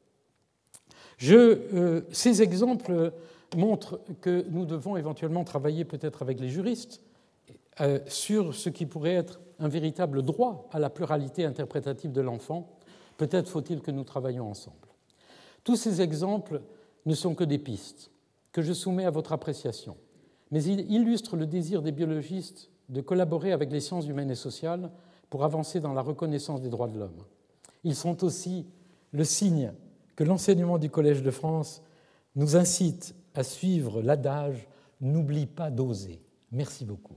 Euh, 1.31 2.01
ces 2.11 2.43
exemples 2.43 3.13
montrent 3.57 4.01
que 4.21 4.45
nous 4.51 4.65
devons 4.65 4.97
éventuellement 4.97 5.45
travailler 5.45 5.85
peut-être 5.85 6.23
avec 6.23 6.41
les 6.41 6.49
juristes 6.49 7.03
euh, 7.81 7.99
sur 8.07 8.55
ce 8.55 8.69
qui 8.69 8.87
pourrait 8.87 9.15
être 9.15 9.41
un 9.59 9.69
véritable 9.69 10.23
droit 10.23 10.69
à 10.73 10.79
la 10.79 10.91
pluralité 10.91 11.45
interprétative 11.45 12.13
de 12.13 12.21
l'enfant. 12.21 12.69
Peut-être 13.17 13.49
faut-il 13.49 13.81
que 13.81 13.91
nous 13.91 14.05
travaillions 14.05 14.51
ensemble. 14.51 14.77
Tous 15.65 15.77
ces 15.77 16.01
exemples 16.01 16.61
ne 17.07 17.15
sont 17.15 17.35
que 17.35 17.45
des 17.45 17.59
pistes 17.59 18.11
que 18.53 18.63
je 18.63 18.73
soumets 18.73 19.07
à 19.07 19.11
votre 19.11 19.33
appréciation, 19.33 19.97
mais 20.51 20.63
ils 20.65 20.91
illustrent 20.93 21.37
le 21.37 21.47
désir 21.47 21.83
des 21.83 21.93
biologistes 21.93 22.71
de 22.89 23.01
collaborer 23.01 23.53
avec 23.53 23.73
les 23.73 23.81
sciences 23.81 24.07
humaines 24.07 24.31
et 24.31 24.37
sociales 24.37 24.91
pour 25.31 25.45
avancer 25.45 25.81
dans 25.81 25.95
la 25.95 26.03
reconnaissance 26.03 26.61
des 26.61 26.69
droits 26.69 26.89
de 26.89 26.99
l'homme. 26.99 27.25
Ils 27.85 27.95
sont 27.95 28.23
aussi 28.23 28.67
le 29.13 29.25
signe 29.25 29.73
que 30.15 30.25
l'enseignement 30.25 30.77
du 30.77 30.91
Collège 30.91 31.23
de 31.23 31.31
France 31.31 31.83
nous 32.37 32.57
incite 32.57 33.15
à 33.35 33.43
suivre 33.43 34.03
l'adage 34.03 34.69
N'oublie 35.03 35.47
pas 35.47 35.73
d'oser. 35.73 36.23
Merci 36.53 36.85
beaucoup. 36.85 37.17